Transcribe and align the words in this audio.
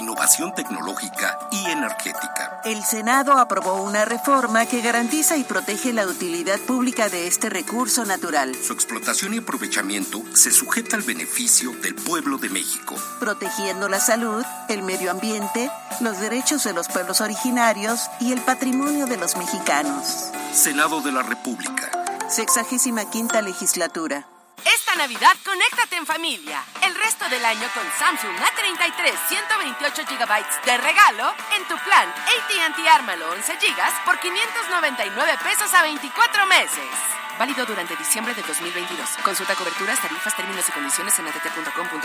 innovación 0.00 0.54
tecnológica 0.54 1.38
y 1.52 1.70
energética. 1.70 2.60
El 2.64 2.82
Senado 2.82 3.32
aprobó 3.38 3.82
una 3.82 4.04
reforma 4.04 4.66
que 4.66 4.80
garantiza 4.80 5.36
y 5.36 5.44
protege 5.44 5.92
la 5.92 6.06
utilidad 6.06 6.58
pública 6.60 7.08
de 7.08 7.26
este 7.26 7.48
recurso 7.48 8.04
natural. 8.04 8.54
Su 8.54 8.72
explotación 8.72 9.34
y 9.34 9.38
aprovechamiento 9.38 10.22
se 10.34 10.50
sujeta 10.50 10.96
al 10.96 11.02
beneficio 11.02 11.72
del 11.82 11.94
pueblo 11.94 12.38
de 12.38 12.48
México. 12.48 12.96
Protegiendo 13.18 13.88
la 13.88 14.00
salud, 14.00 14.44
el 14.68 14.82
medio 14.82 15.10
ambiente, 15.10 15.70
los 16.00 16.18
derechos 16.20 16.64
de 16.64 16.72
los 16.72 16.88
pueblos 16.88 17.20
originarios 17.20 18.10
y 18.20 18.32
el 18.32 18.40
patrimonio 18.40 19.06
de 19.06 19.16
los 19.16 19.36
mexicanos. 19.36 20.30
Senado 20.52 21.00
de 21.00 21.12
la 21.12 21.22
República. 21.22 21.90
Sexagésima 22.28 23.10
quinta 23.10 23.42
legislatura. 23.42 24.29
Esta 24.64 24.94
Navidad, 24.96 25.36
conéctate 25.44 25.96
en 25.96 26.06
familia. 26.06 26.62
El 26.82 26.94
resto 26.94 27.28
del 27.28 27.44
año 27.44 27.66
con 27.74 27.84
Samsung 27.98 28.36
A33 28.36 29.12
128 29.28 30.02
GB 30.04 30.64
de 30.64 30.78
regalo 30.78 31.34
en 31.56 31.64
tu 31.68 31.76
plan 31.78 32.08
AT&T 32.08 32.88
Ármalo 32.88 33.30
11 33.32 33.54
GB 33.56 34.04
por 34.04 34.18
599 34.18 35.38
pesos 35.42 35.72
a 35.74 35.82
24 35.82 36.46
meses. 36.46 36.90
Válido 37.38 37.64
durante 37.64 37.96
diciembre 37.96 38.34
de 38.34 38.42
2022. 38.42 39.08
Consulta 39.24 39.54
coberturas, 39.54 40.00
tarifas, 40.00 40.36
términos 40.36 40.68
y 40.68 40.72
condiciones 40.72 41.18
en 41.18 41.28
att.com.mx. 41.28 42.04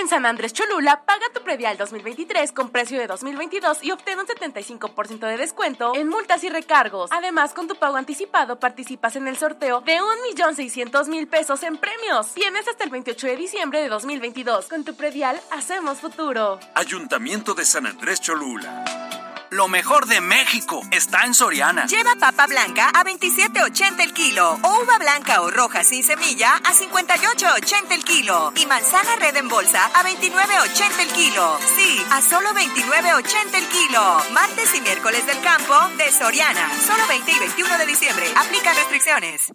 En 0.00 0.08
San 0.08 0.24
Andrés 0.24 0.54
Cholula, 0.54 1.02
paga 1.04 1.26
tu 1.34 1.42
predial 1.42 1.76
2023 1.76 2.52
con 2.52 2.70
precio 2.70 2.98
de 2.98 3.06
2022 3.06 3.84
y 3.84 3.90
obtén 3.90 4.18
un 4.18 4.26
75% 4.26 5.18
de 5.18 5.36
descuento 5.36 5.94
en 5.94 6.08
multas 6.08 6.42
y 6.42 6.48
recargos. 6.48 7.10
Además, 7.12 7.52
con 7.52 7.68
tu 7.68 7.76
pago 7.76 7.98
anticipado 7.98 8.58
participas 8.58 9.16
en 9.16 9.28
el 9.28 9.36
sorteo 9.36 9.82
de 9.82 9.98
1.600.000 9.98 11.28
pesos 11.28 11.62
en 11.64 11.76
premios. 11.76 12.32
Tienes 12.32 12.66
hasta 12.66 12.84
el 12.84 12.88
28 12.88 13.26
de 13.26 13.36
diciembre 13.36 13.82
de 13.82 13.90
2022. 13.90 14.68
Con 14.68 14.84
tu 14.84 14.94
predial, 14.94 15.38
hacemos 15.50 15.98
futuro. 15.98 16.58
Ayuntamiento 16.74 17.52
de 17.52 17.66
San 17.66 17.86
Andrés 17.86 18.22
Cholula. 18.22 19.29
Lo 19.50 19.66
mejor 19.66 20.06
de 20.06 20.20
México 20.20 20.80
está 20.92 21.24
en 21.24 21.34
Soriana. 21.34 21.86
Lleva 21.86 22.14
papa 22.20 22.46
blanca 22.46 22.88
a 22.90 23.02
27.80 23.02 24.00
el 24.00 24.12
kilo 24.12 24.56
o 24.62 24.82
uva 24.84 24.96
blanca 24.98 25.42
o 25.42 25.50
roja 25.50 25.82
sin 25.82 26.04
semilla 26.04 26.54
a 26.54 26.72
58.80 26.72 27.90
el 27.90 28.04
kilo 28.04 28.52
y 28.54 28.66
manzana 28.66 29.16
red 29.16 29.36
en 29.36 29.48
bolsa 29.48 29.86
a 29.86 30.04
29.80 30.04 31.00
el 31.00 31.08
kilo. 31.08 31.58
Sí, 31.76 32.00
a 32.12 32.22
solo 32.22 32.50
29.80 32.50 33.54
el 33.54 33.66
kilo. 33.66 34.22
Martes 34.32 34.72
y 34.76 34.80
miércoles 34.82 35.26
del 35.26 35.40
campo 35.40 35.74
de 35.98 36.12
Soriana. 36.12 36.70
Solo 36.86 37.04
20 37.08 37.32
y 37.32 37.38
21 37.40 37.78
de 37.78 37.86
diciembre. 37.86 38.26
Aplica 38.36 38.72
restricciones. 38.72 39.52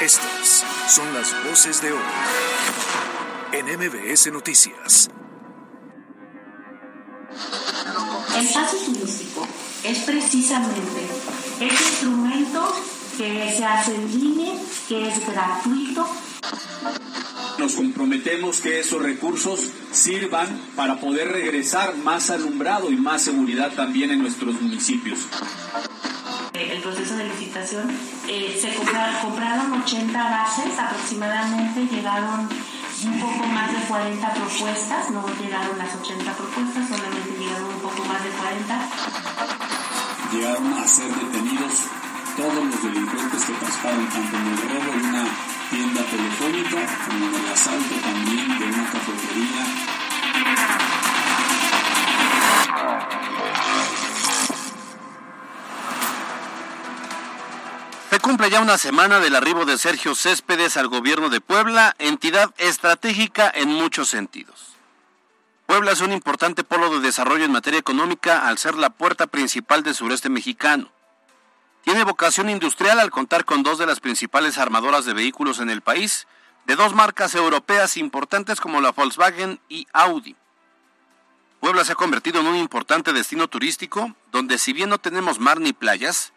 Estas 0.00 0.64
son 0.88 1.14
las 1.14 1.32
voces 1.44 1.80
de 1.82 1.92
hoy 1.92 2.02
en 3.52 3.66
MBS 3.78 4.32
Noticias. 4.32 5.08
El 8.36 8.48
pase 8.48 8.78
turístico 8.84 9.46
es 9.84 10.00
precisamente 10.00 10.80
ese 11.60 11.64
instrumento 11.90 12.74
que 13.16 13.54
se 13.56 13.64
hace 13.64 13.94
en 13.94 14.20
línea, 14.20 14.54
que 14.88 15.08
es 15.08 15.26
gratuito. 15.26 16.06
Nos 17.58 17.72
comprometemos 17.74 18.60
que 18.60 18.80
esos 18.80 19.02
recursos 19.02 19.60
sirvan 19.90 20.60
para 20.76 21.00
poder 21.00 21.32
regresar 21.32 21.96
más 21.96 22.28
alumbrado 22.30 22.90
y 22.90 22.96
más 22.96 23.22
seguridad 23.22 23.72
también 23.72 24.10
en 24.10 24.20
nuestros 24.20 24.60
municipios. 24.60 25.20
El 26.52 26.80
proceso 26.82 27.16
de 27.16 27.24
licitación, 27.24 27.90
eh, 28.28 28.58
se 28.60 28.74
compra- 28.74 29.18
compraron 29.22 29.72
80 29.82 30.22
bases, 30.22 30.78
aproximadamente 30.78 31.86
llegaron 31.94 32.48
un 33.04 33.20
poco 33.20 33.46
más 33.46 33.70
de 33.72 33.78
40 33.88 34.32
propuestas, 34.34 35.10
no 35.10 35.24
llegaron 35.40 35.76
las 35.78 35.94
80 36.00 36.32
propuestas, 36.32 36.88
solamente 36.88 37.30
llegaron 37.38 37.66
un 37.74 37.80
poco 37.80 38.04
más 38.04 38.22
de 38.24 38.30
40. 38.30 39.55
Llegaron 40.32 40.72
a 40.74 40.86
ser 40.86 41.08
detenidos 41.14 41.84
todos 42.36 42.64
los 42.64 42.82
delincuentes 42.82 43.44
que 43.44 43.52
participaron 43.52 44.08
tanto 44.08 44.36
en 44.36 44.46
el 44.46 44.58
robo 44.58 44.92
de 44.92 45.08
una 45.08 45.24
tienda 45.70 46.02
telefónica 46.02 47.06
como 47.06 47.26
en 47.26 47.34
el 47.34 47.52
asalto 47.52 47.94
también 48.02 48.58
de 48.58 48.64
una 48.64 48.90
cafetería. 48.90 49.66
Se 58.10 58.20
cumple 58.20 58.50
ya 58.50 58.60
una 58.60 58.78
semana 58.78 59.20
del 59.20 59.36
arribo 59.36 59.64
de 59.64 59.78
Sergio 59.78 60.14
Céspedes 60.14 60.76
al 60.76 60.88
gobierno 60.88 61.28
de 61.28 61.40
Puebla, 61.40 61.94
entidad 61.98 62.52
estratégica 62.58 63.50
en 63.54 63.68
muchos 63.68 64.08
sentidos. 64.08 64.75
Puebla 65.66 65.90
es 65.90 66.00
un 66.00 66.12
importante 66.12 66.62
polo 66.62 66.90
de 66.90 67.00
desarrollo 67.00 67.44
en 67.44 67.50
materia 67.50 67.80
económica 67.80 68.46
al 68.46 68.56
ser 68.56 68.76
la 68.76 68.90
puerta 68.90 69.26
principal 69.26 69.82
del 69.82 69.96
sureste 69.96 70.28
mexicano. 70.28 70.92
Tiene 71.82 72.04
vocación 72.04 72.48
industrial 72.48 73.00
al 73.00 73.10
contar 73.10 73.44
con 73.44 73.64
dos 73.64 73.78
de 73.78 73.86
las 73.86 73.98
principales 73.98 74.58
armadoras 74.58 75.04
de 75.04 75.12
vehículos 75.12 75.58
en 75.58 75.68
el 75.68 75.82
país, 75.82 76.28
de 76.66 76.76
dos 76.76 76.94
marcas 76.94 77.34
europeas 77.34 77.96
importantes 77.96 78.60
como 78.60 78.80
la 78.80 78.92
Volkswagen 78.92 79.60
y 79.68 79.88
Audi. 79.92 80.36
Puebla 81.60 81.84
se 81.84 81.92
ha 81.92 81.96
convertido 81.96 82.40
en 82.40 82.46
un 82.46 82.56
importante 82.56 83.12
destino 83.12 83.48
turístico 83.48 84.14
donde 84.30 84.58
si 84.58 84.72
bien 84.72 84.88
no 84.88 84.98
tenemos 84.98 85.40
mar 85.40 85.60
ni 85.60 85.72
playas, 85.72 86.32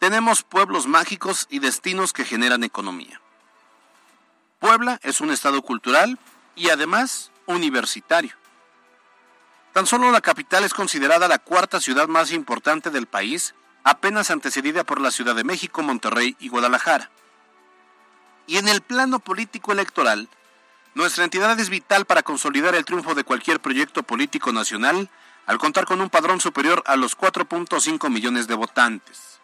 tenemos 0.00 0.42
pueblos 0.42 0.88
mágicos 0.88 1.46
y 1.50 1.60
destinos 1.60 2.12
que 2.12 2.24
generan 2.24 2.64
economía. 2.64 3.20
Puebla 4.58 4.98
es 5.02 5.20
un 5.20 5.30
estado 5.30 5.62
cultural 5.62 6.18
y 6.56 6.70
además 6.70 7.30
universitario. 7.46 8.41
Tan 9.72 9.86
solo 9.86 10.10
la 10.10 10.20
capital 10.20 10.64
es 10.64 10.74
considerada 10.74 11.28
la 11.28 11.38
cuarta 11.38 11.80
ciudad 11.80 12.06
más 12.06 12.30
importante 12.32 12.90
del 12.90 13.06
país, 13.06 13.54
apenas 13.84 14.30
antecedida 14.30 14.84
por 14.84 15.00
la 15.00 15.10
Ciudad 15.10 15.34
de 15.34 15.44
México, 15.44 15.82
Monterrey 15.82 16.36
y 16.38 16.48
Guadalajara. 16.48 17.10
Y 18.46 18.58
en 18.58 18.68
el 18.68 18.82
plano 18.82 19.18
político 19.18 19.72
electoral, 19.72 20.28
nuestra 20.94 21.24
entidad 21.24 21.58
es 21.58 21.70
vital 21.70 22.04
para 22.04 22.22
consolidar 22.22 22.74
el 22.74 22.84
triunfo 22.84 23.14
de 23.14 23.24
cualquier 23.24 23.60
proyecto 23.60 24.02
político 24.02 24.52
nacional 24.52 25.08
al 25.46 25.58
contar 25.58 25.86
con 25.86 26.02
un 26.02 26.10
padrón 26.10 26.40
superior 26.40 26.82
a 26.86 26.96
los 26.96 27.16
4.5 27.16 28.10
millones 28.10 28.46
de 28.46 28.54
votantes. 28.54 29.40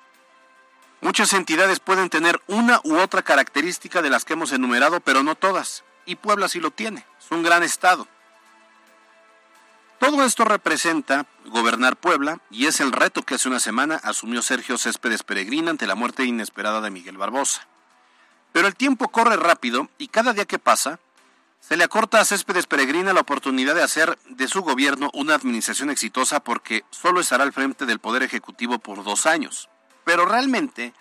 Muchas 1.01 1.33
entidades 1.33 1.81
pueden 1.81 2.11
tener 2.11 2.43
una 2.49 2.81
u 2.85 2.97
otra 2.97 3.23
característica 3.23 4.03
de 4.03 4.11
las 4.11 4.25
que 4.25 4.35
hemos 4.35 4.53
enumerado, 4.53 5.01
pero 5.01 5.23
no 5.23 5.37
todas. 5.37 5.85
Y 6.05 6.17
Puebla 6.17 6.49
sí 6.49 6.61
lo 6.61 6.71
tiene. 6.71 7.07
Es 7.19 7.31
un 7.31 7.43
gran 7.43 7.63
estado. 7.63 8.07
Todo 9.99 10.25
esto 10.25 10.45
representa 10.45 11.27
gobernar 11.47 11.97
Puebla 11.97 12.41
y 12.51 12.67
es 12.67 12.81
el 12.81 12.93
reto 12.93 13.23
que 13.23 13.35
hace 13.35 13.49
una 13.49 13.59
semana 13.59 13.97
asumió 13.97 14.43
Sergio 14.43 14.79
Céspedes 14.79 15.25
Peregrina 15.25 15.71
ante 15.71 15.89
la 15.89 15.97
muerte 15.97 16.25
inesperada 16.25 16.81
de 16.81 16.91
Miguel 16.91 17.19
Barbosa. 17.19 17.67
Pero 18.53 18.69
el 18.69 18.77
tiempo 18.77 19.09
corre 19.09 19.37
rápido 19.37 19.89
y 19.99 20.09
cada 20.09 20.33
día 20.33 20.45
que 20.45 20.61
pasa, 20.61 21.01
se 21.61 21.77
le 21.77 21.83
acorta 21.83 22.21
a 22.21 22.25
Céspedes 22.25 22.67
Peregrina 22.67 23.13
la 23.13 23.23
oportunidad 23.23 23.75
de 23.75 23.83
hacer 23.83 24.17
de 24.29 24.47
su 24.47 24.63
gobierno 24.63 25.11
una 25.15 25.35
administración 25.35 25.91
exitosa 25.91 26.41
porque 26.41 26.85
solo 26.91 27.21
estará 27.21 27.43
al 27.43 27.53
frente 27.53 27.85
del 27.85 27.99
Poder 27.99 28.23
Ejecutivo 28.23 28.79
por 28.79 29.03
dos 29.03 29.27
años. 29.27 29.69
Pero 30.05 30.27
realmente, 30.27 30.95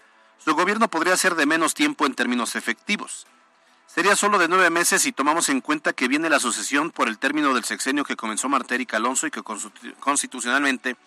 su 0.44 0.56
gobierno 0.56 0.90
podría 0.90 1.16
ser 1.18 1.36
de 1.36 1.46
menos 1.46 1.76
tiempo 1.76 2.08
en 2.08 2.16
términos 2.16 2.56
efectivos. 2.56 3.28
Sería 3.88 4.18
solo 4.18 4.38
de 4.38 4.50
nueve 4.50 4.70
meses 4.70 5.02
si 5.02 5.14
tomamos 5.14 5.48
en 5.48 5.62
cuenta 5.62 5.94
que 5.94 6.10
viene 6.10 6.30
la 6.30 6.42
sucesión 6.42 6.92
por 6.92 7.08
el 7.08 7.18
término 7.18 7.54
del 7.54 7.64
sexenio 7.64 8.04
que 8.04 8.18
comenzó 8.18 8.50
Martérica 8.50 8.98
Alonso 8.98 9.28
y 9.28 9.32
que 9.32 9.42
constitucionalmente 9.42 10.98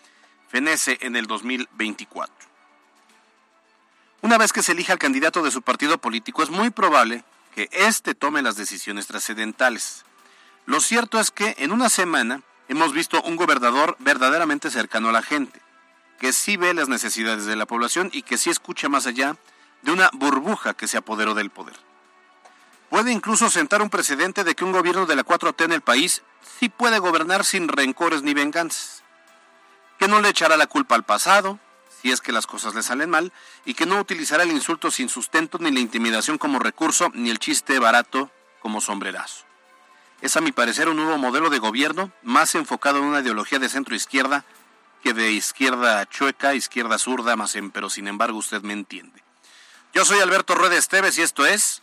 fenece 0.48 0.98
en 1.02 1.14
el 1.14 1.26
2024. 1.26 2.34
Una 4.22 4.38
vez 4.38 4.52
que 4.52 4.62
se 4.62 4.72
elija 4.72 4.94
el 4.94 4.98
candidato 4.98 5.42
de 5.42 5.50
su 5.50 5.60
partido 5.60 5.98
político, 5.98 6.42
es 6.42 6.48
muy 6.48 6.70
probable 6.70 7.22
que 7.54 7.68
éste 7.70 8.14
tome 8.14 8.42
las 8.42 8.56
decisiones 8.56 9.06
trascendentales. 9.06 10.04
Lo 10.64 10.80
cierto 10.80 11.20
es 11.20 11.30
que 11.30 11.56
en 11.58 11.72
una 11.72 11.90
semana 11.90 12.42
hemos 12.68 12.94
visto 12.94 13.20
un 13.22 13.36
gobernador 13.36 13.96
verdaderamente 13.98 14.70
cercano 14.70 15.10
a 15.10 15.12
la 15.12 15.22
gente, 15.22 15.60
que 16.18 16.32
sí 16.32 16.56
ve 16.56 16.72
las 16.72 16.88
necesidades 16.88 17.44
de 17.44 17.56
la 17.56 17.66
población 17.66 18.08
y 18.12 18.22
que 18.22 18.38
sí 18.38 18.48
escucha 18.48 18.88
más 18.88 19.06
allá 19.06 19.36
de 19.82 19.92
una 19.92 20.10
burbuja 20.14 20.72
que 20.72 20.88
se 20.88 20.96
apoderó 20.96 21.34
del 21.34 21.50
poder 21.50 21.89
puede 22.90 23.12
incluso 23.12 23.48
sentar 23.48 23.80
un 23.80 23.88
precedente 23.88 24.44
de 24.44 24.54
que 24.54 24.64
un 24.64 24.72
gobierno 24.72 25.06
de 25.06 25.16
la 25.16 25.24
4T 25.24 25.64
en 25.64 25.72
el 25.72 25.80
país 25.80 26.22
sí 26.58 26.68
puede 26.68 26.98
gobernar 26.98 27.44
sin 27.44 27.68
rencores 27.68 28.22
ni 28.22 28.34
venganzas, 28.34 29.02
que 29.98 30.08
no 30.08 30.20
le 30.20 30.28
echará 30.28 30.56
la 30.56 30.66
culpa 30.66 30.96
al 30.96 31.04
pasado, 31.04 31.58
si 32.02 32.10
es 32.10 32.20
que 32.20 32.32
las 32.32 32.46
cosas 32.46 32.74
le 32.74 32.82
salen 32.82 33.08
mal, 33.08 33.32
y 33.64 33.74
que 33.74 33.86
no 33.86 34.00
utilizará 34.00 34.42
el 34.42 34.50
insulto 34.50 34.90
sin 34.90 35.08
sustento 35.08 35.58
ni 35.60 35.70
la 35.70 35.80
intimidación 35.80 36.36
como 36.36 36.58
recurso, 36.58 37.10
ni 37.14 37.30
el 37.30 37.38
chiste 37.38 37.78
barato 37.78 38.30
como 38.60 38.80
sombrerazo. 38.80 39.44
Es 40.20 40.36
a 40.36 40.40
mi 40.40 40.52
parecer 40.52 40.88
un 40.88 40.96
nuevo 40.96 41.16
modelo 41.16 41.48
de 41.48 41.58
gobierno 41.58 42.12
más 42.22 42.54
enfocado 42.54 42.98
en 42.98 43.04
una 43.04 43.20
ideología 43.20 43.58
de 43.58 43.68
centro 43.68 43.94
izquierda 43.94 44.44
que 45.02 45.14
de 45.14 45.30
izquierda 45.30 46.04
chueca, 46.06 46.54
izquierda 46.54 46.98
zurda, 46.98 47.36
más 47.36 47.54
en, 47.54 47.70
pero 47.70 47.88
sin 47.88 48.08
embargo 48.08 48.36
usted 48.36 48.62
me 48.62 48.74
entiende. 48.74 49.22
Yo 49.94 50.04
soy 50.04 50.18
Alberto 50.20 50.54
Rueda 50.54 50.76
Esteves 50.76 51.16
y 51.16 51.22
esto 51.22 51.46
es 51.46 51.82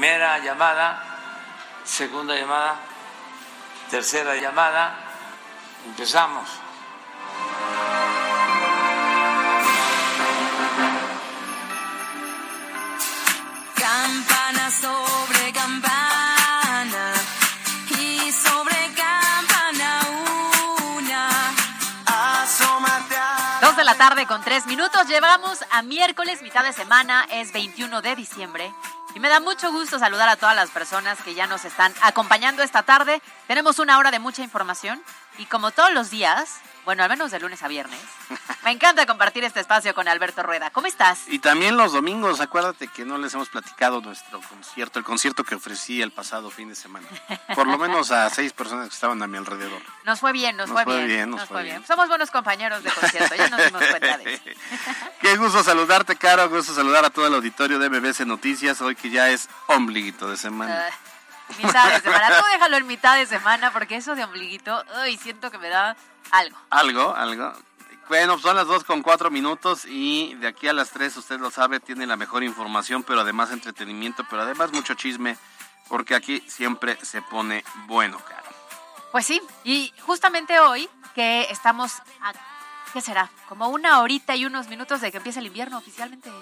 Primera 0.00 0.38
llamada, 0.38 1.02
segunda 1.84 2.34
llamada, 2.34 2.74
tercera 3.90 4.34
llamada. 4.34 4.94
Empezamos. 5.84 6.48
Campana 13.74 14.70
sobre 14.70 15.52
campana 15.52 17.12
y 17.90 18.32
sobre 18.32 18.94
campana 18.96 20.00
una. 20.96 21.28
Asómate 22.06 23.16
Dos 23.60 23.76
de 23.76 23.84
la 23.84 23.96
tarde 23.96 24.26
con 24.26 24.40
tres 24.40 24.64
minutos. 24.64 25.06
Llevamos 25.08 25.62
a 25.70 25.82
miércoles, 25.82 26.40
mitad 26.40 26.64
de 26.64 26.72
semana, 26.72 27.26
es 27.30 27.52
21 27.52 28.00
de 28.00 28.16
diciembre. 28.16 28.72
Y 29.14 29.20
me 29.20 29.28
da 29.28 29.40
mucho 29.40 29.72
gusto 29.72 29.98
saludar 29.98 30.28
a 30.28 30.36
todas 30.36 30.54
las 30.54 30.70
personas 30.70 31.20
que 31.22 31.34
ya 31.34 31.46
nos 31.46 31.64
están 31.64 31.92
acompañando 32.00 32.62
esta 32.62 32.84
tarde. 32.84 33.20
Tenemos 33.48 33.78
una 33.78 33.98
hora 33.98 34.10
de 34.10 34.20
mucha 34.20 34.42
información 34.42 35.02
y 35.38 35.46
como 35.46 35.72
todos 35.72 35.92
los 35.92 36.10
días, 36.10 36.60
bueno, 36.84 37.02
al 37.02 37.08
menos 37.08 37.30
de 37.30 37.40
lunes 37.40 37.62
a 37.62 37.68
viernes, 37.68 38.00
me 38.64 38.70
encanta 38.70 39.06
compartir 39.06 39.44
este 39.44 39.60
espacio 39.60 39.94
con 39.94 40.08
Alberto 40.08 40.42
Rueda. 40.42 40.70
¿Cómo 40.70 40.86
estás? 40.86 41.24
Y 41.28 41.38
también 41.38 41.76
los 41.76 41.92
domingos, 41.92 42.40
acuérdate 42.40 42.88
que 42.88 43.04
no 43.04 43.18
les 43.18 43.34
hemos 43.34 43.48
platicado 43.48 44.00
nuestro 44.00 44.40
concierto, 44.40 44.98
el 44.98 45.04
concierto 45.04 45.44
que 45.44 45.54
ofrecí 45.54 46.02
el 46.02 46.12
pasado 46.12 46.50
fin 46.50 46.68
de 46.68 46.74
semana. 46.74 47.06
Por 47.54 47.66
lo 47.66 47.78
menos 47.78 48.10
a 48.10 48.28
seis 48.30 48.52
personas 48.52 48.88
que 48.88 48.94
estaban 48.94 49.22
a 49.22 49.26
mi 49.26 49.38
alrededor. 49.38 49.82
Nos 50.04 50.20
fue 50.20 50.32
bien, 50.32 50.56
nos, 50.56 50.70
fue, 50.70 50.84
bien. 51.06 51.30
nos, 51.30 51.48
fue 51.48 51.62
bien. 51.62 51.84
Somos 51.86 52.08
buenos 52.08 52.30
compañeros 52.30 52.82
de 52.82 52.90
concierto, 52.90 53.34
ya 53.34 53.48
nos 53.48 53.64
dimos 53.64 53.84
cuenta 53.84 54.18
de 54.18 54.34
eso. 54.34 54.42
Qué 55.20 55.36
gusto 55.36 55.62
saludarte, 55.62 56.16
Caro, 56.16 56.48
gusto 56.48 56.74
saludar 56.74 57.04
a 57.04 57.10
todo 57.10 57.26
el 57.26 57.34
auditorio 57.34 57.78
de 57.78 57.90
MBC 57.90 58.20
Noticias, 58.20 58.80
hoy 58.80 58.96
que 58.96 59.10
ya 59.10 59.30
es 59.30 59.48
ombliguito 59.66 60.28
de 60.28 60.36
semana. 60.36 60.86
Uh, 60.88 61.66
mitad 61.66 61.92
de 61.92 62.00
semana, 62.00 62.38
tú 62.38 62.44
déjalo 62.52 62.76
en 62.76 62.86
mitad 62.86 63.16
de 63.16 63.26
semana 63.26 63.72
porque 63.72 63.96
eso 63.96 64.14
de 64.14 64.24
ombliguito, 64.24 64.84
uy, 65.04 65.16
siento 65.16 65.50
que 65.50 65.58
me 65.58 65.68
da 65.68 65.96
algo. 66.30 66.56
Algo, 66.70 67.14
algo. 67.14 67.52
Bueno, 68.08 68.38
son 68.38 68.56
las 68.56 68.66
dos 68.66 68.82
con 68.82 69.02
cuatro 69.02 69.30
minutos 69.30 69.84
y 69.84 70.34
de 70.34 70.48
aquí 70.48 70.66
a 70.66 70.72
las 70.72 70.90
tres, 70.90 71.16
usted 71.16 71.38
lo 71.38 71.50
sabe, 71.50 71.78
tiene 71.78 72.06
la 72.06 72.16
mejor 72.16 72.42
información, 72.42 73.04
pero 73.04 73.20
además 73.20 73.52
entretenimiento, 73.52 74.24
pero 74.28 74.42
además 74.42 74.72
mucho 74.72 74.94
chisme, 74.94 75.38
porque 75.88 76.16
aquí 76.16 76.42
siempre 76.48 76.98
se 77.04 77.22
pone 77.22 77.64
bueno, 77.86 78.18
claro. 78.18 78.48
Pues 79.12 79.26
sí, 79.26 79.40
y 79.62 79.92
justamente 80.00 80.58
hoy 80.58 80.88
que 81.14 81.42
estamos 81.50 82.00
a 82.20 82.32
¿qué 82.92 83.00
será? 83.00 83.30
Como 83.48 83.68
una 83.68 84.00
horita 84.00 84.34
y 84.36 84.44
unos 84.44 84.68
minutos 84.68 85.00
de 85.00 85.10
que 85.10 85.18
empiece 85.18 85.40
el 85.40 85.46
invierno 85.46 85.78
oficialmente. 85.78 86.28
¿eh? 86.28 86.32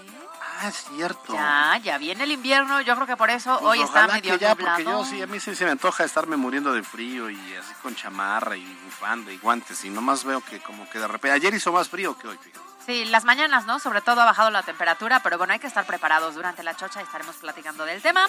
Ah, 0.60 0.68
es 0.68 0.84
cierto. 0.94 1.32
Ya, 1.32 1.80
ya 1.82 1.98
viene 1.98 2.24
el 2.24 2.32
invierno. 2.32 2.80
Yo 2.80 2.94
creo 2.94 3.06
que 3.06 3.16
por 3.16 3.30
eso 3.30 3.58
pues 3.60 3.70
hoy 3.70 3.82
está 3.82 4.06
medio 4.06 4.38
que 4.38 4.44
ya, 4.44 4.54
Porque 4.54 4.84
yo 4.84 5.04
sí, 5.04 5.22
a 5.22 5.26
mí 5.26 5.38
sí 5.40 5.54
se 5.54 5.64
me 5.64 5.70
antoja 5.70 6.04
estarme 6.04 6.36
muriendo 6.36 6.72
de 6.72 6.82
frío 6.82 7.30
y 7.30 7.54
así 7.54 7.72
con 7.82 7.94
chamarra 7.94 8.56
y 8.56 8.64
bufanda 8.84 9.32
y 9.32 9.38
guantes. 9.38 9.84
Y 9.84 9.90
nomás 9.90 10.24
veo 10.24 10.40
que 10.40 10.60
como 10.60 10.88
que 10.90 10.98
de 10.98 11.06
repente... 11.06 11.36
Ayer 11.36 11.54
hizo 11.54 11.72
más 11.72 11.88
frío 11.88 12.16
que 12.18 12.28
hoy, 12.28 12.38
fíjate. 12.38 12.68
Sí, 12.88 13.04
las 13.04 13.24
mañanas, 13.24 13.66
¿no? 13.66 13.78
Sobre 13.78 14.00
todo 14.00 14.22
ha 14.22 14.24
bajado 14.24 14.50
la 14.50 14.62
temperatura, 14.62 15.20
pero 15.22 15.36
bueno, 15.36 15.52
hay 15.52 15.58
que 15.58 15.66
estar 15.66 15.84
preparados 15.84 16.34
durante 16.34 16.62
la 16.62 16.74
chocha 16.74 17.00
y 17.00 17.04
estaremos 17.04 17.36
platicando 17.36 17.84
del 17.84 18.00
tema. 18.00 18.26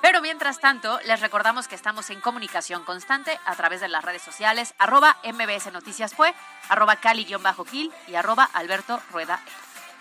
Pero 0.00 0.22
mientras 0.22 0.60
tanto, 0.60 0.98
les 1.04 1.20
recordamos 1.20 1.68
que 1.68 1.74
estamos 1.74 2.10
en 2.10 2.20
comunicación 2.20 2.84
constante 2.84 3.38
a 3.44 3.54
través 3.56 3.80
de 3.80 3.88
las 3.88 4.04
redes 4.04 4.22
sociales, 4.22 4.74
arroba 4.78 5.16
MBS 5.24 5.72
Noticias 5.72 6.14
Fue, 6.14 6.34
arroba 6.68 6.96
Cali-Gil 6.96 7.92
y 8.06 8.14
arroba 8.14 8.48
Alberto 8.52 9.00
Rueda. 9.10 9.40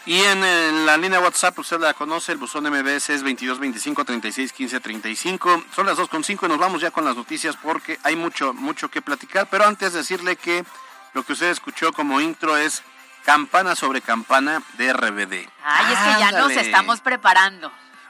Y 0.08 0.22
en, 0.22 0.86
la 0.86 0.96
línea 0.96 1.20
WhatsApp, 1.20 1.60
usted 1.60 1.82
la 1.82 1.94
conoce, 1.94 2.32
el 2.32 2.38
buzón 2.38 2.63
MBS 2.63 3.10
es 3.10 3.22
2225 3.24 4.06
36 4.06 4.54
15 4.54 4.80
35. 4.80 5.63
Son 5.75 5.86
las 5.86 5.98
2.5 5.98 6.46
y 6.46 6.48
nos 6.48 6.58
vamos 6.58 6.82
ya 6.82 6.92
con 6.92 7.04
las 7.04 7.18
noticias 7.18 7.58
porque 7.58 8.00
hay 8.04 8.16
mucho, 8.16 8.54
mucho 8.54 8.89
que 8.89 9.01
platicar. 9.01 9.48
Pero 9.50 9.66
antes 9.66 9.92
decirle 9.92 10.38
que 10.38 10.63
lo 11.13 11.24
que 11.24 11.34
usted 11.34 11.50
escuchó 11.50 11.92
como 11.92 12.22
intro 12.22 12.56
es 12.56 12.84
campana 13.25 13.75
sobre 13.75 14.00
campana 14.00 14.63
de 14.77 14.94
RBD. 14.94 15.50
Ay, 15.62 15.94
es 15.94 16.00
que 16.00 16.20
ya 16.22 16.32
nos 16.32 16.51
estamos 16.51 17.01
preparando. 17.01 17.70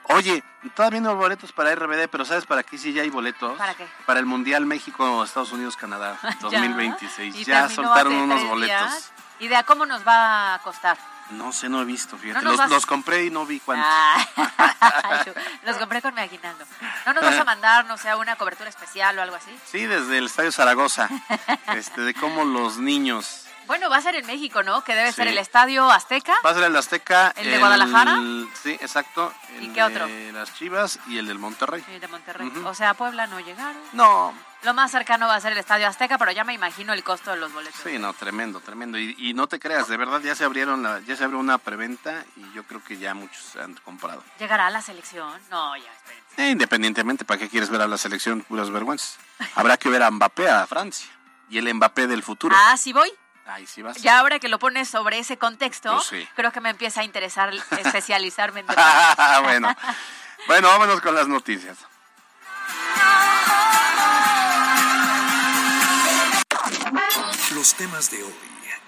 Oye, 0.10 0.44
todavía 0.76 1.02
no 1.02 1.10
hay 1.10 1.16
boletos 1.16 1.52
para 1.52 1.74
RBD, 1.76 2.08
pero 2.10 2.26
¿sabes 2.26 2.46
para 2.46 2.64
qué 2.64 2.78
sí 2.78 2.94
ya 2.94 3.02
hay 3.02 3.10
boletos? 3.10 3.58
¿Para 3.58 3.74
qué? 3.74 3.86
Para 4.06 4.20
el 4.20 4.26
Mundial 4.26 4.66
México, 4.66 5.24
Estados 5.24 5.52
Unidos, 5.52 5.76
Canadá, 5.76 6.18
2026. 6.42 7.36
¿Ya? 7.46 7.70
soltaron 7.70 8.14
unos 8.14 8.44
boletos. 8.48 9.12
¿Y 9.40 9.48
de 9.48 9.56
a 9.56 9.64
cómo 9.64 9.86
nos 9.86 10.06
va 10.08 10.56
a 10.56 10.60
costar? 10.60 10.98
No 11.32 11.52
sé, 11.52 11.68
no 11.68 11.82
he 11.82 11.86
visto, 11.86 12.18
fíjate. 12.18 12.40
No 12.40 12.52
nos 12.52 12.52
los, 12.52 12.60
vas- 12.60 12.70
los 12.70 12.86
compré 12.86 13.26
y 13.26 13.30
no 13.30 13.46
vi 13.46 13.60
cuántos. 13.60 13.86
Ah, 13.90 14.26
los 15.64 15.78
compré 15.78 16.02
con 16.02 16.14
mi 16.16 16.22
aguinaldo. 16.22 16.64
¿No 17.06 17.14
nos 17.14 17.24
vas 17.24 17.38
a 17.38 17.44
mandar, 17.44 17.86
no 17.86 17.98
sé, 17.98 18.16
una 18.16 18.38
cobertura 18.38 18.70
especial 18.70 19.20
o 19.20 19.22
algo 19.22 19.36
así? 19.36 19.52
Sí, 19.66 19.86
desde 19.86 20.18
el 20.18 20.28
Estadio 20.28 20.52
Zaragoza. 20.54 21.10
este, 21.76 22.02
de 22.02 22.14
cómo 22.14 22.46
los 22.46 22.78
niños. 22.78 23.47
Bueno, 23.68 23.90
va 23.90 23.98
a 23.98 24.02
ser 24.02 24.16
en 24.16 24.26
México, 24.26 24.64
¿no? 24.64 24.84
Que 24.84 24.96
debe 24.96 25.12
ser 25.12 25.26
Sí. 25.28 25.32
el 25.34 25.38
Estadio 25.38 25.90
Azteca. 25.92 26.36
Va 26.46 26.52
a 26.52 26.54
ser 26.54 26.64
el 26.64 26.76
Azteca. 26.76 27.34
¿El 27.36 27.52
de 27.52 27.58
Guadalajara? 27.60 28.18
Sí, 28.64 28.72
exacto. 28.82 29.34
El 29.58 29.64
¿Y 29.66 29.70
qué 29.70 29.84
otro? 29.84 30.08
De 30.08 30.32
las 30.32 30.54
Chivas 30.56 31.00
y 31.08 31.18
el 31.18 31.28
del 31.28 31.38
Monterrey. 31.40 31.84
Sí, 31.86 32.00
de 32.00 32.08
Monterrey. 32.08 32.48
Ujú. 32.48 32.68
O 32.68 32.74
sea, 32.74 32.94
Puebla 32.94 33.28
no 33.28 33.40
llegaron. 33.40 33.82
No, 33.94 34.34
Lo 34.64 34.74
más 34.74 34.90
cercano 34.90 35.28
va 35.28 35.36
a 35.36 35.40
ser 35.42 35.52
el 35.52 35.60
Estadio 35.60 35.88
Azteca, 35.88 36.18
pero 36.18 36.32
ya 36.32 36.44
me 36.44 36.52
imagino 36.54 36.92
el 36.92 37.04
costo 37.04 37.30
de 37.32 37.38
los 37.38 37.54
boletos. 37.54 37.80
sí, 37.84 38.00
no, 38.00 38.12
tremendo, 38.14 38.60
tremendo. 38.60 38.98
Y, 38.98 39.16
y 39.20 39.34
no 39.36 39.46
te 39.48 39.60
creas, 39.60 39.88
de 39.88 39.98
verdad 39.98 40.20
ya 40.22 40.34
se 40.36 40.44
abrieron, 40.46 40.82
la- 40.82 41.00
ya 41.02 41.16
se 41.16 41.24
abrió 41.26 41.40
una 41.40 41.60
preventa 41.60 42.26
y 42.36 42.52
yo 42.54 42.64
creo 42.64 42.84
que 42.84 42.98
ya 42.98 43.14
muchos 43.14 43.38
se 43.44 43.62
han 43.62 43.76
comprado. 43.76 44.24
¿Llegará 44.40 44.68
a 44.68 44.70
la 44.72 44.82
selección? 44.82 45.32
No, 45.52 45.76
ya, 45.78 45.92
esperen. 45.94 46.24
Eh, 46.38 46.50
independientemente, 46.52 47.24
¿para 47.24 47.40
qué 47.40 47.50
quieres 47.50 47.70
ver 47.70 47.82
a 47.82 47.88
la 47.88 47.98
selección 48.00 48.42
puras 48.42 48.72
vergüenzas? 48.72 49.18
Habrá 49.56 49.78
que 49.78 49.90
ver 49.90 50.02
a 50.02 50.10
Mbappé 50.10 50.50
a 50.50 50.66
Francia 50.66 51.08
y 51.50 51.60
el 51.60 51.72
Mbappé 51.76 52.08
del 52.08 52.24
futuro. 52.24 52.56
Ah, 52.58 52.76
sí 52.78 52.92
voy. 52.94 53.12
Ahí 53.48 53.66
sí 53.66 53.82
vas. 53.82 53.98
Ya 54.02 54.20
ahora 54.20 54.40
que 54.40 54.50
lo 54.50 54.60
pones 54.60 54.90
sobre 54.90 55.20
ese 55.20 55.38
contexto, 55.38 55.94
Pues 55.96 56.08
sí. 56.08 56.28
creo 56.36 56.52
que 56.52 56.60
me 56.62 56.70
empieza 56.70 57.02
a 57.02 57.04
interesar 57.04 57.52
especializarme 57.80 58.60
en 58.62 58.68
bueno, 59.44 59.76
bueno, 60.48 60.68
vámonos 60.68 61.02
con 61.02 61.16
las 61.16 61.28
noticias. 61.28 61.78
Los 67.56 67.74
temas 67.76 68.12
de 68.12 68.24
hoy 68.24 68.34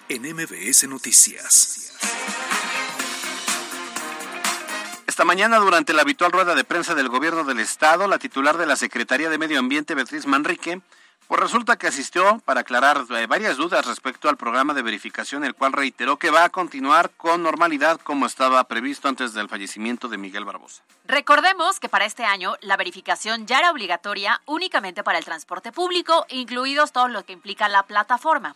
en 0.10 0.22
MBS 0.24 0.88
Noticias. 0.88 1.94
Esta 5.08 5.24
mañana, 5.26 5.58
durante 5.58 5.94
la 5.94 6.02
habitual 6.04 6.32
rueda 6.32 6.56
de 6.56 6.64
prensa 6.64 6.96
del 6.96 7.10
gobierno 7.10 7.44
del 7.44 7.60
estado, 7.60 8.08
la 8.08 8.20
titular 8.20 8.58
de 8.58 8.66
la 8.66 8.76
Secretaría 8.76 9.30
de 9.30 9.38
Medio 9.38 9.60
Ambiente, 9.60 9.96
Beatriz 9.96 10.26
Manrique, 10.26 10.82
pues 11.30 11.42
resulta 11.42 11.78
que 11.78 11.86
asistió 11.86 12.42
para 12.44 12.62
aclarar 12.62 13.06
eh, 13.12 13.28
varias 13.28 13.56
dudas 13.56 13.86
respecto 13.86 14.30
al 14.30 14.36
programa 14.36 14.74
de 14.74 14.82
verificación, 14.82 15.44
el 15.44 15.54
cual 15.54 15.74
reiteró 15.74 16.18
que 16.18 16.32
va 16.32 16.44
a 16.44 16.50
continuar 16.50 17.12
con 17.12 17.44
normalidad 17.44 18.00
como 18.02 18.26
estaba 18.26 18.64
previsto 18.64 19.08
antes 19.08 19.36
del 19.36 19.48
fallecimiento 19.48 20.08
de 20.08 20.18
Miguel 20.18 20.44
Barbosa. 20.44 20.82
Recordemos 21.06 21.80
que 21.80 21.88
para 21.88 22.06
este 22.06 22.26
año 22.26 22.56
la 22.62 22.78
verificación 22.78 23.46
ya 23.46 23.60
era 23.60 23.70
obligatoria 23.70 24.42
únicamente 24.48 25.04
para 25.04 25.20
el 25.20 25.24
transporte 25.24 25.72
público, 25.72 26.26
incluidos 26.30 26.92
todo 26.92 27.08
lo 27.10 27.24
que 27.24 27.34
implica 27.34 27.70
la 27.70 27.84
plataforma, 27.84 28.56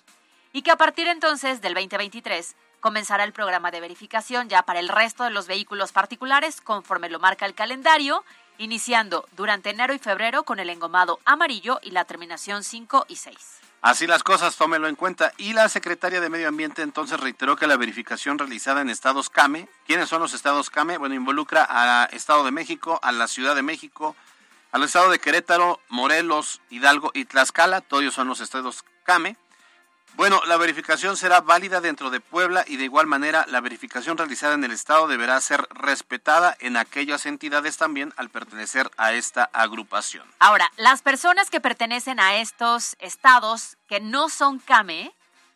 y 0.52 0.64
que 0.64 0.72
a 0.72 0.76
partir 0.76 1.08
entonces 1.08 1.62
del 1.62 1.76
2023 1.76 2.56
comenzará 2.80 3.24
el 3.24 3.34
programa 3.34 3.70
de 3.70 3.82
verificación 3.82 4.50
ya 4.50 4.64
para 4.64 4.80
el 4.80 4.90
resto 4.90 5.24
de 5.24 5.30
los 5.30 5.46
vehículos 5.46 5.92
particulares 5.92 6.60
conforme 6.60 7.10
lo 7.10 7.20
marca 7.20 7.46
el 7.46 7.54
calendario, 7.54 8.24
iniciando 8.58 9.28
durante 9.36 9.70
enero 9.70 9.94
y 9.94 10.00
febrero 10.00 10.44
con 10.44 10.60
el 10.60 10.70
engomado 10.70 11.20
amarillo 11.26 11.80
y 11.82 11.92
la 11.92 12.06
terminación 12.06 12.64
5 12.64 13.06
y 13.08 13.16
6. 13.16 13.36
Así 13.82 14.08
las 14.08 14.24
cosas, 14.24 14.56
tómelo 14.56 14.88
en 14.88 14.96
cuenta. 14.96 15.34
Y 15.38 15.52
la 15.52 15.68
secretaria 15.68 16.22
de 16.22 16.30
Medio 16.30 16.48
Ambiente 16.48 16.84
entonces 16.84 17.20
reiteró 17.20 17.58
que 17.58 17.68
la 17.68 17.76
verificación 17.76 18.40
realizada 18.40 18.80
en 18.80 18.90
estados 18.90 19.30
CAME, 19.30 19.68
¿quiénes 19.86 20.08
son 20.08 20.22
los 20.22 20.34
estados 20.34 20.70
CAME? 20.70 20.98
Bueno, 20.98 21.16
involucra 21.16 21.68
a 21.70 22.06
Estado 22.06 22.46
de 22.46 22.52
México, 22.52 23.00
a 23.04 23.12
la 23.12 23.28
Ciudad 23.28 23.56
de 23.56 23.62
México, 23.62 24.16
al 24.72 24.84
Estado 24.84 25.12
de 25.12 25.20
Querétaro, 25.20 25.82
Morelos, 25.90 26.62
Hidalgo 26.70 27.12
y 27.14 27.26
Tlaxcala, 27.26 27.82
todos 27.82 28.04
ellos 28.04 28.14
son 28.14 28.30
los 28.30 28.40
estados 28.40 28.86
CAME. 29.04 29.36
Bueno, 30.16 30.42
la 30.46 30.58
verificación 30.58 31.18
será 31.18 31.42
válida 31.42 31.82
dentro 31.82 32.12
de 32.12 32.20
Puebla 32.20 32.64
y 32.68 32.78
de 32.78 32.84
igual 32.84 33.08
manera 33.08 33.46
la 33.48 33.62
verificación 33.62 34.16
realizada 34.16 34.54
en 34.54 34.64
el 34.64 34.72
estado 34.72 35.08
deberá 35.08 35.42
ser 35.42 35.68
respetada 35.72 36.56
en 36.60 36.78
aquellas 36.78 37.26
entidades 37.26 37.78
también 37.78 38.14
al 38.16 38.30
pertenecer 38.30 38.92
a 38.98 39.14
esta 39.14 39.50
agrupación. 39.54 40.24
Ahora, 40.38 40.72
las 40.78 41.02
personas 41.02 41.50
que 41.50 41.60
pertenecen 41.60 42.20
a 42.20 42.36
estos 42.36 42.96
estados 43.00 43.78
que 43.88 44.02
no 44.02 44.30
son 44.30 44.60
CAME, 44.60 45.12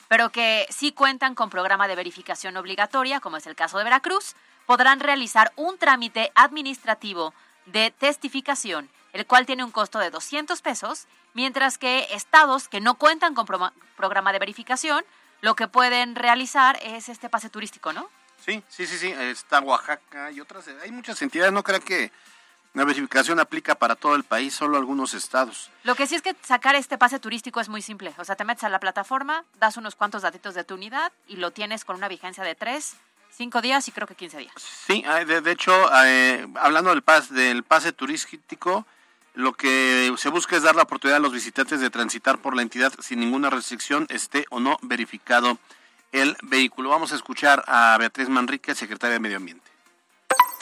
pero 0.08 0.32
que 0.32 0.66
sí 0.72 0.92
cuentan 0.92 1.36
con 1.36 1.52
programa 1.52 1.88
de 1.88 1.96
verificación 1.96 2.58
obligatoria, 2.58 3.20
como 3.20 3.38
es 3.38 3.46
el 3.46 3.56
caso 3.56 3.78
de 3.78 3.84
Veracruz, 3.84 4.36
podrán 4.66 5.00
realizar 5.00 5.54
un 5.56 5.78
trámite 5.78 6.32
administrativo 6.34 7.34
de 7.68 7.92
testificación, 7.92 8.90
el 9.18 9.26
cual 9.26 9.46
tiene 9.48 9.64
un 9.64 9.72
costo 9.72 9.98
de 9.98 10.12
200 10.12 10.62
pesos, 10.62 11.08
mientras 11.34 11.78
que 11.80 12.08
estados 12.12 12.68
que 12.68 12.80
no 12.82 12.96
cuentan 12.96 13.34
con 13.34 13.46
pro- 13.48 13.74
programa 13.96 14.32
de 14.32 14.38
verificación, 14.40 15.04
lo 15.42 15.56
que 15.56 15.68
pueden 15.68 16.16
realizar 16.16 16.78
es 16.84 17.10
este 17.10 17.28
pase 17.28 17.50
turístico, 17.50 17.94
¿no? 17.94 18.10
Sí, 18.46 18.64
sí, 18.70 18.86
sí, 18.86 18.98
sí, 19.00 19.08
está 19.12 19.60
Oaxaca 19.60 20.30
y 20.32 20.40
otras, 20.40 20.66
hay 20.84 20.92
muchas 20.92 21.20
entidades, 21.24 21.52
no 21.52 21.64
creo 21.64 21.80
que 21.80 22.12
la 22.76 22.86
verificación 22.86 23.40
aplica 23.40 23.74
para 23.74 23.96
todo 23.96 24.14
el 24.16 24.24
país, 24.24 24.54
solo 24.54 24.78
algunos 24.78 25.16
estados. 25.16 25.72
Lo 25.84 25.96
que 25.96 26.06
sí 26.06 26.14
es 26.14 26.22
que 26.22 26.36
sacar 26.44 26.76
este 26.76 27.00
pase 27.00 27.18
turístico 27.20 27.60
es 27.60 27.70
muy 27.70 27.82
simple. 27.82 28.14
O 28.20 28.24
sea, 28.24 28.36
te 28.36 28.44
metes 28.46 28.64
a 28.66 28.70
la 28.70 28.80
plataforma, 28.80 29.44
das 29.56 29.78
unos 29.78 29.96
cuantos 29.96 30.22
datitos 30.22 30.54
de 30.54 30.64
tu 30.64 30.76
unidad 30.76 31.12
y 31.28 31.38
lo 31.38 31.50
tienes 31.50 31.84
con 31.86 31.96
una 31.96 32.08
vigencia 32.08 32.44
de 32.44 32.54
3, 32.54 32.96
5 33.32 33.62
días 33.62 33.88
y 33.88 33.92
creo 33.92 34.06
que 34.06 34.14
15 34.14 34.38
días. 34.38 34.54
Sí, 34.86 35.04
ah, 35.08 35.26
de, 35.26 35.42
de 35.42 35.52
hecho, 35.52 35.74
eh, 36.06 36.46
hablando 36.60 36.92
del, 36.92 37.02
pas, 37.02 37.34
del 37.34 37.64
pase 37.64 37.94
turístico, 37.94 38.86
lo 39.38 39.54
que 39.54 40.12
se 40.18 40.30
busca 40.30 40.58
es 40.58 40.64
dar 40.64 40.76
la 40.76 40.82
oportunidad 40.82 41.18
a 41.18 41.22
los 41.22 41.32
visitantes 41.32 41.80
de 41.80 41.92
transitar 41.92 42.40
por 42.40 42.56
la 42.56 42.64
entidad 42.64 42.92
sin 43.00 43.20
ninguna 43.20 43.52
restricción, 43.52 44.08
esté 44.10 44.46
o 44.50 44.60
no 44.60 44.80
verificado 44.82 45.60
el 46.12 46.36
vehículo. 46.42 46.90
Vamos 46.90 47.14
a 47.14 47.16
escuchar 47.16 47.64
a 47.68 47.96
Beatriz 48.00 48.30
Manrique, 48.30 48.74
secretaria 48.74 49.14
de 49.14 49.20
Medio 49.20 49.38
Ambiente. 49.38 49.70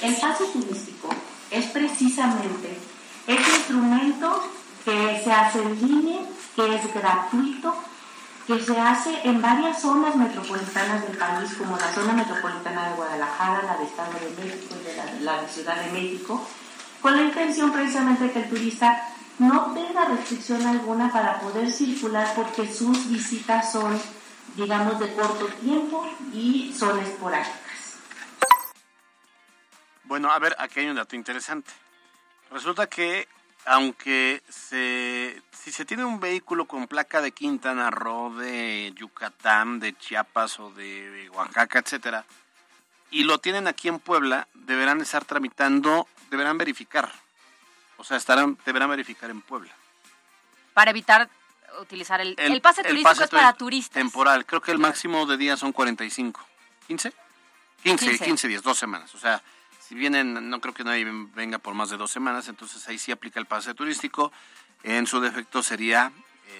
El 0.01 0.13
pase 0.17 0.44
turístico 0.51 1.08
es 1.51 1.67
precisamente 1.67 2.77
ese 3.25 3.50
instrumento 3.55 4.44
que 4.84 5.22
se 5.24 5.32
hace 5.32 5.62
en 5.62 5.88
línea, 5.88 6.22
que 6.58 6.75
es 6.75 6.94
gratuito, 6.94 7.82
que 8.46 8.60
se 8.60 8.77
hace 8.77 9.22
en 9.24 9.41
varias 9.41 9.82
zonas 9.82 10.17
metropolitanas 10.17 11.08
del 11.08 11.17
país, 11.17 11.53
como 11.58 11.77
la 11.77 11.94
zona 11.94 12.12
metropolitana 12.12 12.89
de 12.89 12.96
Guadalajara, 12.96 13.63
la 13.63 13.77
de 13.77 13.86
Estado 13.86 14.12
de 14.20 14.44
México 14.44 14.75
de 14.84 15.24
la 15.24 15.41
de 15.41 15.48
Ciudad 15.48 15.82
de 15.82 15.91
México, 15.94 16.46
con 17.06 17.16
la 17.16 17.22
intención 17.22 17.72
precisamente 17.72 18.32
que 18.32 18.40
el 18.40 18.50
turista 18.50 19.00
no 19.38 19.76
tenga 19.76 20.06
restricción 20.06 20.66
alguna 20.66 21.12
para 21.12 21.40
poder 21.40 21.72
circular 21.72 22.34
porque 22.36 22.68
sus 22.68 23.08
visitas 23.08 23.72
son, 23.72 24.02
digamos, 24.56 25.00
de 25.00 25.14
corto 25.14 25.46
tiempo 25.62 26.04
y 26.34 26.74
son 26.74 27.00
esporádicas. 27.00 28.00
Bueno, 30.06 30.32
a 30.32 30.40
ver, 30.40 30.56
aquí 30.58 30.80
hay 30.80 30.88
un 30.88 30.96
dato 30.96 31.16
interesante. 31.16 31.72
Resulta 32.50 32.88
que 32.88 33.28
aunque 33.66 34.42
se, 34.50 35.40
si 35.52 35.72
se 35.72 35.86
tiene 35.86 36.06
un 36.06 36.20
vehículo 36.20 36.66
con 36.66 36.88
placa 36.88 37.22
de 37.22 37.34
Quintana 37.34 37.92
Roo, 37.92 38.34
de 38.34 38.94
Yucatán, 38.96 39.80
de 39.80 39.96
Chiapas 39.96 40.60
o 40.60 40.72
de 40.72 41.30
Oaxaca, 41.36 41.78
etcétera, 41.78 42.26
y 43.12 43.26
lo 43.26 43.38
tienen 43.38 43.68
aquí 43.68 43.90
en 43.90 44.00
Puebla, 44.00 44.48
deberán 44.56 45.02
estar 45.02 45.24
tramitando, 45.24 46.08
deberán 46.29 46.58
verificar. 46.58 47.12
O 47.98 48.03
sea, 48.03 48.17
estarán, 48.17 48.58
deberán 48.65 48.89
verificar 48.89 49.29
en 49.29 49.41
Puebla. 49.41 49.72
Para 50.74 50.91
evitar 50.91 51.29
utilizar 51.82 52.22
el, 52.22 52.36
el, 52.38 52.62
pase 52.62 52.82
el 52.82 52.88
turístico 52.88 53.10
pase 53.10 53.24
es 53.25 53.29
para 53.29 53.53
turi- 53.53 53.58
turistas. 53.58 53.94
Temporal. 53.94 54.46
Creo 54.46 54.62
que 54.62 54.72
el 54.72 54.79
máximo 54.79 55.25
de 55.25 55.38
días 55.38 55.60
son 55.60 55.72
45. 55.72 56.39
¿15? 56.88 57.13
15, 57.84 58.05
15, 58.10 58.25
15. 58.25 58.48
días, 58.48 58.63
dos 58.63 58.77
semanas. 58.77 59.13
O 59.15 59.20
sea, 59.20 59.41
si 59.79 59.96
vienen, 59.96 60.50
no 60.50 60.60
creo 60.62 60.74
que 60.74 60.84
nadie 60.84 61.05
venga 61.36 61.60
por 61.60 61.74
más 61.74 61.89
de 61.89 61.98
dos 61.98 62.12
semanas, 62.12 62.48
entonces 62.48 62.88
ahí 62.88 62.98
sí 62.98 63.12
aplica 63.12 63.39
el 63.39 63.46
pase 63.46 63.74
turístico. 63.74 64.32
En 64.84 65.08
su 65.08 65.20
defecto 65.20 65.63
sería 65.63 66.12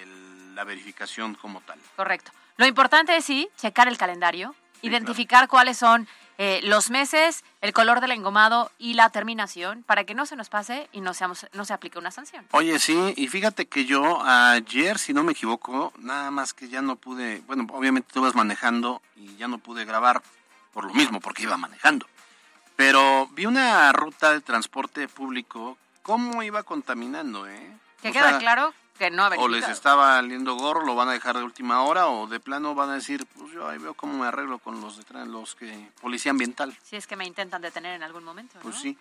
el- 0.02 0.54
la 0.54 0.64
verificación 0.64 1.34
como 1.34 1.60
tal. 1.62 1.78
Correcto. 1.96 2.30
Lo 2.56 2.66
importante 2.66 3.14
es 3.16 3.24
sí, 3.24 3.48
checar 3.58 3.88
el 3.88 3.98
calendario, 3.98 4.54
identificar 4.82 5.48
cuáles 5.48 5.76
son 5.78 6.08
eh, 6.38 6.60
los 6.62 6.90
meses, 6.90 7.44
el 7.60 7.72
color 7.72 8.00
del 8.00 8.12
engomado 8.12 8.70
y 8.78 8.94
la 8.94 9.10
terminación 9.10 9.82
para 9.84 10.04
que 10.04 10.14
no 10.14 10.26
se 10.26 10.36
nos 10.36 10.48
pase 10.48 10.88
y 10.92 11.00
no, 11.00 11.14
seamos, 11.14 11.46
no 11.52 11.64
se 11.64 11.72
aplique 11.72 11.98
una 11.98 12.10
sanción. 12.10 12.46
Oye, 12.52 12.78
sí, 12.78 13.14
y 13.16 13.28
fíjate 13.28 13.66
que 13.66 13.84
yo 13.84 14.22
ayer, 14.22 14.98
si 14.98 15.12
no 15.12 15.24
me 15.24 15.32
equivoco, 15.32 15.92
nada 15.98 16.30
más 16.30 16.52
que 16.52 16.68
ya 16.68 16.82
no 16.82 16.96
pude, 16.96 17.42
bueno, 17.46 17.66
obviamente 17.72 18.10
tú 18.12 18.22
vas 18.22 18.34
manejando 18.34 19.00
y 19.16 19.36
ya 19.36 19.48
no 19.48 19.58
pude 19.58 19.84
grabar 19.84 20.22
por 20.72 20.84
lo 20.84 20.92
mismo, 20.92 21.20
porque 21.20 21.44
iba 21.44 21.56
manejando. 21.56 22.06
Pero 22.76 23.28
vi 23.32 23.46
una 23.46 23.90
ruta 23.92 24.32
de 24.32 24.42
transporte 24.42 25.08
público, 25.08 25.78
cómo 26.02 26.42
iba 26.42 26.62
contaminando, 26.62 27.48
¿eh? 27.48 27.72
Que 28.02 28.10
O 28.10 28.12
queda 28.12 28.28
sea, 28.30 28.38
claro 28.38 28.74
que 28.96 29.10
no 29.10 29.24
ha 29.24 29.28
O 29.38 29.48
les 29.48 29.68
estaba 29.68 30.16
valiendo 30.16 30.54
gorro, 30.54 30.84
lo 30.84 30.94
van 30.94 31.08
a 31.08 31.12
dejar 31.12 31.36
de 31.36 31.44
última 31.44 31.82
hora, 31.82 32.08
o 32.08 32.26
de 32.26 32.40
plano 32.40 32.74
van 32.74 32.90
a 32.90 32.94
decir, 32.94 33.26
pues 33.36 33.52
yo 33.52 33.68
ahí 33.68 33.78
veo 33.78 33.94
cómo 33.94 34.18
me 34.18 34.26
arreglo 34.26 34.58
con 34.58 34.80
los 34.80 34.96
de 34.96 35.26
los 35.26 35.54
que 35.54 35.90
policía 36.00 36.30
ambiental. 36.30 36.76
Si 36.82 36.96
es 36.96 37.06
que 37.06 37.16
me 37.16 37.24
intentan 37.26 37.62
detener 37.62 37.94
en 37.94 38.02
algún 38.02 38.24
momento. 38.24 38.58
Pues 38.62 38.74
¿no? 38.76 38.80
sí. 38.80 38.98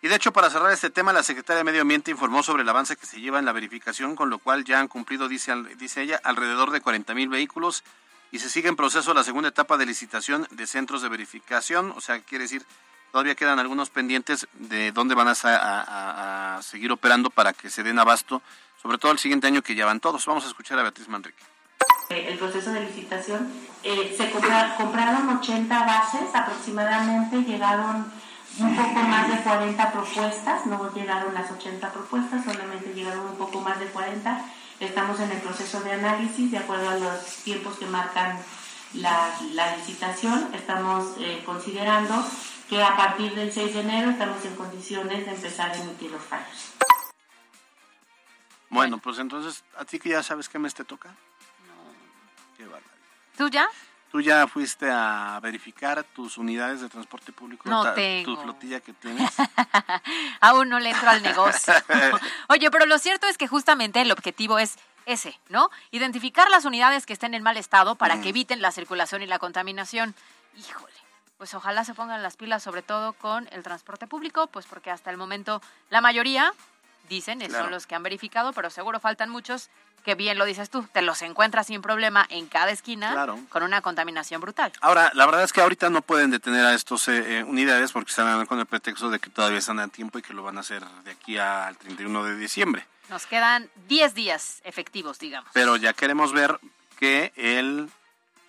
Y 0.00 0.06
de 0.06 0.14
hecho, 0.14 0.32
para 0.32 0.48
cerrar 0.48 0.70
este 0.70 0.90
tema, 0.90 1.12
la 1.12 1.24
secretaria 1.24 1.58
de 1.58 1.64
Medio 1.64 1.82
Ambiente 1.82 2.12
informó 2.12 2.44
sobre 2.44 2.62
el 2.62 2.68
avance 2.68 2.94
que 2.96 3.04
se 3.04 3.20
lleva 3.20 3.40
en 3.40 3.44
la 3.44 3.52
verificación, 3.52 4.14
con 4.14 4.30
lo 4.30 4.38
cual 4.38 4.64
ya 4.64 4.78
han 4.78 4.86
cumplido, 4.86 5.26
dice, 5.28 5.52
ella, 5.96 6.20
alrededor 6.22 6.70
de 6.70 6.80
40 6.80 7.14
mil 7.14 7.28
vehículos 7.28 7.82
y 8.30 8.38
se 8.38 8.48
sigue 8.48 8.68
en 8.68 8.76
proceso 8.76 9.12
la 9.12 9.24
segunda 9.24 9.48
etapa 9.48 9.76
de 9.76 9.86
licitación 9.86 10.46
de 10.52 10.66
centros 10.68 11.02
de 11.02 11.08
verificación, 11.08 11.92
o 11.96 12.00
sea, 12.00 12.20
quiere 12.20 12.44
decir, 12.44 12.64
todavía 13.10 13.34
quedan 13.34 13.58
algunos 13.58 13.90
pendientes 13.90 14.46
de 14.52 14.92
dónde 14.92 15.16
van 15.16 15.28
a- 15.28 16.56
a 16.58 16.62
seguir 16.62 16.92
operando 16.92 17.30
para 17.30 17.52
que 17.52 17.68
se 17.68 17.82
den 17.82 17.98
abasto, 17.98 18.40
sobre 18.82 18.98
todo 18.98 19.12
el 19.12 19.18
siguiente 19.18 19.46
año 19.46 19.62
que 19.62 19.74
ya 19.74 19.86
van 19.86 20.00
todos. 20.00 20.24
Vamos 20.26 20.44
a 20.44 20.48
escuchar 20.48 20.78
a 20.78 20.82
Beatriz 20.82 21.08
Manrique. 21.08 21.42
El 22.10 22.38
proceso 22.38 22.72
de 22.72 22.80
licitación. 22.80 23.52
Eh, 23.82 24.14
se 24.16 24.30
compra- 24.30 24.74
compraron 24.76 25.28
80 25.38 25.84
bases 25.84 26.34
aproximadamente, 26.34 27.42
llegaron 27.42 28.10
un 28.58 28.76
poco 28.76 29.00
más 29.00 29.28
de 29.30 29.36
40 29.42 29.92
propuestas, 29.92 30.66
no 30.66 30.92
llegaron 30.94 31.34
las 31.34 31.50
80 31.50 31.92
propuestas, 31.92 32.44
solamente 32.44 32.92
llegaron 32.94 33.20
un 33.26 33.36
poco 33.36 33.60
más 33.60 33.78
de 33.78 33.86
40. 33.86 34.42
Estamos 34.80 35.20
en 35.20 35.30
el 35.32 35.38
proceso 35.38 35.80
de 35.82 35.92
análisis 35.92 36.50
de 36.50 36.58
acuerdo 36.58 36.88
a 36.88 36.94
los 36.96 37.26
tiempos 37.44 37.76
que 37.78 37.86
marcan 37.86 38.38
la, 38.94 39.30
la 39.52 39.76
licitación. 39.76 40.48
Estamos 40.54 41.14
eh, 41.18 41.42
considerando 41.44 42.24
que 42.70 42.82
a 42.82 42.96
partir 42.96 43.34
del 43.34 43.52
6 43.52 43.74
de 43.74 43.80
enero 43.80 44.10
estamos 44.10 44.42
en 44.44 44.54
condiciones 44.56 45.26
de 45.26 45.32
empezar 45.34 45.70
a 45.70 45.74
emitir 45.76 46.10
los 46.10 46.22
fallos. 46.22 46.72
Bueno, 48.70 48.98
pues 48.98 49.18
entonces, 49.18 49.64
¿a 49.76 49.84
ti 49.84 49.98
que 49.98 50.10
ya 50.10 50.22
sabes 50.22 50.48
qué 50.48 50.58
mes 50.58 50.74
te 50.74 50.84
toca? 50.84 51.10
Qué 52.56 52.64
bárbaro. 52.64 52.84
¿Tú 53.36 53.48
ya? 53.48 53.68
¿Tú 54.10 54.20
ya 54.22 54.46
fuiste 54.46 54.90
a 54.90 55.38
verificar 55.42 56.02
tus 56.02 56.38
unidades 56.38 56.80
de 56.80 56.88
transporte 56.88 57.30
público? 57.30 57.68
No 57.68 57.82
Ta- 57.82 57.94
tengo. 57.94 58.34
Tu 58.34 58.42
flotilla 58.42 58.80
que 58.80 58.92
tienes. 58.94 59.30
Aún 60.40 60.68
no 60.68 60.80
le 60.80 60.90
entro 60.90 61.10
al 61.10 61.22
negocio. 61.22 61.74
Oye, 62.48 62.70
pero 62.70 62.86
lo 62.86 62.98
cierto 62.98 63.26
es 63.26 63.36
que 63.36 63.46
justamente 63.48 64.00
el 64.00 64.10
objetivo 64.10 64.58
es 64.58 64.78
ese, 65.04 65.38
¿no? 65.50 65.70
Identificar 65.90 66.48
las 66.50 66.64
unidades 66.64 67.04
que 67.06 67.12
estén 67.12 67.34
en 67.34 67.42
mal 67.42 67.56
estado 67.58 67.96
para 67.96 68.20
que 68.20 68.30
eviten 68.30 68.62
la 68.62 68.72
circulación 68.72 69.22
y 69.22 69.26
la 69.26 69.38
contaminación. 69.38 70.14
Híjole, 70.56 70.92
pues 71.36 71.54
ojalá 71.54 71.84
se 71.84 71.94
pongan 71.94 72.22
las 72.22 72.36
pilas 72.36 72.62
sobre 72.62 72.82
todo 72.82 73.12
con 73.14 73.46
el 73.52 73.62
transporte 73.62 74.06
público, 74.06 74.46
pues 74.48 74.66
porque 74.66 74.90
hasta 74.90 75.10
el 75.10 75.16
momento 75.18 75.60
la 75.90 76.00
mayoría 76.00 76.52
dicen, 77.08 77.40
Claro. 77.40 77.64
son 77.64 77.70
los 77.72 77.86
que 77.86 77.94
han 77.94 78.02
verificado, 78.02 78.52
pero 78.52 78.70
seguro 78.70 79.00
faltan 79.00 79.30
muchos 79.30 79.68
que 80.04 80.14
bien 80.14 80.38
lo 80.38 80.44
dices 80.46 80.70
tú, 80.70 80.84
te 80.92 81.02
los 81.02 81.20
encuentras 81.22 81.66
sin 81.66 81.82
problema 81.82 82.24
en 82.30 82.46
cada 82.46 82.70
esquina 82.70 83.12
Claro. 83.12 83.38
con 83.50 83.62
una 83.62 83.82
contaminación 83.82 84.40
brutal. 84.40 84.72
Ahora, 84.80 85.10
la 85.14 85.26
verdad 85.26 85.42
es 85.42 85.52
que 85.52 85.60
ahorita 85.60 85.90
no 85.90 86.00
pueden 86.02 86.30
detener 86.30 86.64
a 86.64 86.72
estos 86.74 87.08
eh, 87.08 87.40
eh, 87.40 87.44
unidades 87.44 87.92
porque 87.92 88.10
están 88.10 88.46
con 88.46 88.58
el 88.58 88.66
pretexto 88.66 89.10
de 89.10 89.18
que 89.18 89.28
todavía 89.28 89.58
están 89.58 89.80
a 89.80 89.88
tiempo 89.88 90.18
y 90.18 90.22
que 90.22 90.32
lo 90.32 90.42
van 90.42 90.56
a 90.56 90.60
hacer 90.60 90.84
de 91.04 91.10
aquí 91.10 91.36
al 91.36 91.76
31 91.76 92.24
de 92.24 92.36
diciembre. 92.36 92.86
Nos 93.10 93.26
quedan 93.26 93.68
10 93.88 94.14
días 94.14 94.60
efectivos, 94.64 95.18
digamos. 95.18 95.50
Pero 95.52 95.76
ya 95.76 95.92
queremos 95.92 96.32
ver 96.32 96.58
que 96.98 97.32
el, 97.36 97.90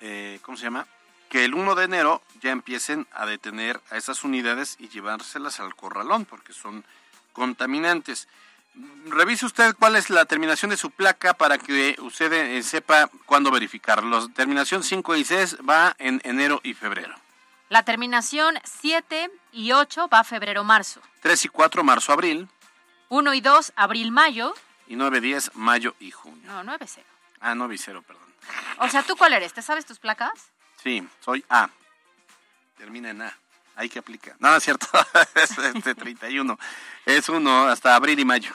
eh, 0.01 0.39
¿cómo 0.43 0.55
se 0.57 0.63
llama? 0.65 0.85
Que 1.29 1.45
el 1.45 1.53
1 1.55 1.75
de 1.75 1.85
enero 1.85 2.21
ya 2.41 2.51
empiecen 2.51 3.07
a 3.11 3.25
detener 3.25 3.81
a 3.89 3.97
esas 3.97 4.23
unidades 4.23 4.75
y 4.79 4.87
llevárselas 4.89 5.59
al 5.59 5.75
corralón 5.75 6.25
porque 6.25 6.53
son 6.53 6.85
contaminantes. 7.33 8.27
Revise 9.05 9.45
usted 9.45 9.75
cuál 9.75 9.95
es 9.95 10.09
la 10.09 10.25
terminación 10.25 10.71
de 10.71 10.77
su 10.77 10.91
placa 10.91 11.33
para 11.33 11.57
que 11.57 11.95
usted 11.99 12.31
eh, 12.31 12.63
sepa 12.63 13.09
cuándo 13.25 13.51
verificar. 13.51 14.03
La 14.03 14.27
terminación 14.29 14.83
5 14.83 15.15
y 15.15 15.23
6 15.23 15.57
va 15.67 15.95
en 15.97 16.21
enero 16.23 16.59
y 16.63 16.73
febrero. 16.73 17.15
La 17.69 17.83
terminación 17.83 18.59
7 18.63 19.31
y 19.51 19.71
8 19.71 20.07
va 20.07 20.23
febrero-marzo. 20.23 21.01
3 21.21 21.45
y 21.45 21.47
4, 21.49 21.83
marzo, 21.83 22.13
abril. 22.13 22.47
1 23.09 23.33
y 23.33 23.41
2, 23.41 23.73
abril-mayo. 23.75 24.53
Y 24.87 24.95
9, 24.95 25.21
10, 25.21 25.55
mayo 25.55 25.95
y 25.99 26.11
junio. 26.11 26.41
No, 26.45 26.63
9 26.63 26.85
0. 26.87 27.07
Ah, 27.39 27.55
9 27.55 27.75
y 27.75 27.77
0, 27.77 28.03
perdón. 28.05 28.23
O 28.79 28.89
sea, 28.89 29.03
¿tú 29.03 29.15
cuál 29.15 29.33
eres? 29.33 29.53
¿Te 29.53 29.61
sabes 29.61 29.85
tus 29.85 29.99
placas? 29.99 30.51
Sí, 30.83 31.07
soy 31.19 31.43
A. 31.49 31.69
Termina 32.77 33.09
en 33.09 33.21
A. 33.23 33.37
Ahí 33.75 33.89
que 33.89 33.99
aplica. 33.99 34.35
No, 34.39 34.55
es 34.55 34.63
cierto. 34.63 34.87
es 35.35 35.57
este 35.57 35.95
31. 35.95 36.59
Es 37.05 37.29
uno 37.29 37.67
hasta 37.67 37.95
abril 37.95 38.19
y 38.19 38.25
mayo. 38.25 38.53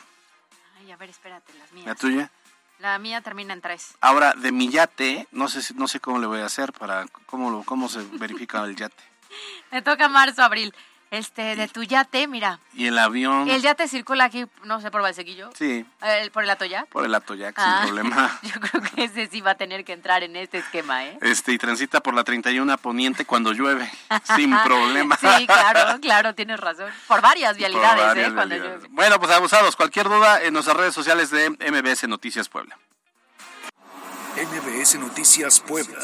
A 0.94 0.96
ver, 0.96 1.10
espérate, 1.10 1.52
las 1.58 1.72
mías. 1.72 1.86
¿La 1.86 1.94
tuya? 1.96 2.30
La 2.78 2.96
mía 3.00 3.20
termina 3.20 3.52
en 3.52 3.60
3. 3.60 3.96
Ahora, 4.00 4.32
de 4.34 4.52
mi 4.52 4.68
yate, 4.68 5.26
no 5.32 5.48
sé, 5.48 5.74
no 5.74 5.88
sé 5.88 5.98
cómo 5.98 6.20
le 6.20 6.28
voy 6.28 6.38
a 6.38 6.46
hacer 6.46 6.72
para 6.72 7.04
cómo, 7.26 7.50
lo- 7.50 7.64
cómo 7.64 7.88
se 7.88 8.00
verifica 8.18 8.62
el 8.62 8.76
yate. 8.76 9.02
Me 9.72 9.82
toca 9.82 10.08
marzo-abril. 10.08 10.72
Este, 11.10 11.54
de 11.54 11.68
tu 11.68 11.84
yate, 11.84 12.26
mira. 12.26 12.58
Y 12.72 12.86
el 12.88 12.98
avión. 12.98 13.48
El 13.48 13.62
yate 13.62 13.86
circula 13.86 14.24
aquí, 14.24 14.46
no 14.64 14.80
sé, 14.80 14.90
por 14.90 15.00
Valsequillo. 15.02 15.50
Sí, 15.56 15.86
El- 16.02 16.30
¿Por 16.32 16.42
el 16.42 16.50
Atoyac? 16.50 16.88
por 16.88 17.04
el 17.04 17.14
Atoyac, 17.14 17.54
Ah, 17.56 17.82
sin 17.84 17.86
problema. 17.94 18.38
Yo 18.42 18.60
creo 18.60 18.82
que 18.82 19.04
ese 19.04 19.28
sí 19.28 19.40
va 19.40 19.52
a 19.52 19.54
tener 19.54 19.84
que 19.84 19.92
entrar 19.92 20.24
en 20.24 20.34
este 20.34 20.58
esquema, 20.58 21.04
¿eh? 21.04 21.16
Este, 21.20 21.52
y 21.52 21.58
transita 21.58 22.00
por 22.00 22.14
la 22.14 22.24
31 22.24 22.76
poniente 22.78 23.24
cuando 23.24 23.52
llueve, 23.52 23.88
sin 24.36 24.56
problema. 24.64 25.16
Sí, 25.16 25.46
claro, 25.46 26.00
claro, 26.00 26.34
tienes 26.34 26.58
razón. 26.58 26.90
Por 27.06 27.20
varias 27.20 27.50
Por 27.52 27.58
vialidades, 27.58 28.04
varias 28.06 28.28
¿eh? 28.28 28.34
Cuando 28.34 28.54
vialidades. 28.56 28.80
llueve. 28.82 28.94
Bueno, 28.94 29.20
pues 29.20 29.30
abusados. 29.30 29.76
Cualquier 29.76 30.08
duda 30.08 30.42
en 30.42 30.52
nuestras 30.52 30.76
redes 30.76 30.94
sociales 30.94 31.30
de 31.30 31.50
MBS 31.50 32.08
Noticias 32.08 32.48
Puebla. 32.48 32.76
MBS 34.36 34.98
Noticias 34.98 35.60
Puebla. 35.60 35.98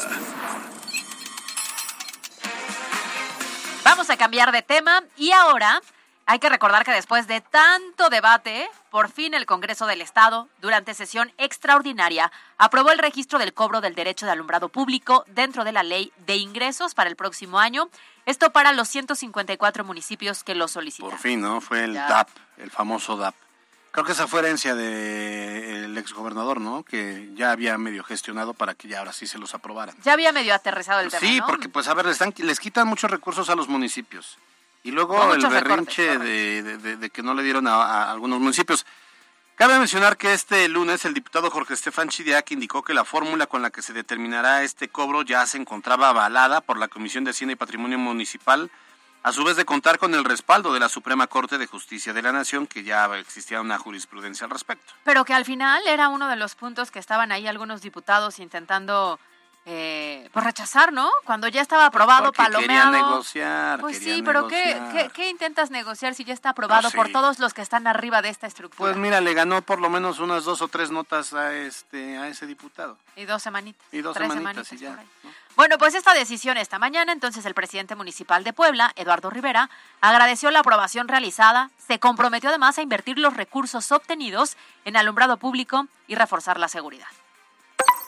Vamos 3.91 4.09
a 4.09 4.15
cambiar 4.15 4.53
de 4.53 4.61
tema 4.61 5.03
y 5.17 5.33
ahora 5.33 5.81
hay 6.25 6.39
que 6.39 6.47
recordar 6.47 6.85
que 6.85 6.93
después 6.93 7.27
de 7.27 7.41
tanto 7.41 8.09
debate, 8.09 8.69
por 8.89 9.11
fin 9.11 9.33
el 9.33 9.45
Congreso 9.45 9.85
del 9.85 9.99
Estado, 9.99 10.47
durante 10.61 10.93
sesión 10.93 11.33
extraordinaria, 11.37 12.31
aprobó 12.57 12.91
el 12.91 12.99
registro 12.99 13.37
del 13.37 13.53
cobro 13.53 13.81
del 13.81 13.93
derecho 13.93 14.25
de 14.25 14.31
alumbrado 14.31 14.69
público 14.69 15.25
dentro 15.27 15.65
de 15.65 15.73
la 15.73 15.83
ley 15.83 16.13
de 16.25 16.37
ingresos 16.37 16.95
para 16.95 17.09
el 17.09 17.17
próximo 17.17 17.59
año. 17.59 17.89
Esto 18.25 18.53
para 18.53 18.71
los 18.71 18.87
154 18.87 19.83
municipios 19.83 20.45
que 20.45 20.55
lo 20.55 20.69
solicitan. 20.69 21.09
Por 21.09 21.19
fin, 21.19 21.41
¿no? 21.41 21.59
Fue 21.59 21.83
el 21.83 21.93
Ya. 21.93 22.07
DAP, 22.07 22.29
el 22.59 22.71
famoso 22.71 23.17
DAP. 23.17 23.35
Creo 23.91 24.05
que 24.05 24.13
esa 24.13 24.27
fue 24.27 24.39
herencia 24.39 24.73
del 24.75 25.97
exgobernador, 25.97 26.61
¿no? 26.61 26.83
Que 26.83 27.29
ya 27.35 27.51
había 27.51 27.77
medio 27.77 28.03
gestionado 28.03 28.53
para 28.53 28.73
que 28.73 28.87
ya 28.87 28.99
ahora 28.99 29.11
sí 29.13 29.27
se 29.27 29.37
los 29.37 29.53
aprobaran. 29.53 29.95
Ya 30.03 30.13
había 30.13 30.31
medio 30.31 30.53
aterrizado 30.53 31.01
el 31.01 31.09
tema, 31.09 31.19
Sí, 31.19 31.39
¿no? 31.39 31.45
porque 31.47 31.67
pues 31.69 31.87
a 31.89 31.93
ver, 31.93 32.05
les, 32.05 32.13
están- 32.13 32.33
les 32.37 32.59
quitan 32.59 32.87
muchos 32.87 33.11
recursos 33.11 33.49
a 33.49 33.55
los 33.55 33.67
municipios. 33.67 34.37
Y 34.83 34.91
luego 34.91 35.33
el 35.33 35.41
berrinche 35.45 36.13
recortes, 36.13 36.19
de, 36.21 36.63
de- 36.63 36.77
de- 36.77 36.97
de 36.97 37.09
que 37.09 37.21
no 37.21 37.33
le 37.33 37.43
dieron 37.43 37.67
a, 37.67 37.73
a 37.83 38.11
algunos 38.11 38.39
municipios. 38.39 38.85
Cabe 39.55 39.77
mencionar 39.77 40.17
que 40.17 40.33
este 40.33 40.67
lunes 40.69 41.05
el 41.05 41.13
diputado 41.13 41.51
Jorge 41.51 41.73
Estefan 41.75 42.09
Chidiac 42.09 42.49
indicó 42.51 42.81
que 42.83 42.93
la 42.95 43.05
fórmula 43.05 43.45
con 43.45 43.61
la 43.61 43.69
que 43.69 43.83
se 43.83 43.93
determinará 43.93 44.63
este 44.63 44.87
cobro 44.87 45.21
ya 45.21 45.45
se 45.45 45.57
encontraba 45.57 46.09
avalada 46.09 46.61
por 46.61 46.79
la 46.79 46.87
Comisión 46.87 47.25
de 47.25 47.31
Hacienda 47.31 47.53
y 47.53 47.57
Patrimonio 47.57 47.99
Municipal, 47.99 48.71
a 49.23 49.31
su 49.31 49.43
vez 49.43 49.55
de 49.55 49.65
contar 49.65 49.99
con 49.99 50.13
el 50.13 50.23
respaldo 50.23 50.73
de 50.73 50.79
la 50.79 50.89
Suprema 50.89 51.27
Corte 51.27 51.57
de 51.57 51.67
Justicia 51.67 52.13
de 52.13 52.21
la 52.21 52.31
Nación, 52.31 52.67
que 52.67 52.83
ya 52.83 53.05
existía 53.17 53.61
una 53.61 53.77
jurisprudencia 53.77 54.45
al 54.45 54.51
respecto. 54.51 54.93
Pero 55.03 55.25
que 55.25 55.33
al 55.33 55.45
final 55.45 55.81
era 55.87 56.09
uno 56.09 56.27
de 56.27 56.35
los 56.35 56.55
puntos 56.55 56.91
que 56.91 56.99
estaban 56.99 57.31
ahí 57.31 57.47
algunos 57.47 57.81
diputados 57.81 58.39
intentando 58.39 59.19
eh, 59.65 60.27
pues 60.33 60.43
rechazar, 60.43 60.91
¿no? 60.91 61.09
Cuando 61.23 61.47
ya 61.47 61.61
estaba 61.61 61.85
aprobado, 61.85 62.25
Porque 62.25 62.41
palomeado. 62.43 62.91
negociar, 62.91 63.79
Pues 63.79 63.99
sí, 63.99 64.23
pero 64.25 64.47
¿qué, 64.47 64.81
qué, 64.91 65.09
qué 65.13 65.29
intentas 65.29 65.69
negociar 65.69 66.15
si 66.15 66.23
ya 66.23 66.33
está 66.33 66.49
aprobado 66.49 66.81
Pues 66.81 66.91
sí. 66.93 66.97
por 66.97 67.11
todos 67.11 67.37
los 67.39 67.53
que 67.53 67.61
están 67.61 67.85
arriba 67.85 68.21
de 68.23 68.29
esta 68.29 68.47
estructura? 68.47 68.91
Pues 68.91 68.97
mira, 68.97 69.21
le 69.21 69.33
ganó 69.35 69.61
por 69.61 69.79
lo 69.79 69.89
menos 69.89 70.19
unas 70.19 70.45
dos 70.45 70.61
o 70.63 70.67
tres 70.67 70.89
notas 70.89 71.33
a 71.33 71.53
este 71.53 72.17
a 72.17 72.27
ese 72.27 72.47
diputado. 72.47 72.97
y 73.15 73.25
dos 73.25 73.43
semanitas. 73.43 73.85
Y 73.91 74.01
dos 74.01 74.15
tres 74.15 74.31
semanitas 74.33 74.73
y 74.73 74.77
ya. 74.77 74.97
Bueno, 75.55 75.77
pues 75.77 75.93
esta 75.95 76.13
decisión 76.13 76.57
esta 76.57 76.79
mañana, 76.79 77.11
entonces 77.11 77.45
el 77.45 77.53
presidente 77.53 77.93
municipal 77.95 78.43
de 78.43 78.53
Puebla, 78.53 78.93
Eduardo 78.95 79.29
Rivera, 79.29 79.69
agradeció 79.99 80.49
la 80.49 80.59
aprobación 80.61 81.07
realizada, 81.09 81.69
se 81.77 81.99
comprometió 81.99 82.49
además 82.49 82.77
a 82.77 82.81
invertir 82.81 83.19
los 83.19 83.35
recursos 83.35 83.91
obtenidos 83.91 84.55
en 84.85 84.95
alumbrado 84.97 85.37
público 85.37 85.87
y 86.07 86.15
reforzar 86.15 86.57
la 86.57 86.69
seguridad. 86.69 87.07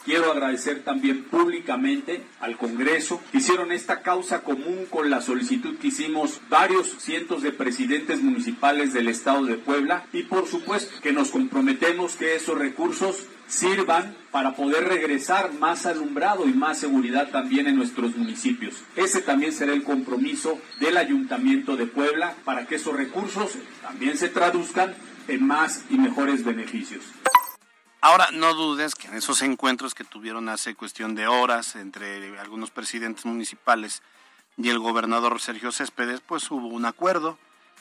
Quiero 0.04 0.30
agradecer 0.30 0.84
también 0.84 1.24
públicamente 1.24 2.22
al 2.40 2.58
Congreso. 2.58 3.22
Hicieron 3.32 3.72
esta 3.72 4.02
causa 4.02 4.42
común 4.42 4.86
con 4.90 5.08
la 5.08 5.22
solicitud 5.22 5.78
que 5.78 5.88
hicimos 5.88 6.42
varios 6.50 6.96
cientos 6.98 7.42
de 7.42 7.52
presidentes 7.52 8.20
municipales 8.20 8.92
del 8.92 9.08
estado 9.08 9.46
de 9.46 9.54
Puebla 9.54 10.04
y 10.12 10.24
por 10.24 10.46
supuesto 10.46 11.00
que 11.00 11.12
nos 11.12 11.30
comprometemos 11.30 12.16
que 12.16 12.36
esos 12.36 12.58
recursos 12.58 13.26
sirvan 13.46 14.14
para 14.30 14.54
poder 14.54 14.84
regresar 14.84 15.52
más 15.54 15.86
alumbrado 15.86 16.46
y 16.46 16.52
más 16.52 16.78
seguridad 16.78 17.30
también 17.30 17.66
en 17.66 17.76
nuestros 17.76 18.14
municipios. 18.16 18.74
Ese 18.96 19.22
también 19.22 19.52
será 19.52 19.72
el 19.72 19.84
compromiso 19.84 20.60
del 20.80 20.98
Ayuntamiento 20.98 21.76
de 21.76 21.86
Puebla 21.86 22.34
para 22.44 22.66
que 22.66 22.74
esos 22.74 22.94
recursos 22.94 23.52
también 23.80 24.18
se 24.18 24.28
traduzcan 24.28 24.94
en 25.28 25.46
más 25.46 25.84
y 25.88 25.96
mejores 25.96 26.44
beneficios. 26.44 27.04
Ahora, 28.04 28.28
no 28.32 28.52
dudes 28.52 28.94
que 28.94 29.08
en 29.08 29.14
esos 29.14 29.40
encuentros 29.40 29.94
que 29.94 30.04
tuvieron 30.04 30.50
hace 30.50 30.74
cuestión 30.74 31.14
de 31.14 31.26
horas 31.26 31.74
entre 31.74 32.38
algunos 32.38 32.70
presidentes 32.70 33.24
municipales 33.24 34.02
y 34.58 34.68
el 34.68 34.78
gobernador 34.78 35.40
Sergio 35.40 35.72
Céspedes, 35.72 36.20
pues 36.20 36.50
hubo 36.50 36.66
un 36.66 36.84
acuerdo 36.84 37.38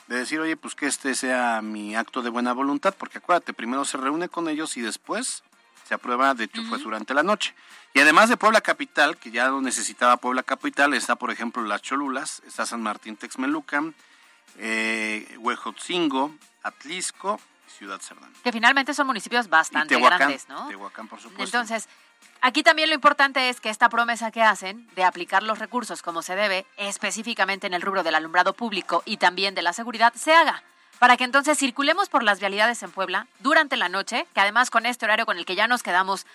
de 0.07 0.15
decir, 0.15 0.39
oye, 0.39 0.55
pues 0.55 0.75
que 0.75 0.85
este 0.85 1.13
sea 1.15 1.61
mi 1.61 1.97
acto 1.97 2.21
de 2.21 2.29
buena 2.29 2.53
voluntad, 2.53 2.95
porque 2.97 3.17
acuérdate, 3.17 3.51
primero 3.51 3.83
se 3.83 3.97
reúne 3.97 4.29
con 4.29 4.47
ellos 4.47 4.77
y 4.77 4.81
después 4.81 5.43
se 5.85 5.93
aprueba, 5.93 6.33
de 6.33 6.45
hecho 6.45 6.63
fue 6.69 6.77
durante 6.77 7.13
la 7.13 7.23
noche. 7.23 7.53
Y 7.93 7.99
además 7.99 8.29
de 8.29 8.37
Puebla 8.37 8.61
Capital, 8.61 9.17
que 9.17 9.29
ya 9.29 9.49
lo 9.49 9.59
necesitaba 9.59 10.15
Puebla 10.15 10.43
Capital, 10.43 10.93
está 10.93 11.17
por 11.17 11.31
ejemplo 11.31 11.63
Las 11.63 11.81
Cholulas, 11.81 12.41
está 12.47 12.65
San 12.65 12.81
Martín 12.81 13.17
Texmelucan, 13.17 13.93
eh, 14.57 15.35
Huejotzingo, 15.41 16.33
Atlisco 16.63 17.41
Ciudad 17.77 17.99
Cerdán. 17.99 18.31
Que 18.43 18.51
finalmente 18.51 18.93
son 18.93 19.07
municipios 19.07 19.49
bastante 19.49 19.95
Tehuacán, 19.95 20.19
grandes, 20.19 20.47
¿no? 20.47 20.67
Tehuacán, 20.67 21.07
por 21.07 21.19
supuesto. 21.19 21.43
Entonces, 21.43 21.87
aquí 22.41 22.63
también 22.63 22.89
lo 22.89 22.95
importante 22.95 23.49
es 23.49 23.59
que 23.59 23.69
esta 23.69 23.89
promesa 23.89 24.31
que 24.31 24.41
hacen 24.41 24.87
de 24.95 25.03
aplicar 25.03 25.43
los 25.43 25.59
recursos 25.59 26.01
como 26.01 26.21
se 26.21 26.35
debe, 26.35 26.65
específicamente 26.77 27.67
en 27.67 27.73
el 27.73 27.81
rubro 27.81 28.03
del 28.03 28.15
alumbrado 28.15 28.53
público 28.53 29.03
y 29.05 29.17
también 29.17 29.55
de 29.55 29.61
la 29.61 29.73
seguridad, 29.73 30.13
se 30.13 30.33
haga. 30.33 30.63
Para 30.99 31.17
que 31.17 31.23
entonces 31.25 31.57
circulemos 31.57 32.07
por 32.07 32.23
las 32.23 32.39
vialidades 32.39 32.81
en 32.83 32.91
Puebla 32.91 33.27
durante 33.39 33.75
la 33.75 33.89
noche, 33.89 34.25
que 34.33 34.39
además 34.39 34.69
con 34.69 34.85
este 34.85 35.05
horario 35.05 35.25
con 35.25 35.37
el 35.37 35.45
que 35.45 35.55
ya 35.55 35.67
nos 35.67 35.83
quedamos, 35.83 36.25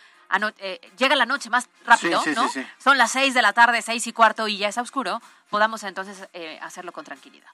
eh, 0.59 0.81
llega 0.99 1.17
la 1.17 1.25
noche 1.25 1.49
más 1.49 1.69
rápido, 1.87 2.21
Sí, 2.23 2.31
sí, 2.31 2.37
¿no? 2.37 2.49
sí, 2.49 2.61
sí. 2.63 2.67
Son 2.79 2.99
las 2.99 3.13
seis 3.13 3.33
de 3.33 3.41
la 3.41 3.55
tarde, 3.55 3.81
seis 3.81 4.07
y 4.07 4.13
cuarto 4.13 4.47
y 4.47 4.59
ya 4.59 4.69
es 4.69 4.77
oscuro, 4.77 5.23
podamos 5.49 5.85
entonces 5.85 6.29
eh, 6.35 6.59
hacerlo 6.61 6.93
con 6.93 7.05
tranquilidad. 7.05 7.49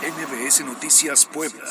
MBS 0.00 0.64
Noticias 0.64 1.26
Puebla. 1.26 1.64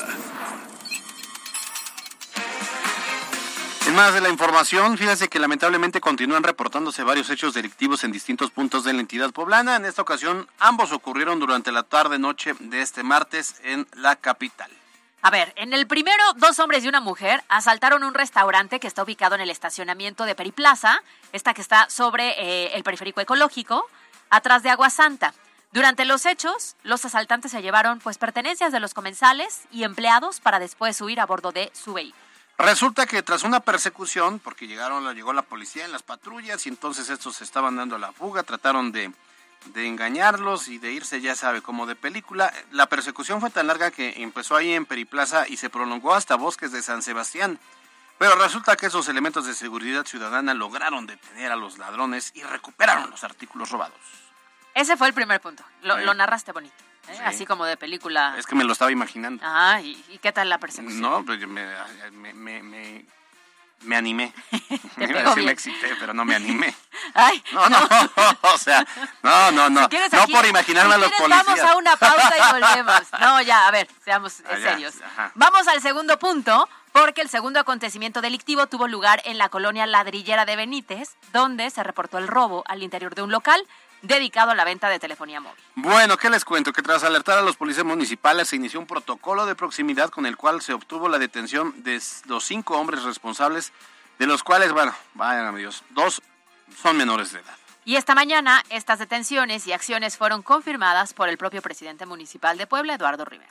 En 3.87 3.95
más 3.95 4.13
de 4.13 4.19
la 4.19 4.27
información, 4.27 4.97
fíjense 4.97 5.29
que 5.29 5.39
lamentablemente 5.39 6.01
continúan 6.01 6.43
reportándose 6.43 7.03
varios 7.03 7.29
hechos 7.29 7.53
delictivos 7.53 8.03
en 8.03 8.11
distintos 8.11 8.51
puntos 8.51 8.83
de 8.83 8.91
la 8.91 8.99
entidad 8.99 9.31
poblana. 9.31 9.77
En 9.77 9.85
esta 9.85 10.01
ocasión, 10.01 10.45
ambos 10.59 10.91
ocurrieron 10.91 11.39
durante 11.39 11.71
la 11.71 11.83
tarde-noche 11.83 12.53
de 12.59 12.81
este 12.81 13.01
martes 13.01 13.55
en 13.63 13.87
la 13.93 14.17
capital. 14.17 14.69
A 15.21 15.29
ver, 15.29 15.53
en 15.55 15.71
el 15.71 15.87
primero, 15.87 16.21
dos 16.35 16.59
hombres 16.59 16.83
y 16.83 16.89
una 16.89 16.99
mujer 16.99 17.45
asaltaron 17.47 18.03
un 18.03 18.13
restaurante 18.13 18.81
que 18.81 18.87
está 18.87 19.03
ubicado 19.03 19.35
en 19.35 19.41
el 19.41 19.49
estacionamiento 19.49 20.25
de 20.25 20.35
Periplaza, 20.35 21.01
esta 21.31 21.53
que 21.53 21.61
está 21.61 21.89
sobre 21.89 22.31
eh, 22.37 22.75
el 22.75 22.83
periférico 22.83 23.21
ecológico, 23.21 23.87
atrás 24.29 24.63
de 24.63 24.69
Agua 24.69 24.89
Santa. 24.89 25.33
Durante 25.71 26.05
los 26.05 26.25
hechos, 26.25 26.75
los 26.83 27.03
asaltantes 27.03 27.51
se 27.51 27.61
llevaron 27.61 27.99
pues 27.99 28.17
pertenencias 28.17 28.71
de 28.71 28.79
los 28.79 28.93
comensales 28.93 29.63
y 29.71 29.83
empleados 29.83 30.39
para 30.39 30.59
después 30.59 30.99
huir 31.01 31.19
a 31.19 31.25
bordo 31.25 31.51
de 31.51 31.71
su 31.73 31.93
vehículo. 31.93 32.23
Resulta 32.57 33.05
que 33.05 33.21
tras 33.21 33.43
una 33.43 33.59
persecución, 33.59 34.39
porque 34.39 34.65
llegaron, 34.65 35.13
llegó 35.13 35.31
la 35.31 35.43
policía 35.43 35.85
en 35.85 35.91
las 35.91 36.01
patrullas 36.01 36.65
y 36.65 36.69
entonces 36.69 37.09
estos 37.09 37.35
se 37.35 37.43
estaban 37.43 37.75
dando 37.75 37.99
la 37.99 38.11
fuga, 38.11 38.41
trataron 38.41 38.91
de, 38.91 39.11
de 39.65 39.87
engañarlos 39.87 40.67
y 40.67 40.79
de 40.79 40.91
irse, 40.91 41.21
ya 41.21 41.35
sabe, 41.35 41.61
como 41.61 41.85
de 41.85 41.95
película. 41.95 42.51
La 42.71 42.87
persecución 42.87 43.41
fue 43.41 43.51
tan 43.51 43.67
larga 43.67 43.91
que 43.91 44.23
empezó 44.23 44.55
ahí 44.55 44.73
en 44.73 44.87
Periplaza 44.87 45.47
y 45.47 45.57
se 45.57 45.69
prolongó 45.69 46.15
hasta 46.15 46.35
Bosques 46.35 46.71
de 46.71 46.81
San 46.81 47.03
Sebastián. 47.03 47.59
Pero 48.17 48.35
resulta 48.35 48.75
que 48.75 48.87
esos 48.87 49.07
elementos 49.09 49.45
de 49.45 49.53
seguridad 49.53 50.05
ciudadana 50.05 50.55
lograron 50.55 51.05
detener 51.05 51.51
a 51.51 51.55
los 51.55 51.77
ladrones 51.77 52.31
y 52.33 52.41
recuperaron 52.41 53.11
los 53.11 53.23
artículos 53.23 53.69
robados. 53.69 54.26
Ese 54.77 54.95
fue 54.97 55.07
el 55.07 55.13
primer 55.13 55.41
punto. 55.41 55.63
Lo, 55.81 55.97
Sí. 55.97 56.03
lo 56.05 56.13
narraste 56.13 56.51
bonito, 56.51 56.75
¿eh? 57.09 57.13
Sí. 57.15 57.21
así 57.25 57.45
como 57.45 57.65
de 57.65 57.77
película. 57.77 58.35
Es 58.37 58.45
que 58.45 58.55
me 58.55 58.63
lo 58.63 58.73
estaba 58.73 58.91
imaginando. 58.91 59.43
Ah, 59.45 59.79
¿y, 59.81 60.03
y 60.09 60.17
qué 60.19 60.31
tal 60.31 60.49
la 60.49 60.57
persecución? 60.57 61.01
No, 61.01 61.23
pues 61.25 61.39
yo 61.39 61.47
me, 61.47 61.65
me, 62.11 62.33
me, 62.33 62.61
me, 62.63 63.05
me 63.81 63.95
animé. 63.95 64.33
Iba 64.97 65.19
a 65.19 65.23
decir 65.29 65.43
me 65.45 65.51
excité, 65.51 65.95
pero 65.99 66.13
no 66.13 66.25
me 66.25 66.35
animé. 66.35 66.73
Ay, 67.13 67.43
No, 67.53 67.67
no, 67.69 67.79
o 68.53 68.57
sea, 68.57 68.85
no, 69.23 69.51
no, 69.51 69.69
no. 69.69 69.87
Si 69.89 69.97
no 70.15 70.21
aquí- 70.23 70.33
por 70.33 70.45
imaginarme 70.45 70.95
si 70.95 70.95
a 70.95 70.97
los 70.99 71.11
policías. 71.13 71.45
Vamos 71.45 71.59
a 71.61 71.75
una 71.75 71.95
pausa 71.97 72.33
y 72.37 72.53
volvemos. 72.59 73.01
No, 73.19 73.41
ya, 73.41 73.67
a 73.67 73.71
ver, 73.71 73.87
seamos 74.03 74.39
eh, 74.41 74.43
Ah, 74.51 74.55
serios. 74.57 74.95
Vamos 75.35 75.67
al 75.67 75.81
segundo 75.81 76.17
punto, 76.19 76.67
porque 76.91 77.21
el 77.21 77.29
segundo 77.29 77.59
acontecimiento 77.59 78.21
delictivo 78.21 78.67
tuvo 78.67 78.87
lugar 78.87 79.21
en 79.25 79.37
la 79.37 79.49
colonia 79.49 79.85
ladrillera 79.87 80.45
de 80.45 80.55
Benítez, 80.55 81.15
donde 81.31 81.69
se 81.69 81.83
reportó 81.83 82.17
el 82.17 82.27
robo 82.27 82.63
al 82.67 82.83
interior 82.83 83.15
de 83.15 83.21
un 83.23 83.31
local 83.31 83.65
dedicado 84.01 84.51
a 84.51 84.55
la 84.55 84.63
venta 84.63 84.89
de 84.89 84.99
telefonía 84.99 85.39
móvil. 85.39 85.61
Bueno, 85.75 86.17
¿qué 86.17 86.29
les 86.29 86.45
cuento? 86.45 86.71
Que 86.71 86.81
tras 86.81 87.03
alertar 87.03 87.37
a 87.37 87.41
los 87.41 87.57
policías 87.57 87.85
municipales 87.85 88.47
se 88.49 88.55
inició 88.55 88.79
un 88.79 88.85
protocolo 88.85 89.45
de 89.45 89.55
proximidad 89.55 90.09
con 90.09 90.25
el 90.25 90.37
cual 90.37 90.61
se 90.61 90.73
obtuvo 90.73 91.09
la 91.09 91.17
detención 91.19 91.73
de 91.83 92.01
los 92.25 92.43
cinco 92.45 92.77
hombres 92.77 93.03
responsables, 93.03 93.73
de 94.19 94.27
los 94.27 94.43
cuales, 94.43 94.71
bueno, 94.71 94.93
vayan 95.13 95.45
amigos, 95.45 95.83
dos 95.89 96.21
son 96.81 96.97
menores 96.97 97.31
de 97.33 97.39
edad. 97.39 97.55
Y 97.85 97.95
esta 97.95 98.13
mañana, 98.15 98.63
estas 98.69 98.99
detenciones 98.99 99.65
y 99.65 99.71
acciones 99.73 100.17
fueron 100.17 100.41
confirmadas 100.41 101.13
por 101.13 101.29
el 101.29 101.37
propio 101.37 101.61
presidente 101.61 102.05
municipal 102.05 102.57
de 102.57 102.67
Puebla, 102.67 102.95
Eduardo 102.95 103.23
Rivera. 103.25 103.49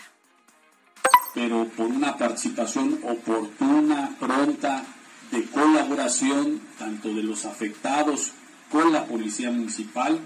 pero 1.35 1.67
por 1.77 1.87
una 1.87 2.17
participación 2.17 2.99
oportuna, 3.05 4.11
pronta, 4.19 4.85
de 5.31 5.45
colaboración 5.51 6.61
tanto 6.79 7.09
de 7.09 7.23
los 7.23 7.45
afectados 7.45 8.33
con 8.71 8.93
la 8.93 9.05
policía 9.05 9.51
municipal, 9.51 10.19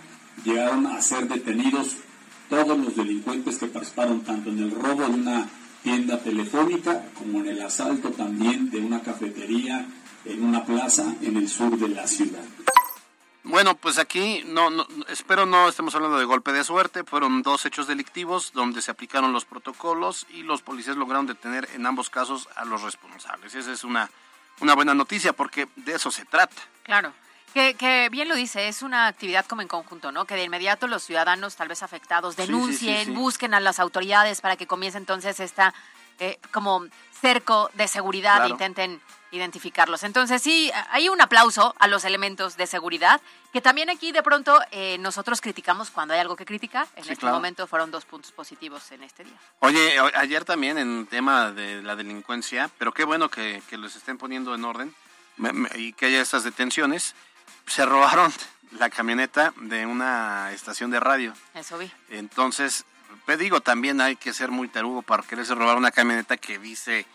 llegaron 0.44 0.86
a 0.86 1.00
ser 1.00 1.28
detenidos 1.28 1.96
todos 2.48 2.78
los 2.78 2.96
delincuentes 2.96 3.58
que 3.58 3.66
participaron 3.66 4.22
tanto 4.22 4.50
en 4.50 4.58
el 4.58 4.70
robo 4.70 5.02
de 5.02 5.14
una 5.14 5.48
tienda 5.82 6.18
telefónica 6.18 7.04
como 7.14 7.40
en 7.40 7.48
el 7.48 7.62
asalto 7.62 8.10
también 8.10 8.70
de 8.70 8.78
una 8.78 9.00
cafetería 9.00 9.86
en 10.24 10.44
una 10.44 10.64
plaza 10.64 11.14
en 11.22 11.36
el 11.36 11.48
sur 11.48 11.78
de 11.78 11.88
la 11.88 12.06
ciudad. 12.06 12.44
Bueno, 13.42 13.74
pues 13.74 13.98
aquí 13.98 14.42
no, 14.46 14.68
no, 14.68 14.86
espero 15.08 15.46
no 15.46 15.68
estemos 15.68 15.94
hablando 15.94 16.18
de 16.18 16.26
golpe 16.26 16.52
de 16.52 16.62
suerte. 16.62 17.04
Fueron 17.04 17.42
dos 17.42 17.64
hechos 17.64 17.86
delictivos 17.86 18.52
donde 18.52 18.82
se 18.82 18.90
aplicaron 18.90 19.32
los 19.32 19.46
protocolos 19.46 20.26
y 20.30 20.42
los 20.42 20.60
policías 20.60 20.96
lograron 20.96 21.26
detener 21.26 21.68
en 21.74 21.86
ambos 21.86 22.10
casos 22.10 22.48
a 22.54 22.64
los 22.64 22.82
responsables. 22.82 23.54
Esa 23.54 23.72
es 23.72 23.82
una, 23.82 24.10
una 24.60 24.74
buena 24.74 24.94
noticia 24.94 25.32
porque 25.32 25.68
de 25.76 25.94
eso 25.94 26.10
se 26.10 26.26
trata. 26.26 26.62
Claro. 26.82 27.12
Que, 27.54 27.74
que 27.74 28.08
bien 28.10 28.28
lo 28.28 28.36
dice, 28.36 28.68
es 28.68 28.82
una 28.82 29.06
actividad 29.08 29.44
como 29.46 29.60
en 29.62 29.68
conjunto, 29.68 30.12
¿no? 30.12 30.24
Que 30.24 30.34
de 30.36 30.44
inmediato 30.44 30.86
los 30.86 31.02
ciudadanos 31.02 31.56
tal 31.56 31.66
vez 31.68 31.82
afectados 31.82 32.36
Sí, 32.36 32.42
sí, 32.42 32.46
sí, 32.46 32.52
denuncien, 32.52 33.04
sí. 33.06 33.10
busquen 33.10 33.54
a 33.54 33.60
las 33.60 33.80
autoridades 33.80 34.40
para 34.40 34.56
que 34.56 34.66
comience 34.68 34.98
entonces 34.98 35.40
esta 35.40 35.74
eh, 36.20 36.38
como 36.52 36.86
cerco 37.20 37.70
de 37.74 37.88
seguridad 37.88 38.36
Claro. 38.36 38.46
e 38.46 38.50
intenten 38.50 39.00
identificarlos. 39.32 40.02
Entonces 40.02 40.42
sí, 40.42 40.70
hay 40.90 41.08
un 41.08 41.20
aplauso 41.20 41.74
a 41.78 41.86
los 41.88 42.04
elementos 42.04 42.56
de 42.56 42.66
seguridad, 42.66 43.20
que 43.52 43.60
también 43.60 43.88
aquí 43.90 44.12
de 44.12 44.22
pronto 44.22 44.60
eh, 44.70 44.98
nosotros 44.98 45.40
criticamos 45.40 45.90
cuando 45.90 46.14
hay 46.14 46.20
algo 46.20 46.36
que 46.36 46.44
criticar. 46.44 46.86
En 46.96 47.04
Sí, 47.04 47.10
este 47.12 47.20
claro. 47.22 47.36
momento 47.36 47.66
fueron 47.66 47.90
dos 47.90 48.04
puntos 48.04 48.32
positivos 48.32 48.90
en 48.92 49.02
este 49.02 49.24
día. 49.24 49.34
Oye, 49.60 49.98
ayer 50.14 50.44
también 50.44 50.78
en 50.78 51.06
tema 51.06 51.50
de 51.52 51.82
la 51.82 51.96
delincuencia, 51.96 52.70
pero 52.78 52.92
qué 52.92 53.04
bueno 53.04 53.28
que, 53.30 53.62
que 53.70 53.76
los 53.76 53.96
estén 53.96 54.18
poniendo 54.18 54.54
en 54.54 54.64
orden 54.64 54.94
me- 55.36 55.52
me- 55.52 55.70
y 55.78 55.92
que 55.94 56.06
haya 56.06 56.20
estas 56.20 56.44
detenciones. 56.44 57.14
Se 57.66 57.84
robaron 57.86 58.32
la 58.72 58.90
camioneta 58.90 59.52
de 59.56 59.86
una 59.86 60.52
estación 60.52 60.90
de 60.90 61.00
radio. 61.00 61.34
Eso 61.54 61.78
vi. 61.78 61.90
Entonces, 62.08 62.84
te 63.26 63.36
digo, 63.36 63.60
también 63.60 64.00
hay 64.00 64.16
que 64.16 64.32
ser 64.32 64.50
muy 64.50 64.68
tarugo 64.68 65.02
para 65.02 65.22
quererse 65.22 65.54
robar 65.54 65.76
una 65.76 65.90
camioneta 65.90 66.36
que 66.36 66.58
dice 66.58 67.06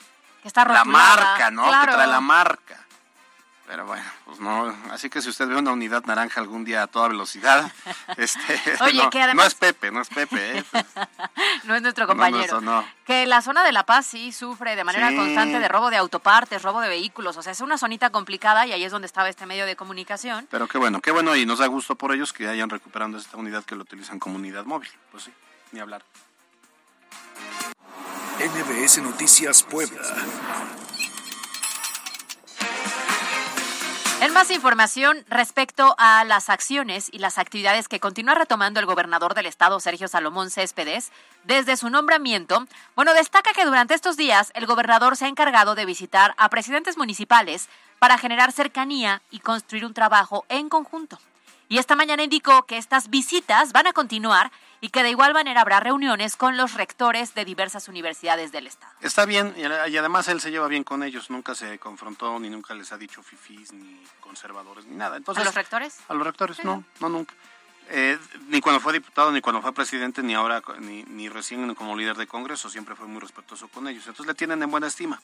Que 0.41 0.47
está 0.47 0.65
la 0.65 0.85
marca, 0.85 1.51
¿no? 1.51 1.67
Claro. 1.67 1.87
Que 1.87 1.93
trae 1.93 2.07
la 2.07 2.21
marca. 2.21 2.84
Pero 3.67 3.83
bueno, 3.87 4.05
pues 4.25 4.39
no. 4.39 4.75
Así 4.91 5.09
que 5.09 5.23
si 5.23 5.29
usted 5.29 5.47
ve 5.47 5.55
una 5.55 5.71
unidad 5.71 6.03
naranja 6.05 6.39
algún 6.39 6.63
día 6.63 6.83
a 6.83 6.87
toda 6.87 7.07
velocidad, 7.07 7.71
este, 8.17 8.61
Oye, 8.81 9.01
no, 9.03 9.09
que 9.09 9.21
además- 9.23 9.43
no 9.43 9.47
es 9.47 9.55
Pepe, 9.55 9.91
no 9.91 10.01
es 10.01 10.07
Pepe, 10.09 10.59
¿eh? 10.59 10.63
no 11.63 11.75
es 11.75 11.81
nuestro 11.81 12.03
No, 12.05 12.13
no, 12.13 12.13
compañero. 12.13 12.43
eso 12.45 12.61
no. 12.61 12.85
Que 13.05 13.25
la 13.25 13.41
zona 13.41 13.63
de 13.63 13.71
La 13.71 13.83
Paz 13.83 14.05
sí 14.05 14.31
sufre 14.31 14.75
de 14.75 14.83
manera 14.83 15.09
Sí. 15.09 15.15
constante 15.15 15.59
de 15.59 15.67
robo 15.67 15.89
de 15.89 15.97
autopartes, 15.97 16.61
robo 16.61 16.79
de 16.79 16.89
vehículos. 16.89 17.37
O 17.37 17.41
sea, 17.41 17.53
es 17.53 17.61
una 17.61 17.79
zonita 17.79 18.11
complicada 18.11 18.67
y 18.67 18.71
ahí 18.73 18.83
es 18.83 18.91
donde 18.91 19.07
estaba 19.07 19.29
este 19.29 19.47
medio 19.47 19.65
de 19.65 19.75
comunicación. 19.75 20.47
Pero 20.51 20.67
qué 20.67 20.77
bueno, 20.77 21.01
qué 21.01 21.09
bueno 21.09 21.35
y 21.35 21.47
nos 21.47 21.57
da 21.57 21.65
gusto 21.65 21.95
por 21.95 22.13
ellos 22.13 22.33
que 22.33 22.47
hayan 22.47 22.69
recuperando 22.69 23.17
esta 23.17 23.35
unidad 23.37 23.63
que 23.63 23.75
lo 23.75 23.81
utilizan 23.81 24.19
como 24.19 24.35
unidad 24.35 24.65
móvil. 24.65 24.91
Pues 25.11 25.23
sí, 25.23 25.33
ni 25.71 25.79
hablar. 25.79 26.03
MBS 28.37 29.01
Noticias 29.01 29.63
Puebla. 29.63 30.01
En 34.21 34.31
más 34.31 34.49
información 34.49 35.25
respecto 35.27 35.93
a 35.97 36.23
las 36.23 36.49
acciones 36.49 37.09
y 37.11 37.19
las 37.19 37.37
actividades 37.37 37.89
que 37.89 37.99
continúa 37.99 38.33
retomando 38.33 38.79
el 38.79 38.85
gobernador 38.85 39.35
del 39.35 39.45
estado, 39.45 39.79
Sergio 39.81 40.07
Salomón 40.07 40.49
Céspedes, 40.49 41.11
desde 41.43 41.75
su 41.75 41.89
nombramiento, 41.89 42.65
bueno, 42.95 43.13
destaca 43.13 43.51
que 43.51 43.65
durante 43.65 43.93
estos 43.93 44.15
días 44.15 44.51
el 44.55 44.65
gobernador 44.67 45.17
se 45.17 45.25
ha 45.25 45.27
encargado 45.27 45.75
de 45.75 45.85
visitar 45.85 46.33
a 46.37 46.49
presidentes 46.49 46.97
municipales 46.97 47.67
para 47.99 48.17
generar 48.17 48.53
cercanía 48.53 49.21
y 49.31 49.39
construir 49.39 49.85
un 49.85 49.93
trabajo 49.93 50.45
en 50.47 50.69
conjunto. 50.69 51.19
Y 51.67 51.77
esta 51.77 51.95
mañana 51.95 52.23
indicó 52.23 52.63
que 52.63 52.77
estas 52.77 53.09
visitas 53.09 53.73
van 53.73 53.87
a 53.87 53.93
continuar 53.93 54.51
y 54.81 54.89
que 54.89 55.03
de 55.03 55.09
igual 55.09 55.33
manera 55.33 55.61
habrá 55.61 55.79
reuniones 55.79 56.35
con 56.35 56.57
los 56.57 56.73
rectores 56.73 57.33
de 57.33 57.45
diversas 57.45 57.87
universidades 57.87 58.51
del 58.51 58.67
estado. 58.67 58.93
Está 59.01 59.25
bien 59.25 59.53
y 59.57 59.97
además 59.97 60.27
él 60.27 60.41
se 60.41 60.51
lleva 60.51 60.67
bien 60.67 60.83
con 60.83 61.03
ellos, 61.03 61.29
nunca 61.29 61.55
se 61.55 61.79
confrontó 61.79 62.39
ni 62.39 62.49
nunca 62.49 62.73
les 62.73 62.91
ha 62.91 62.97
dicho 62.97 63.23
fifís 63.23 63.73
ni 63.73 64.01
conservadores 64.19 64.85
ni 64.85 64.95
nada. 64.95 65.17
Entonces, 65.17 65.41
¿A 65.41 65.45
los 65.45 65.55
rectores? 65.55 65.99
A 66.07 66.13
los 66.13 66.25
rectores, 66.25 66.63
no, 66.63 66.83
no 66.99 67.09
nunca. 67.09 67.33
Eh, 67.89 68.17
ni 68.47 68.61
cuando 68.61 68.79
fue 68.79 68.93
diputado, 68.93 69.31
ni 69.31 69.41
cuando 69.41 69.61
fue 69.61 69.71
presidente, 69.73 70.23
ni 70.23 70.33
ahora, 70.33 70.61
ni, 70.79 71.03
ni 71.03 71.29
recién 71.29 71.75
como 71.75 71.95
líder 71.95 72.15
de 72.15 72.25
Congreso, 72.25 72.69
siempre 72.69 72.95
fue 72.95 73.05
muy 73.07 73.21
respetuoso 73.21 73.67
con 73.67 73.87
ellos. 73.87 74.07
Entonces 74.07 74.25
le 74.25 74.33
tienen 74.33 74.61
en 74.63 74.71
buena 74.71 74.87
estima. 74.87 75.21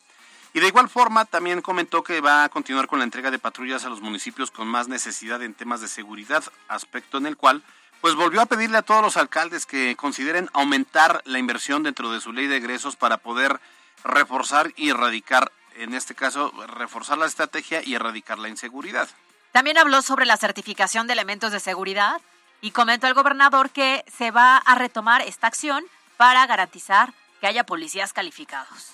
Y 0.54 0.60
de 0.60 0.68
igual 0.68 0.90
forma 0.90 1.26
también 1.26 1.62
comentó 1.62 2.04
que 2.04 2.20
va 2.20 2.44
a 2.44 2.50
continuar 2.50 2.88
con 2.88 3.00
la 3.00 3.06
entrega 3.06 3.32
de 3.32 3.40
patrullas 3.40 3.86
a 3.86 3.90
los 3.90 4.02
municipios 4.02 4.52
con 4.52 4.68
más 4.68 4.90
necesidad 4.90 5.42
en 5.42 5.54
temas 5.54 5.82
de 5.82 5.88
seguridad, 5.88 6.44
aspecto 6.68 7.18
en 7.18 7.26
el 7.26 7.38
cual 7.38 7.64
pues 8.02 8.16
volvió 8.16 8.42
a 8.42 8.48
pedirle 8.48 8.78
a 8.78 8.82
todos 8.82 9.04
los 9.04 9.16
alcaldes 9.16 9.66
que 9.66 9.96
consideren 9.96 10.50
aumentar 10.54 11.22
la 11.26 11.38
inversión 11.38 11.84
dentro 11.84 12.12
de 12.12 12.20
su 12.20 12.34
ley 12.34 12.48
de 12.48 12.58
egresos 12.58 12.96
para 12.96 13.18
poder 13.18 13.62
reforzar 14.04 14.74
y 14.76 14.90
erradicar, 14.90 15.52
en 15.76 15.94
este 15.94 16.16
caso, 16.16 16.52
reforzar 16.68 17.20
la 17.20 17.28
estrategia 17.28 17.82
y 17.86 17.94
erradicar 17.94 18.40
la 18.40 18.50
inseguridad. 18.50 19.08
También 19.52 19.78
habló 19.78 20.02
sobre 20.02 20.26
la 20.26 20.38
certificación 20.38 21.06
de 21.06 21.14
elementos 21.14 21.52
de 21.52 21.60
seguridad 21.60 22.20
y 22.62 22.72
comentó 22.72 23.06
al 23.06 23.14
gobernador 23.14 23.70
que 23.70 24.04
se 24.12 24.32
va 24.32 24.58
a 24.58 24.76
retomar 24.76 25.22
esta 25.22 25.48
acción 25.48 25.84
para 26.18 26.46
garantizar 26.48 27.14
que 27.40 27.48
haya 27.48 27.66
policías 27.66 28.14
calificados. 28.14 28.94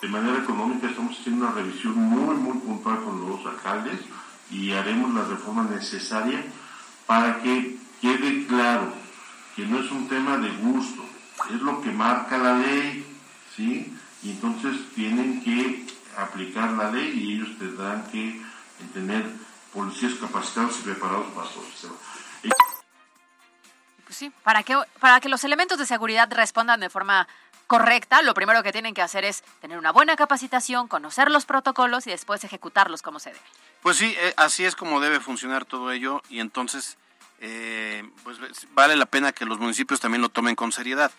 De 0.00 0.08
manera 0.08 0.38
económica 0.38 0.88
estamos 0.88 1.18
haciendo 1.18 1.46
una 1.46 1.54
revisión 1.54 1.94
muy, 1.94 2.34
muy 2.36 2.58
puntual 2.58 3.04
con 3.04 3.28
los 3.28 3.44
alcaldes 3.44 4.00
y 4.50 4.72
haremos 4.72 5.12
la 5.14 5.24
reforma 5.24 5.64
necesaria 5.64 6.42
para 7.06 7.40
que 7.42 7.76
quede 8.00 8.46
claro 8.46 8.92
que 9.56 9.66
no 9.66 9.80
es 9.80 9.90
un 9.90 10.08
tema 10.08 10.38
de 10.38 10.50
gusto, 10.50 11.04
es 11.50 11.60
lo 11.60 11.80
que 11.80 11.90
marca 11.90 12.38
la 12.38 12.58
ley, 12.58 13.04
¿sí? 13.56 13.94
Y 14.22 14.30
entonces 14.30 14.76
tienen 14.94 15.42
que 15.42 15.86
aplicar 16.16 16.72
la 16.72 16.90
ley 16.90 17.12
y 17.14 17.34
ellos 17.34 17.58
tendrán 17.58 18.06
que 18.10 18.40
tener 18.94 19.24
policías 19.72 20.14
capacitados 20.14 20.78
y 20.80 20.82
preparados 20.82 21.26
para 21.28 21.48
todo 21.48 21.64
el 21.64 21.72
sistema. 21.72 21.94
Pues 24.04 24.18
sí, 24.18 24.32
para 24.42 24.62
que, 24.62 24.76
para 24.98 25.20
que 25.20 25.28
los 25.28 25.44
elementos 25.44 25.78
de 25.78 25.86
seguridad 25.86 26.28
respondan 26.32 26.80
de 26.80 26.90
forma 26.90 27.28
correcta, 27.68 28.22
lo 28.22 28.34
primero 28.34 28.64
que 28.64 28.72
tienen 28.72 28.94
que 28.94 29.02
hacer 29.02 29.24
es 29.24 29.44
tener 29.60 29.78
una 29.78 29.92
buena 29.92 30.16
capacitación, 30.16 30.88
conocer 30.88 31.30
los 31.30 31.46
protocolos 31.46 32.08
y 32.08 32.10
después 32.10 32.42
ejecutarlos 32.42 33.02
como 33.02 33.20
se 33.20 33.30
debe. 33.30 33.44
Pues 33.82 33.96
sí, 33.96 34.12
eh, 34.18 34.34
así 34.36 34.64
es 34.64 34.74
como 34.74 35.00
debe 35.00 35.20
funcionar 35.20 35.64
todo 35.64 35.92
ello 35.92 36.22
y 36.28 36.40
entonces 36.40 36.98
eh, 37.40 38.08
pues 38.22 38.38
vale 38.72 38.96
la 38.96 39.06
pena 39.06 39.32
que 39.32 39.44
los 39.44 39.58
municipios 39.58 40.00
también 40.00 40.22
lo 40.22 40.28
tomen 40.28 40.54
con 40.56 40.72
seriedad. 40.72 41.10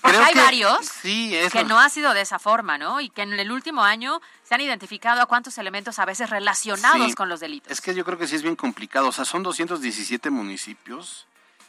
Porque 0.00 0.16
Creo 0.18 0.26
hay 0.28 0.32
que- 0.34 0.40
varios 0.40 0.86
sí, 0.86 1.34
que 1.50 1.64
no 1.64 1.80
ha 1.80 1.88
sido 1.88 2.12
de 2.12 2.20
esa 2.20 2.38
forma, 2.38 2.76
¿no? 2.76 3.00
Y 3.00 3.08
que 3.08 3.22
en 3.22 3.32
el 3.32 3.50
último 3.50 3.82
año 3.84 4.20
se 4.46 4.54
han 4.54 4.60
identificado 4.60 5.22
a 5.22 5.26
cuántos 5.26 5.56
elementos 5.56 5.98
a 5.98 6.04
veces 6.04 6.28
relacionados 6.28 7.06
Sí, 7.08 7.14
con 7.14 7.28
los 7.30 7.40
delitos. 7.40 7.72
Es 7.72 7.80
que 7.80 7.94
yo 7.94 8.04
creo 8.04 8.18
que 8.18 8.26
sí 8.26 8.36
es 8.36 8.42
bien 8.42 8.54
complicado. 8.56 9.08
O 9.08 9.12
sea, 9.12 9.24
son 9.24 9.42
217 9.42 10.28
municipios, 10.28 11.26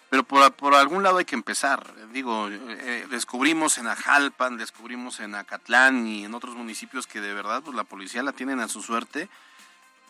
pero 0.09 0.23
por, 0.23 0.51
por 0.53 0.75
algún 0.75 1.01
lado 1.01 1.17
hay 1.19 1.25
que 1.25 1.35
empezar. 1.35 1.93
Digo, 2.11 2.49
eh, 2.51 3.07
descubrimos 3.09 3.77
en 3.77 3.87
Ajalpan, 3.87 4.57
descubrimos 4.57 5.21
en 5.21 5.33
Acatlán 5.35 6.05
y 6.05 6.25
en 6.25 6.33
otros 6.35 6.55
municipios 6.55 7.07
que 7.07 7.21
de 7.21 7.33
verdad 7.33 7.61
pues, 7.63 7.75
la 7.75 7.85
policía 7.85 8.21
la 8.21 8.33
tienen 8.33 8.59
a 8.59 8.67
su 8.67 8.81
suerte 8.81 9.29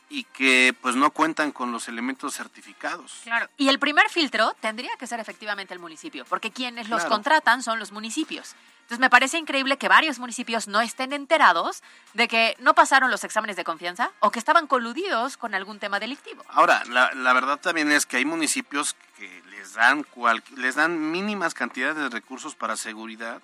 y 0.10 0.24
que 0.26 0.76
pues 0.82 0.96
no 0.96 1.10
cuentan 1.12 1.52
con 1.52 1.72
los 1.72 1.88
elementos 1.88 2.36
certificados. 2.36 3.22
Claro. 3.24 3.50
Y 3.58 3.70
el 3.70 3.80
primer 3.80 4.10
filtro 4.10 4.56
tendría 4.62 4.92
que 4.98 5.08
ser 5.08 5.20
efectivamente 5.20 5.74
el 5.74 5.80
municipio, 5.80 6.26
porque 6.26 6.52
quienes 6.52 6.90
los 6.90 7.02
Claro. 7.02 7.16
contratan 7.16 7.64
son 7.64 7.80
los 7.80 7.92
municipios. 7.92 8.56
Entonces 8.82 9.00
me 9.00 9.10
parece 9.10 9.40
increíble 9.40 9.78
que 9.78 9.88
varios 9.88 10.20
municipios 10.20 10.68
no 10.68 10.80
estén 10.80 11.12
enterados 11.12 11.82
de 12.14 12.28
que 12.28 12.56
no 12.60 12.76
pasaron 12.76 13.10
los 13.10 13.24
exámenes 13.24 13.56
de 13.56 13.64
confianza 13.64 14.12
o 14.20 14.30
que 14.30 14.38
estaban 14.38 14.68
coludidos 14.68 15.38
con 15.38 15.56
algún 15.56 15.80
tema 15.80 16.00
delictivo. 16.00 16.44
Ahora, 16.50 16.84
la, 16.90 17.12
la 17.16 17.34
verdad 17.34 17.60
también 17.60 17.92
es 17.92 18.06
que 18.06 18.18
hay 18.18 18.26
municipios 18.26 18.96
que 19.18 19.42
les 19.50 19.74
dan 19.74 20.04
cual- 20.04 20.44
les 20.56 20.76
dan 20.76 21.12
mínimas 21.12 21.56
cantidades 21.56 21.96
de 21.98 22.10
recursos 22.10 22.54
para 22.54 22.78
seguridad 22.78 23.42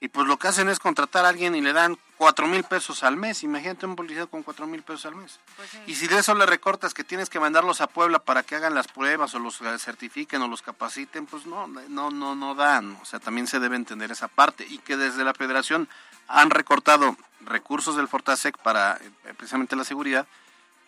y 0.00 0.08
pues 0.08 0.26
lo 0.26 0.38
que 0.38 0.48
hacen 0.48 0.68
es 0.68 0.78
contratar 0.78 1.24
a 1.24 1.30
alguien 1.30 1.54
y 1.54 1.60
le 1.60 1.72
dan 1.72 1.96
cuatro 2.18 2.46
mil 2.46 2.62
pesos 2.64 3.02
al 3.02 3.16
mes. 3.16 3.42
Imagínate 3.42 3.86
un 3.86 3.96
policía 3.96 4.26
con 4.26 4.42
cuatro 4.42 4.66
mil 4.66 4.82
pesos 4.82 5.06
al 5.06 5.14
mes. 5.14 5.40
Y 5.86 5.94
si 5.94 6.08
de 6.08 6.18
eso 6.18 6.34
le 6.34 6.46
recortas 6.46 6.92
que 6.92 7.04
tienes 7.04 7.30
que 7.30 7.40
mandarlos 7.40 7.80
a 7.80 7.86
Puebla 7.86 8.18
para 8.18 8.42
que 8.42 8.56
hagan 8.56 8.74
las 8.74 8.86
pruebas 8.88 9.34
o 9.34 9.38
los 9.38 9.58
certifiquen 9.78 10.42
o 10.42 10.48
los 10.48 10.62
capaciten, 10.62 11.26
pues 11.26 11.46
no, 11.46 11.66
no, 11.66 12.10
no, 12.10 12.34
no 12.34 12.54
dan. 12.54 12.98
O 13.00 13.04
sea, 13.04 13.18
también 13.18 13.46
se 13.46 13.60
debe 13.60 13.76
entender 13.76 14.10
esa 14.10 14.28
parte 14.28 14.66
y 14.68 14.78
que 14.78 14.96
desde 14.96 15.24
la 15.24 15.32
Federación 15.32 15.88
han 16.28 16.50
recortado 16.50 17.16
recursos 17.40 17.96
del 17.96 18.08
Fortasec 18.08 18.58
para 18.58 18.96
eh, 18.96 19.34
precisamente 19.36 19.76
la 19.76 19.84
seguridad, 19.84 20.26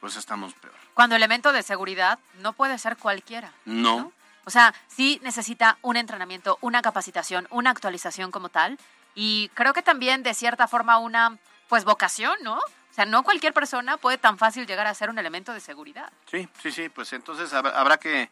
pues 0.01 0.16
estamos 0.16 0.53
peor. 0.55 0.75
Cuando 0.95 1.16
elemento 1.16 1.53
de 1.53 1.62
seguridad 1.62 2.19
no 2.40 2.53
puede 2.53 2.79
ser 2.79 2.97
cualquiera. 2.97 3.53
No. 3.64 4.12
O 4.45 4.51
sea, 4.51 4.75
sí 4.88 5.21
necesita 5.23 5.77
un 5.83 5.97
entrenamiento, 5.97 6.57
una 6.61 6.81
capacitación, 6.81 7.49
una 7.51 7.71
actualización 7.71 8.31
como 8.31 8.49
tal. 8.49 8.79
Y 9.16 9.50
creo 9.55 9.72
que 9.72 9.83
también 9.83 10.22
de 10.22 10.35
cierta 10.35 10.68
forma 10.68 10.98
una, 10.98 11.38
pues, 11.68 11.85
vocación, 11.85 12.37
¿no? 12.42 12.59
O 12.59 12.94
sea, 12.94 13.07
no 13.07 13.24
cualquier 13.24 13.52
persona 13.52 13.96
puede 13.96 14.18
tan 14.18 14.38
fácil 14.38 14.66
llegar 14.66 14.87
a 14.87 14.94
ser 14.94 15.11
un 15.11 15.18
elemento 15.18 15.52
de 15.52 15.61
seguridad. 15.61 16.12
Sí, 16.31 16.48
sí, 16.62 16.70
sí, 16.70 16.88
pues 16.88 17.12
entonces 17.12 17.52
habrá, 17.52 17.96
que, 17.98 18.31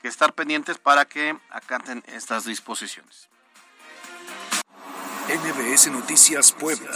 que 0.00 0.08
estar 0.08 0.32
pendientes 0.34 0.78
para 0.78 1.06
que 1.06 1.36
acaten 1.50 2.04
estas 2.06 2.44
disposiciones. 2.44 3.28
MBS 5.28 5.90
Noticias 5.90 6.52
Puebla. 6.52 6.92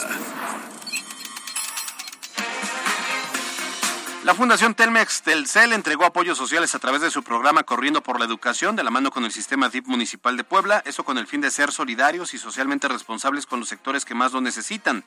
La 4.25 4.35
Fundación 4.35 4.75
Telmex 4.75 5.23
Telcel 5.23 5.73
entregó 5.73 6.05
apoyos 6.05 6.37
sociales 6.37 6.75
a 6.75 6.79
través 6.79 7.01
de 7.01 7.11
su 7.11 7.23
programa 7.23 7.63
Corriendo 7.63 8.03
por 8.03 8.19
la 8.19 8.27
Educación, 8.27 8.77
de 8.77 8.85
la 8.85 8.91
mano 8.91 9.11
con 9.11 9.25
el 9.25 9.33
sistema 9.33 9.71
DIP 9.71 9.87
municipal 9.87 10.37
de 10.37 10.45
Puebla, 10.45 10.83
eso 10.85 11.05
con 11.05 11.17
el 11.17 11.27
fin 11.27 11.41
de 11.41 11.51
ser 11.51 11.73
solidarios 11.73 12.35
y 12.35 12.39
socialmente 12.39 12.87
responsables 12.87 13.47
con 13.47 13.61
los 13.61 13.69
sectores 13.71 14.05
que 14.05 14.15
más 14.15 14.33
lo 14.33 14.43
necesitan. 14.43 15.05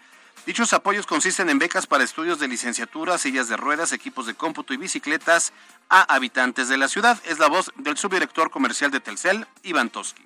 Dichos 0.47 0.73
apoyos 0.73 1.05
consisten 1.05 1.49
en 1.51 1.59
becas 1.59 1.85
para 1.85 2.03
estudios 2.03 2.39
de 2.39 2.47
licenciatura, 2.47 3.19
sillas 3.19 3.47
de 3.49 3.55
ruedas, 3.55 3.91
equipos 3.93 4.25
de 4.25 4.33
cómputo 4.33 4.73
y 4.73 4.77
bicicletas 4.77 5.53
a 5.89 6.01
habitantes 6.13 6.67
de 6.67 6.77
la 6.77 6.87
ciudad. 6.87 7.19
Es 7.25 7.37
la 7.37 7.47
voz 7.47 7.71
del 7.77 7.97
subdirector 7.97 8.49
comercial 8.49 8.89
de 8.89 8.99
Telcel, 8.99 9.45
Iván 9.61 9.91
Toski. 9.91 10.25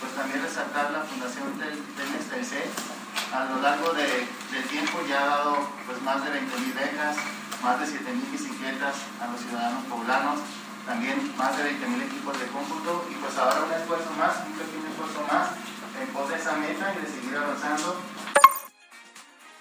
Pues 0.00 0.14
también 0.14 0.42
resaltar 0.42 0.90
la 0.92 1.02
Fundación 1.02 1.44
Telmex 1.58 2.30
Telcel. 2.30 2.70
A 3.34 3.44
lo 3.44 3.60
largo 3.60 3.92
de- 3.92 4.26
del 4.50 4.64
tiempo 4.68 4.98
ya 5.06 5.22
ha 5.22 5.26
dado 5.26 5.68
pues, 5.86 6.00
más 6.02 6.24
de 6.24 6.30
20.000 6.30 6.72
becas, 6.74 7.16
más 7.62 7.78
de 7.78 7.86
7.000 7.86 8.30
bicicletas 8.30 8.96
a 9.20 9.28
los 9.28 9.40
ciudadanos 9.40 9.84
poblanos, 9.84 10.40
también 10.84 11.36
más 11.36 11.56
de 11.56 11.70
20.000 11.70 12.02
equipos 12.02 12.38
de 12.38 12.46
cómputo 12.48 13.06
y 13.10 13.14
pues 13.14 13.38
ahora 13.38 13.64
un 13.64 13.72
esfuerzo 13.72 14.10
más, 14.18 14.36
un 14.46 14.52
pequeño 14.52 14.88
esfuerzo 14.88 15.22
más 15.32 15.50
en 16.00 16.08
pos 16.08 16.28
de 16.28 16.36
esa 16.36 16.52
meta 16.56 16.94
y 16.94 17.02
de 17.02 17.06
seguir 17.06 17.36
avanzando 17.36 18.00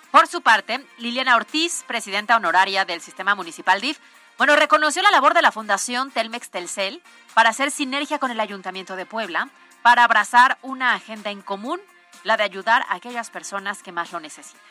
Por 0.09 0.27
su 0.27 0.41
parte, 0.41 0.83
Liliana 0.97 1.35
Ortiz, 1.35 1.83
presidenta 1.87 2.35
honoraria 2.35 2.85
del 2.85 3.01
Sistema 3.01 3.35
Municipal 3.35 3.79
DIF, 3.79 3.99
bueno, 4.37 4.55
reconoció 4.55 5.03
la 5.03 5.11
labor 5.11 5.35
de 5.35 5.43
la 5.43 5.51
Fundación 5.51 6.09
Telmex 6.09 6.49
Telcel 6.49 7.03
para 7.35 7.49
hacer 7.49 7.69
sinergia 7.69 8.17
con 8.17 8.31
el 8.31 8.39
Ayuntamiento 8.39 8.95
de 8.95 9.05
Puebla, 9.05 9.49
para 9.83 10.03
abrazar 10.03 10.57
una 10.63 10.93
agenda 10.95 11.29
en 11.29 11.43
común, 11.43 11.79
la 12.23 12.37
de 12.37 12.43
ayudar 12.43 12.83
a 12.89 12.95
aquellas 12.95 13.29
personas 13.29 13.83
que 13.83 13.91
más 13.91 14.11
lo 14.11 14.19
necesitan. 14.19 14.70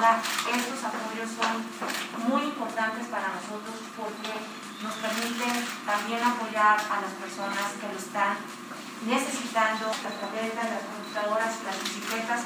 Estos 0.00 0.82
apoyos 0.82 1.28
son 1.36 1.60
muy 2.30 2.42
importantes 2.44 3.06
para 3.08 3.28
nosotros 3.28 3.76
porque 3.98 4.32
nos 4.82 4.94
permiten 4.94 5.66
también 5.84 6.22
apoyar 6.24 6.80
a 6.80 7.00
las 7.02 7.12
personas 7.20 7.76
que 7.78 7.86
lo 7.92 7.98
están 7.98 8.38
necesitando. 9.04 9.92
Las 10.02 10.20
tabletas, 10.20 10.70
las 10.70 10.82
computadoras, 10.88 11.54
las 11.66 11.82
bicicletas 11.84 12.40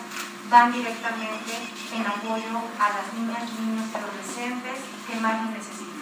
van 0.51 0.73
directamente 0.73 1.53
en 1.95 2.05
apoyo 2.05 2.59
a 2.81 2.89
las 2.91 3.15
niñas, 3.15 3.49
niños 3.61 3.87
y 3.93 3.97
adolescentes 3.97 4.79
que 5.07 5.21
más 5.21 5.45
lo 5.45 5.51
necesitan. 5.53 5.95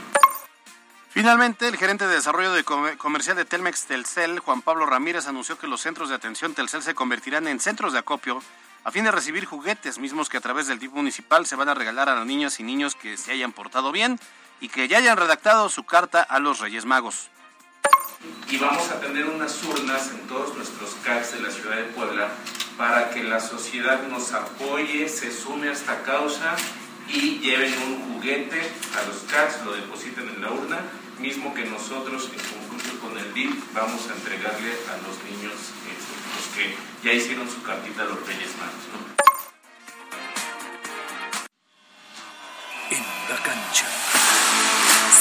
Finalmente, 1.11 1.69
el 1.69 1.77
gerente 1.77 2.07
de 2.07 2.15
desarrollo 2.15 2.53
de 2.53 2.65
comer- 2.65 2.97
comercial 2.97 3.37
de 3.37 3.45
Telmex 3.45 3.85
Telcel, 3.85 4.39
Juan 4.41 4.63
Pablo 4.63 4.87
Ramírez, 4.87 5.27
anunció 5.27 5.59
que 5.59 5.67
los 5.67 5.83
centros 5.83 6.09
de 6.09 6.15
atención 6.15 6.55
Telcel 6.55 6.83
se 6.83 6.95
convertirán 6.95 7.47
en 7.47 7.61
centros 7.61 7.93
de 7.93 7.99
acopio 7.99 8.43
a 8.85 8.91
fin 8.91 9.05
de 9.05 9.13
recibir 9.13 9.45
juguetes 9.45 9.99
mismos 9.99 10.29
que 10.29 10.37
a 10.37 10.41
través 10.41 10.67
del 10.67 10.79
DIF 10.79 10.93
municipal 10.93 11.47
se 11.47 11.57
van 11.57 11.69
a 11.69 11.75
regalar 11.75 12.09
a 12.09 12.17
las 12.17 12.27
niñas 12.27 12.59
y 12.61 12.65
niños 12.65 12.95
que 12.95 13.17
se 13.17 13.33
hayan 13.33 13.53
portado 13.53 13.93
bien 13.93 14.19
y 14.61 14.69
que 14.69 14.89
ya 14.89 14.99
hayan 14.99 15.17
redactado 15.17 15.69
su 15.69 15.85
carta 15.85 16.23
a 16.23 16.39
los 16.39 16.61
Reyes 16.61 16.85
Magos. 16.85 17.29
y 18.49 18.57
vamos 18.57 18.89
a 18.91 19.01
tener 19.01 19.25
unas 19.27 19.63
urnas 19.65 20.11
en 20.11 20.27
todos 20.29 20.55
nuestros 20.57 20.95
CACs 21.05 21.33
de 21.33 21.41
la 21.41 21.51
ciudad 21.51 21.77
de 21.77 21.85
Puebla 21.85 22.29
para 22.77 23.11
que 23.11 23.23
la 23.23 23.41
sociedad 23.41 24.07
nos 24.09 24.33
apoye, 24.33 25.09
se 25.09 25.33
sume 25.33 25.69
a 25.69 25.73
esta 25.73 26.03
causa 26.03 26.55
y 27.09 27.41
lleven 27.41 27.75
un 27.83 28.15
juguete 28.15 28.61
a 28.97 29.07
los 29.09 29.19
CACs, 29.31 29.65
lo 29.65 29.73
depositen 29.73 30.29
en 30.29 30.41
la 30.41 30.51
urna, 30.51 30.81
mismo 31.19 31.53
que 31.55 31.65
nosotros 31.65 32.31
en 32.33 32.72
con 33.01 33.17
el 33.17 33.33
DIP 33.35 33.73
vamos 33.75 34.09
a 34.09 34.15
entregarle 34.15 34.73
a 34.89 34.97
los 35.07 35.17
niños, 35.25 35.55
eh, 35.87 35.97
los 36.37 36.47
que 36.57 36.77
ya 37.07 37.13
hicieron 37.13 37.49
su 37.49 37.63
cartita 37.63 38.03
a 38.03 38.07
los 38.07 38.27
Reyes 38.27 38.51
Magos. 38.59 38.85
En 42.91 43.03
la 43.31 43.43
cancha. 43.43 44.12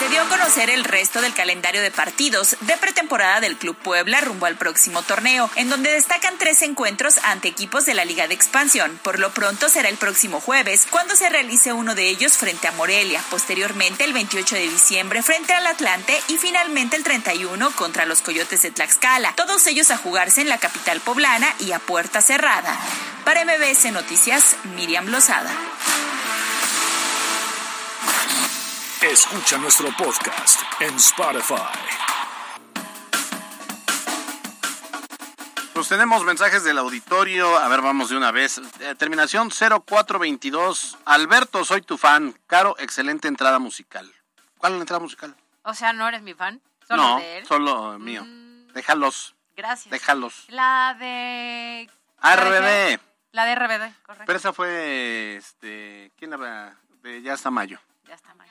Se 0.02 0.10
dio 0.10 0.20
a 0.20 0.30
conocer 0.30 0.72
el 0.72 0.84
resto 0.84 1.22
del 1.22 1.36
calendario 1.36 1.80
de 1.80 1.92
partidos 1.92 2.58
de 2.62 2.76
pretemporada 2.78 3.40
del 3.40 3.56
Club 3.56 3.76
Puebla 3.76 4.20
rumbo 4.20 4.48
al 4.48 4.56
próximo 4.56 5.04
torneo, 5.04 5.48
en 5.56 5.70
donde 5.70 5.92
destacan 5.92 6.40
tres 6.40 6.64
encuentros 6.64 7.20
ante 7.22 7.50
equipos 7.50 7.86
de 7.86 7.94
la 7.94 8.04
Liga 8.04 8.28
de 8.28 8.34
Expansión. 8.34 9.00
Por 9.04 9.20
lo 9.20 9.30
pronto 9.30 9.70
será 9.70 9.90
el 9.90 9.98
próximo 9.98 10.42
jueves, 10.42 10.88
cuando 10.90 11.16
se 11.16 11.30
realice 11.30 11.72
uno 11.72 11.94
de 11.94 12.10
ellos 12.10 12.34
frente 12.34 12.68
a 12.68 12.72
Morelia, 12.72 13.24
posteriormente 13.30 14.04
el 14.04 14.14
28 14.14 14.56
de 14.56 14.70
diciembre 14.70 15.22
frente 15.22 15.54
al 15.54 15.68
Atlante 15.68 16.20
y 16.30 16.40
finalmente 16.40 16.96
el 16.96 17.04
31 17.04 17.70
contra 17.76 18.08
los 18.08 18.22
Coyotes 18.22 18.64
de 18.64 18.72
Tlaxcala, 18.72 19.36
todos 19.36 19.68
ellos 19.68 19.92
a 19.92 19.98
jugarse 19.98 20.42
en 20.42 20.50
la 20.50 20.58
capital 20.58 21.00
poblana 21.02 21.54
y 21.60 21.74
a 21.74 21.80
puerta 21.80 22.24
cerrada. 22.24 22.76
Para 23.24 23.46
MBS 23.46 23.92
Noticias, 23.92 24.56
Miriam 24.76 25.06
Lozada. 25.10 25.52
Escucha 29.02 29.58
nuestro 29.58 29.90
podcast 29.98 30.62
en 30.80 30.96
Spotify. 30.96 31.56
Pues 35.74 35.90
tenemos 35.90 36.24
mensajes 36.24 36.64
del 36.64 36.78
auditorio. 36.78 37.58
A 37.58 37.68
ver, 37.68 37.82
vamos 37.82 38.10
de 38.10 38.18
una 38.18 38.32
vez. 38.32 38.62
Eh, 38.80 38.94
terminación 38.96 39.50
0422. 39.50 41.00
Alberto, 41.06 41.66
soy 41.66 41.82
tu 41.82 41.98
fan. 41.98 42.36
Caro, 42.46 42.76
excelente 42.78 43.28
entrada 43.28 43.58
musical. 43.58 44.12
¿Cuál 44.60 44.74
es 44.74 44.78
la 44.78 44.84
entrada 44.84 45.02
musical? 45.02 45.36
O 45.64 45.74
sea, 45.74 45.94
¿no 45.94 46.08
eres 46.08 46.22
mi 46.22 46.36
fan? 46.36 46.62
¿Solo 46.88 47.02
no, 47.02 47.18
de 47.18 47.38
él? 47.40 47.48
solo 47.48 47.98
mío. 47.98 48.24
Déjalos. 48.74 49.36
Gracias. 49.56 49.90
Déjalos. 49.90 50.46
La 50.50 50.96
de... 51.00 51.90
RBD. 52.22 53.00
La 53.32 53.46
de 53.46 53.56
RBD, 53.56 53.96
correcto. 54.04 54.26
Pero 54.28 54.38
esa 54.38 54.54
fue, 54.54 55.38
este, 55.38 56.12
¿quién 56.18 56.32
la 56.32 56.76
de 57.02 57.22
Ya 57.22 57.34
está 57.34 57.50
mayo. 57.50 57.80
Ya 58.06 58.16
está 58.16 58.34
mayo. 58.36 58.51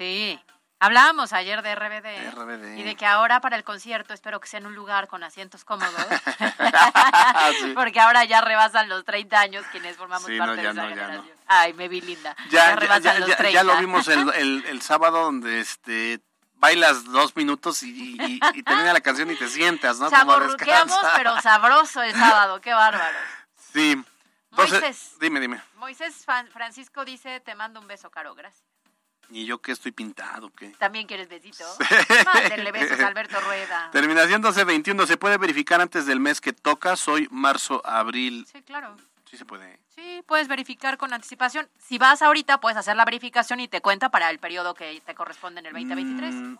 Sí. 0.00 0.40
Hablábamos 0.82 1.34
ayer 1.34 1.60
de 1.60 1.74
RBD, 1.74 2.30
RBD. 2.34 2.78
y 2.78 2.82
de 2.84 2.96
que 2.96 3.04
ahora 3.04 3.42
para 3.42 3.56
el 3.56 3.64
concierto 3.64 4.14
espero 4.14 4.40
que 4.40 4.48
sea 4.48 4.60
en 4.60 4.66
un 4.66 4.74
lugar 4.74 5.08
con 5.08 5.22
asientos 5.22 5.62
cómodos. 5.64 5.94
Sí. 7.60 7.72
Porque 7.74 8.00
ahora 8.00 8.24
ya 8.24 8.40
rebasan 8.40 8.88
los 8.88 9.04
30 9.04 9.38
años 9.40 9.64
quienes 9.72 9.96
formamos 9.96 10.26
Sí, 10.26 10.38
parte 10.38 10.62
no, 10.62 10.72
de 10.86 10.92
esa 10.92 11.08
no. 11.08 11.24
Ay, 11.46 11.74
me 11.74 11.88
vi 11.88 12.00
linda. 12.00 12.34
Ya, 12.48 12.70
ya, 12.70 12.76
rebasan 12.76 13.02
ya, 13.02 13.18
los 13.18 13.28
ya- 13.28 13.36
30. 13.36 13.52
ya 13.54 13.64
lo 13.64 13.76
vimos 13.78 14.08
el, 14.08 14.32
el, 14.34 14.64
el 14.66 14.80
sábado 14.82 15.22
donde 15.24 15.60
este 15.60 16.20
bailas 16.54 17.04
dos 17.04 17.34
minutos 17.36 17.82
y, 17.82 18.16
y- 18.20 18.40
y 18.54 18.62
termina 18.62 18.92
la 18.94 19.00
canción 19.00 19.30
y 19.30 19.36
te 19.36 19.48
sientas, 19.48 19.98
¿no? 19.98 20.08
Descansar. 20.08 21.12
pero 21.16 21.40
sabroso 21.42 22.02
el 22.02 22.12
sábado. 22.14 22.60
Qué 22.60 22.72
bárbaro. 22.72 23.18
Sí. 23.72 24.02
Entonces, 24.52 24.80
Moisés. 24.80 25.16
dime, 25.20 25.40
dime. 25.40 25.60
Moisés 25.76 26.24
Francisco 26.52 27.04
dice, 27.04 27.40
te 27.40 27.54
mando 27.54 27.80
un 27.80 27.86
beso, 27.86 28.10
Caro, 28.10 28.34
gracias. 28.34 28.64
¿Y 29.30 29.46
yo 29.46 29.60
qué 29.60 29.72
estoy 29.72 29.92
pintado? 29.92 30.50
¿Qué? 30.50 30.70
¿También 30.78 31.06
quieres 31.06 31.28
besito? 31.28 31.64
Mándenle 32.34 32.72
besos 32.72 32.98
a 33.00 33.06
Alberto 33.06 33.40
Rueda. 33.40 33.88
Terminación 33.92 34.40
1221. 34.40 35.06
¿Se 35.06 35.16
puede 35.16 35.38
verificar 35.38 35.80
antes 35.80 36.06
del 36.06 36.18
mes 36.20 36.40
que 36.40 36.52
toca? 36.52 36.96
Soy 36.96 37.28
marzo, 37.30 37.80
abril. 37.86 38.46
Sí, 38.50 38.62
claro. 38.62 38.96
Sí 39.30 39.36
se 39.36 39.44
puede. 39.44 39.78
Sí, 39.94 40.24
puedes 40.26 40.48
verificar 40.48 40.96
con 40.98 41.12
anticipación. 41.12 41.68
Si 41.78 41.98
vas 41.98 42.22
ahorita, 42.22 42.58
puedes 42.58 42.76
hacer 42.76 42.96
la 42.96 43.04
verificación 43.04 43.60
y 43.60 43.68
te 43.68 43.80
cuenta 43.80 44.08
para 44.08 44.28
el 44.30 44.40
periodo 44.40 44.74
que 44.74 45.00
te 45.06 45.14
corresponde 45.14 45.60
en 45.60 45.66
el 45.66 45.72
2023. 45.74 46.34
Mm, 46.34 46.56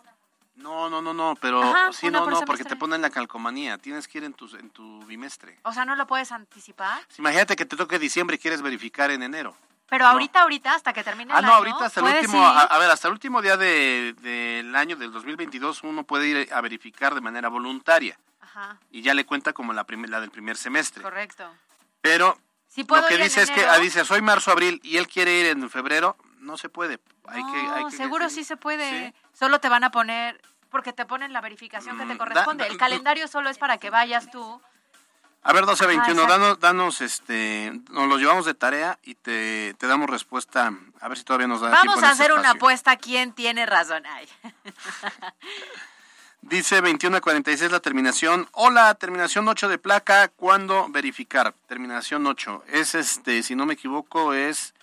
No, 0.55 0.89
no, 0.89 1.01
no, 1.01 1.13
no, 1.13 1.35
pero 1.41 1.61
Ajá, 1.61 1.91
sí, 1.91 2.09
no, 2.09 2.23
por 2.23 2.31
no, 2.31 2.41
porque 2.41 2.63
te 2.63 2.77
ponen 2.77 3.01
la 3.01 3.09
calcomanía. 3.09 3.77
Tienes 3.77 4.07
que 4.07 4.19
ir 4.19 4.23
en 4.23 4.33
tu, 4.33 4.45
en 4.55 4.69
tu 4.69 5.03
bimestre. 5.05 5.59
O 5.63 5.73
sea, 5.73 5.83
¿no 5.83 5.97
lo 5.97 6.07
puedes 6.07 6.31
anticipar? 6.31 7.01
Imagínate 7.17 7.57
que 7.57 7.65
te 7.65 7.75
toque 7.75 7.99
diciembre 7.99 8.37
y 8.37 8.39
quieres 8.39 8.61
verificar 8.61 9.11
en 9.11 9.23
enero. 9.23 9.57
Pero 9.91 10.07
ahorita, 10.07 10.43
ahorita, 10.43 10.73
hasta 10.73 10.93
que 10.93 11.03
termine 11.03 11.33
el 11.33 11.37
Ah, 11.37 11.41
no, 11.41 11.47
año, 11.49 11.57
ahorita 11.57 11.85
hasta 11.87 11.99
el 11.99 12.05
último, 12.15 12.37
ir. 12.37 12.43
a, 12.45 12.61
a 12.61 12.77
ver, 12.79 12.89
hasta 12.89 13.09
el 13.09 13.11
último 13.11 13.41
día 13.41 13.57
de- 13.57 14.13
del 14.21 14.73
año 14.73 14.95
del 14.95 15.11
2022 15.11 15.83
uno 15.83 16.05
puede 16.05 16.27
ir 16.29 16.53
a 16.53 16.61
verificar 16.61 17.13
de 17.13 17.19
manera 17.19 17.49
voluntaria 17.49 18.17
Ajá, 18.39 18.77
y 18.89 19.01
ya 19.01 19.13
le 19.13 19.25
cuenta 19.25 19.51
como 19.51 19.73
la, 19.73 19.83
primer- 19.83 20.09
la 20.09 20.21
del 20.21 20.31
primer 20.31 20.55
semestre. 20.55 21.03
correcto. 21.03 21.53
Pero 21.99 22.39
Si 22.69 22.85
puedo 22.85 23.01
lo 23.01 23.07
que 23.09 23.17
dice 23.17 23.41
es 23.41 23.51
que 23.51 23.65
ah, 23.65 23.79
dice 23.79 24.05
soy 24.05 24.21
marzo, 24.21 24.49
abril 24.53 24.79
y 24.81 24.95
él 24.95 25.09
quiere 25.09 25.37
ir 25.41 25.47
en 25.47 25.69
febrero, 25.69 26.15
no 26.39 26.55
se 26.57 26.69
puede. 26.69 26.97
Hay 27.27 27.43
que, 27.51 27.57
hay 27.57 27.83
No, 27.83 27.89
que- 27.89 27.97
seguro 27.97 28.29
sí 28.29 28.45
se 28.45 28.55
puede. 28.55 29.13
Solo 29.33 29.59
te 29.59 29.67
van 29.67 29.83
a 29.83 29.91
poner, 29.91 30.41
porque 30.69 30.93
te 30.93 31.05
ponen 31.05 31.33
la 31.33 31.41
verificación 31.41 31.97
que 31.97 32.05
te 32.05 32.13
Mm, 32.13 32.17
corresponde. 32.17 32.63
da- 32.63 32.69
El 32.69 32.77
calendario 32.77 33.27
solo 33.27 33.49
es 33.49 33.57
para 33.57 33.77
que 33.77 33.89
vayas 33.89 34.31
tú. 34.31 34.61
A 35.43 35.53
ver, 35.53 35.63
1221, 35.63 36.21
Ajá, 36.21 36.31
danos, 36.31 36.59
danos, 36.59 37.01
este, 37.01 37.71
nos 37.89 38.07
lo 38.07 38.17
llevamos 38.17 38.45
de 38.45 38.53
tarea 38.53 38.99
y 39.01 39.15
te, 39.15 39.73
te 39.79 39.87
damos 39.87 40.07
respuesta. 40.09 40.71
A 40.99 41.07
ver 41.07 41.17
si 41.17 41.23
todavía 41.23 41.47
nos 41.47 41.61
da 41.61 41.69
Vamos 41.71 42.03
a 42.03 42.11
hacer 42.11 42.31
una 42.31 42.51
apuesta. 42.51 42.95
¿Quién 42.97 43.33
tiene 43.33 43.65
razón? 43.65 44.03
Ay. 44.05 44.29
Dice 46.41 46.81
21 46.81 47.17
a 47.17 47.21
46 47.21 47.71
la 47.71 47.79
terminación. 47.79 48.47
Hola, 48.51 48.93
terminación 48.95 49.47
8 49.47 49.67
de 49.67 49.77
placa. 49.77 50.27
¿Cuándo 50.27 50.87
verificar? 50.89 51.53
Terminación 51.67 52.25
8. 52.27 52.63
Es 52.67 52.93
este, 52.95 53.41
si 53.43 53.55
no 53.55 53.65
me 53.65 53.73
equivoco, 53.73 54.33
es 54.33 54.73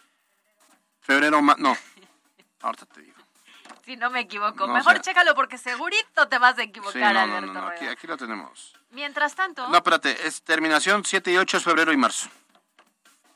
febrero, 1.01 1.41
ma- 1.43 1.57
no. 1.59 1.77
Ahorita 2.63 2.87
te 2.87 3.03
digo. 3.03 3.17
Si 3.85 3.97
no 3.97 4.11
me 4.11 4.21
equivoco. 4.21 4.67
No, 4.67 4.75
Mejor 4.75 4.93
o 4.93 4.95
sea- 4.97 5.03
chécalo 5.03 5.35
porque 5.35 5.59
segurito 5.59 6.29
te 6.29 6.39
vas 6.39 6.59
a 6.59 6.63
equivocar, 6.63 6.93
Sí, 6.93 6.99
no, 7.01 7.13
no, 7.13 7.21
Alberto 7.37 7.53
no, 7.53 7.67
aquí 7.91 8.07
lo 8.07 8.17
tenemos. 8.17 8.78
Mientras 8.91 9.35
tanto, 9.35 9.69
No, 9.69 9.77
espérate, 9.77 10.27
es 10.27 10.43
terminación 10.43 11.05
7 11.05 11.31
y 11.31 11.37
8 11.37 11.59
es 11.59 11.65
febrero 11.65 11.93
y 11.93 11.97
marzo. 11.97 12.29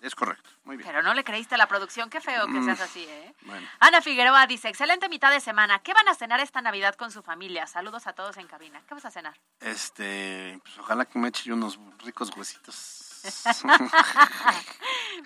Es 0.00 0.16
correcto, 0.16 0.50
muy 0.64 0.76
bien. 0.76 0.88
pero 0.88 1.00
no 1.02 1.14
le 1.14 1.22
creíste 1.22 1.54
a 1.54 1.58
la 1.58 1.68
producción. 1.68 2.10
Qué 2.10 2.20
feo 2.20 2.46
que 2.46 2.54
Mm. 2.54 2.64
seas 2.64 2.80
así, 2.80 3.04
¿eh? 3.04 3.34
Bueno. 3.42 3.68
Ana 3.78 4.02
Figueroa 4.02 4.46
dice, 4.48 4.68
excelente 4.68 5.08
mitad 5.08 5.30
de 5.30 5.38
semana. 5.38 5.78
¿Qué 5.78 5.94
van 5.94 6.08
a 6.08 6.14
cenar 6.14 6.40
esta 6.40 6.60
Navidad 6.60 6.96
con 6.96 7.12
su 7.12 7.22
familia? 7.22 7.68
Saludos 7.68 8.08
a 8.08 8.12
todos 8.12 8.36
en 8.38 8.48
cabina. 8.48 8.82
¿Qué 8.88 8.94
vas 8.94 9.04
a 9.04 9.12
cenar? 9.12 9.38
Este, 9.60 10.58
pues 10.64 10.76
ojalá 10.78 11.04
que 11.04 11.18
me 11.20 11.28
eche 11.28 11.44
yo 11.44 11.54
unos 11.54 11.78
ricos 12.04 12.30
huesitos. 12.36 13.20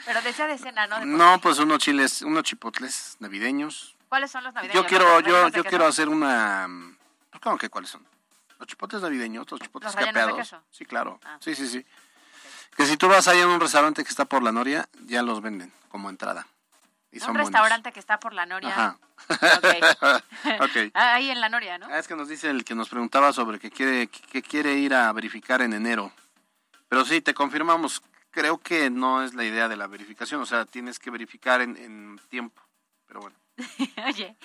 pero 0.05 0.21
decía 0.21 0.47
de 0.47 0.59
cena, 0.59 0.87
¿no? 0.87 0.99
De 1.01 1.07
no, 1.07 1.41
pues 1.41 1.59
unos 1.59 1.79
chiles, 1.79 2.21
unos 2.21 2.43
chipotles 2.43 3.17
navideños. 3.21 3.97
¿Cuáles 4.11 4.31
son 4.31 4.45
los 4.45 4.53
navideños? 4.53 4.83
Yo 4.83 4.87
quiero, 4.87 5.21
¿Los 5.21 5.25
yo, 5.29 5.49
yo 5.49 5.65
quiero 5.65 5.87
hacer 5.87 6.11
una. 6.11 6.69
pues, 7.31 7.41
¿Cómo 7.41 7.57
que 7.57 7.71
cuáles 7.71 7.91
son? 7.91 8.07
Los 8.59 8.69
chipotes 8.69 9.01
navideños, 9.03 9.51
los 9.51 9.61
chipotes 9.61 9.87
¿Los 9.87 9.95
rellenos 9.95 10.15
de 10.15 10.21
capeados. 10.21 10.39
queso? 10.51 10.63
Sí, 10.71 10.85
claro. 10.87 11.21
Ah. 11.25 11.37
Sí, 11.41 11.55
sí, 11.55 11.67
sí. 11.69 11.85
Que 12.77 12.87
si 12.87 12.97
tú 12.97 13.09
vas 13.09 13.27
allá 13.29 13.43
en 13.43 13.49
un 13.49 13.61
restaurante 13.61 14.03
que 14.05 14.11
está 14.11 14.25
por 14.25 14.43
la 14.43 14.53
Noria, 14.53 14.89
ya 15.07 15.23
los 15.23 15.41
venden 15.41 15.73
como 15.89 16.11
entrada. 16.11 16.47
Y 17.13 17.19
Un 17.21 17.27
buenos. 17.29 17.43
restaurante 17.47 17.93
que 17.93 18.01
está 18.01 18.19
por 18.21 18.33
la 18.35 18.45
Noria. 18.47 18.69
Ajá. 18.71 18.99
Ok. 20.61 20.93
Ah, 20.95 21.15
Ahí 21.15 21.31
en 21.31 21.41
la 21.41 21.49
Noria, 21.49 21.79
¿no? 21.79 21.87
Ah, 21.91 21.99
es 21.99 22.07
que 22.07 22.15
nos 22.17 22.29
dice 22.29 22.51
el 22.51 22.65
que 22.65 22.75
nos 22.75 22.89
preguntaba 22.89 23.33
sobre 23.33 23.59
que 23.59 23.71
quiere, 23.71 24.09
que 24.09 24.43
quiere 24.43 24.75
ir 24.75 24.93
a 24.95 25.11
verificar 25.13 25.63
en 25.63 25.73
enero. 25.73 26.13
Pero 26.89 27.05
sí, 27.05 27.21
te 27.23 27.33
confirmamos, 27.35 28.03
creo 28.31 28.59
que 28.59 28.91
no 28.91 29.23
es 29.23 29.35
la 29.35 29.45
idea 29.45 29.69
de 29.69 29.77
la 29.77 29.87
verificación, 29.87 30.43
o 30.43 30.47
sea, 30.47 30.67
tienes 30.67 30.99
que 30.99 31.11
verificar 31.11 31.61
en, 31.63 31.77
en 31.77 32.21
tiempo. 32.29 32.63
Pero 33.07 33.21
bueno, 33.21 33.37
Oye, 34.07 34.37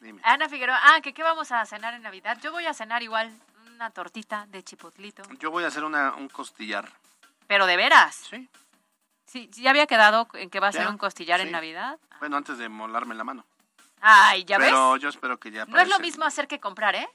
dime. 0.00 0.20
Ana 0.24 0.48
Figueroa, 0.48 0.78
ah, 0.82 1.00
que 1.00 1.14
qué 1.14 1.22
vamos 1.22 1.50
a 1.50 1.64
cenar 1.64 1.94
en 1.94 2.02
Navidad. 2.02 2.38
Yo 2.42 2.52
voy 2.52 2.66
a 2.66 2.74
cenar 2.74 3.02
igual 3.02 3.32
una 3.78 3.90
tortita 3.90 4.44
de 4.48 4.64
chipotlito. 4.64 5.22
Yo 5.38 5.52
voy 5.52 5.62
a 5.62 5.68
hacer 5.68 5.84
una, 5.84 6.14
un 6.16 6.28
costillar. 6.28 6.90
Pero 7.46 7.64
de 7.64 7.76
veras. 7.76 8.16
Sí. 8.28 8.48
Sí, 9.24 9.48
ya 9.52 9.70
había 9.70 9.86
quedado 9.86 10.26
en 10.32 10.50
que 10.50 10.58
va 10.58 10.66
a 10.68 10.72
ser 10.72 10.88
un 10.88 10.98
costillar 10.98 11.38
sí. 11.38 11.46
en 11.46 11.52
Navidad. 11.52 11.96
Bueno, 12.18 12.36
antes 12.36 12.58
de 12.58 12.68
molarme 12.68 13.14
la 13.14 13.22
mano. 13.22 13.44
Ay, 14.00 14.44
¿ya 14.44 14.58
Pero 14.58 14.92
ves? 14.94 15.02
yo 15.02 15.08
espero 15.10 15.38
que 15.38 15.52
ya 15.52 15.64
No 15.66 15.78
es 15.78 15.88
lo 15.88 16.00
mismo 16.00 16.24
hacer 16.24 16.48
que 16.48 16.58
comprar, 16.58 16.96
¿eh? 16.96 17.08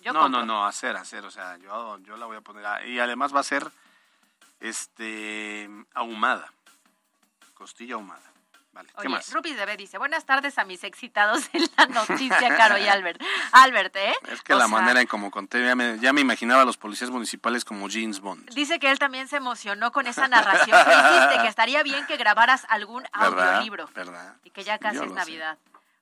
Yo 0.00 0.14
no, 0.14 0.20
compro. 0.22 0.40
no, 0.40 0.46
no, 0.46 0.66
hacer, 0.66 0.96
hacer, 0.96 1.22
o 1.26 1.30
sea, 1.30 1.58
yo, 1.58 1.98
yo 1.98 2.16
la 2.16 2.24
voy 2.24 2.36
a 2.38 2.40
poner, 2.40 2.64
a- 2.64 2.86
y 2.86 2.98
además 2.98 3.34
va 3.34 3.40
a 3.40 3.42
ser, 3.42 3.70
este, 4.60 5.68
ahumada, 5.92 6.50
costilla 7.54 7.94
ahumada. 7.96 8.32
Vale, 8.76 8.90
¿qué 8.90 9.00
Oye, 9.00 9.08
más? 9.08 9.32
Ruby 9.32 9.54
Debe 9.54 9.74
dice, 9.78 9.96
buenas 9.96 10.26
tardes 10.26 10.58
a 10.58 10.64
mis 10.66 10.84
excitados 10.84 11.48
en 11.54 11.62
la 11.78 11.86
noticia, 11.86 12.54
Caro 12.58 12.76
y 12.76 12.86
Albert. 12.86 13.22
Albert, 13.52 13.96
¿eh? 13.96 14.12
Es 14.30 14.42
que 14.42 14.52
O 14.52 14.58
la 14.58 14.66
sea, 14.68 14.76
manera 14.76 15.00
en 15.00 15.06
como 15.06 15.30
conté, 15.30 15.64
ya 15.64 15.74
me, 15.74 15.98
ya 15.98 16.12
me 16.12 16.20
imaginaba 16.20 16.60
a 16.60 16.64
los 16.66 16.76
policías 16.76 17.08
municipales 17.08 17.64
como 17.64 17.88
James 17.88 18.20
Bond. 18.20 18.50
Dice 18.50 18.78
que 18.78 18.90
él 18.90 18.98
también 18.98 19.28
se 19.28 19.36
emocionó 19.36 19.92
con 19.92 20.06
esa 20.06 20.28
narración 20.28 20.76
que 20.84 20.92
hiciste, 20.92 21.40
que 21.40 21.48
estaría 21.48 21.82
bien 21.82 22.04
que 22.06 22.18
grabaras 22.18 22.66
algún 22.68 23.02
¿Verdad? 23.18 23.54
audiolibro. 23.54 23.88
¿Verdad? 23.94 24.34
Y 24.44 24.50
que 24.50 24.62
ya 24.62 24.78
casi 24.78 24.96
Yo 24.96 25.04
es 25.04 25.24
sé. 25.24 25.32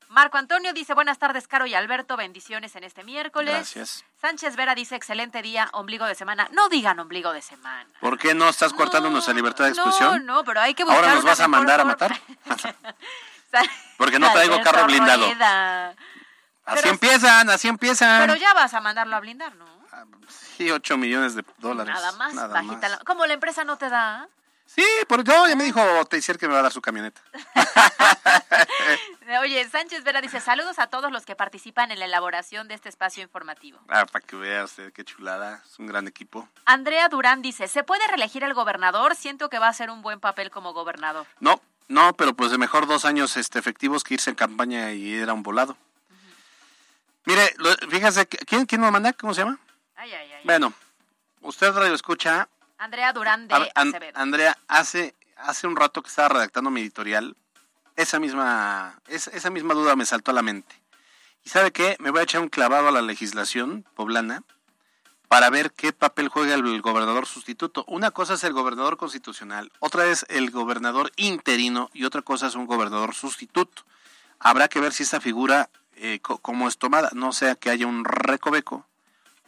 Marco 0.09 0.39
Antonio 0.39 0.73
dice, 0.73 0.95
buenas 0.95 1.19
tardes, 1.19 1.49
Caro 1.49 1.67
y 1.67 1.75
Alberto, 1.75 2.17
bendiciones 2.17 2.77
en 2.77 2.85
este 2.85 3.03
miércoles. 3.05 3.53
Gracias. 3.55 4.05
Sánchez 4.21 4.55
Vera 4.57 4.75
dice, 4.75 4.95
excelente 4.95 5.43
día, 5.43 5.69
ombligo 5.73 6.07
de 6.07 6.15
semana. 6.15 6.49
No 6.53 6.69
digan 6.69 6.99
ombligo 7.01 7.33
de 7.33 7.43
semana. 7.43 7.89
¿Por 8.01 8.19
qué 8.19 8.35
no 8.35 8.49
estás 8.49 8.73
cortando 8.73 9.11
nuestra 9.11 9.35
libertad 9.35 9.65
de 9.65 9.71
No, 9.73 9.77
expresión? 9.87 10.25
no, 10.27 10.45
pero 10.45 10.61
hay 10.61 10.75
que 10.75 10.85
buscar 10.85 11.03
¿Ahora 11.05 11.15
nos 11.17 11.25
vas 11.25 11.41
a 11.41 11.49
mandar 11.49 11.81
a 11.81 11.85
matar? 11.85 12.17
Porque 13.99 14.19
no 14.19 14.31
traigo 14.33 14.61
carro 14.63 14.87
blindado. 14.87 15.27
Rueda. 15.27 15.91
Así 15.91 15.97
Pero- 16.77 16.89
empiezan, 16.91 17.51
así 17.51 17.69
empiezan. 17.69 18.21
Pero 18.27 18.37
ya 18.37 18.53
vas 18.55 18.73
a 18.75 18.81
mandarlo 18.81 19.17
a 19.17 19.21
blindar, 19.21 19.55
¿no? 19.57 19.67
Sí, 20.57 20.71
8 20.71 20.97
millones 20.97 21.35
de 21.35 21.45
dólares. 21.59 21.93
Nada 21.95 22.13
más, 22.13 22.33
Nada 22.35 22.49
bajita. 22.49 22.89
la- 22.89 22.99
¿Cómo 22.99 23.27
la 23.27 23.35
empresa 23.35 23.65
no 23.65 23.77
te 23.77 23.89
da? 23.89 24.29
Sí, 24.67 24.85
por 25.09 25.25
no, 25.27 25.49
ya 25.49 25.55
me 25.57 25.65
dijo 25.65 25.81
Teisier 26.07 26.39
que 26.39 26.47
me 26.49 26.55
va 26.55 26.61
a 26.61 26.63
dar 26.65 26.73
su 26.73 26.83
camioneta. 26.83 27.21
Oye, 29.41 29.69
Sánchez 29.69 30.05
Vera 30.05 30.21
dice, 30.21 30.41
saludos 30.41 30.79
a 30.79 30.87
todos 30.89 31.11
los 31.13 31.25
que 31.25 31.37
participan 31.37 31.91
en 31.93 31.99
la 31.99 32.05
elaboración 32.07 32.69
de 32.69 32.75
este 32.75 32.89
espacio 32.89 33.23
informativo. 33.23 33.79
Ah, 33.89 34.07
para 34.07 34.25
que 34.25 34.37
vea 34.37 34.65
usted 34.65 34.93
qué 34.93 35.05
chulada. 35.05 35.63
Es 35.65 35.79
un 35.79 35.87
gran 35.87 36.07
equipo. 36.09 36.49
Andrea 36.65 37.09
Durán 37.09 37.43
dice, 37.43 37.69
¿se 37.69 37.85
puede 37.85 38.07
reelegir 38.09 38.43
el 38.45 38.55
gobernador? 38.55 39.15
Siento 39.17 39.49
que 39.49 39.59
va 39.59 39.67
a 39.67 39.71
hacer 39.71 39.91
un 39.91 40.03
buen 40.03 40.21
papel 40.21 40.51
como 40.51 40.73
gobernador. 40.73 41.27
No, 41.41 41.61
no, 41.89 42.15
pero 42.15 42.35
pues 42.35 42.51
de 42.51 42.59
mejor 42.59 42.87
dos 42.87 43.05
años 43.05 43.37
este, 43.37 43.59
efectivos 43.59 44.05
que 44.05 44.15
irse 44.15 44.31
en 44.31 44.37
campaña 44.37 44.93
y 44.93 45.15
era 45.15 45.33
un 45.33 45.43
volado. 45.43 45.77
Mire, 47.27 47.55
lo- 47.59 47.75
fíjese, 47.91 48.27
que- 48.27 48.39
¿quién, 48.39 48.67
¿quién 48.67 48.81
nos 48.81 48.93
manda? 48.93 49.13
¿Cómo 49.15 49.35
se 49.35 49.43
llama? 49.43 49.59
Ay, 49.97 50.13
ay, 50.13 50.33
ay. 50.33 50.41
Bueno, 50.45 50.73
usted 51.41 51.73
radio 51.73 51.95
escucha. 51.95 52.49
Andrea 52.79 53.13
Durán 53.13 53.49
de 53.49 53.55
Acevedo. 53.75 54.13
Andrea, 54.19 54.59
hace, 54.69 55.15
hace 55.37 55.67
un 55.67 55.77
rato 55.77 56.03
que 56.03 56.09
estaba 56.09 56.29
redactando 56.29 56.71
mi 56.71 56.81
editorial, 56.81 57.37
esa 57.97 58.19
misma, 58.19 59.01
es- 59.07 59.29
esa 59.29 59.51
misma 59.51 59.75
duda 59.75 59.97
me 59.97 60.07
saltó 60.07 60.31
a 60.31 60.35
la 60.35 60.43
mente. 60.43 60.81
¿Y 61.45 61.51
sabe 61.51 61.73
qué? 61.73 61.97
Me 62.01 62.11
voy 62.11 62.21
a 62.21 62.25
echar 62.25 62.41
un 62.41 62.49
clavado 62.49 62.89
a 62.89 62.93
la 62.93 63.03
legislación 63.03 63.85
poblana 63.95 64.43
para 65.29 65.51
ver 65.51 65.73
qué 65.73 65.93
papel 65.93 66.29
juega 66.29 66.55
el 66.55 66.81
gobernador 66.83 67.27
sustituto. 67.27 67.85
Una 67.87 68.11
cosa 68.11 68.35
es 68.35 68.45
el 68.45 68.53
gobernador 68.53 68.97
constitucional, 68.97 69.71
otra 69.79 70.07
es 70.07 70.27
el 70.29 70.51
gobernador 70.51 71.13
interino 71.17 71.91
y 71.93 72.05
otra 72.05 72.23
cosa 72.23 72.47
es 72.47 72.55
un 72.55 72.67
gobernador 72.67 73.15
sustituto. 73.15 73.83
Habrá 74.39 74.69
que 74.69 74.81
ver 74.81 74.93
si 74.93 75.03
esta 75.03 75.21
figura, 75.21 75.71
eh, 75.97 76.19
co- 76.21 76.39
cómo 76.39 76.67
es 76.69 76.79
tomada, 76.79 77.11
no 77.13 77.33
sea 77.33 77.55
que 77.55 77.71
haya 77.71 77.87
un 77.87 78.05
recoveco 78.05 78.87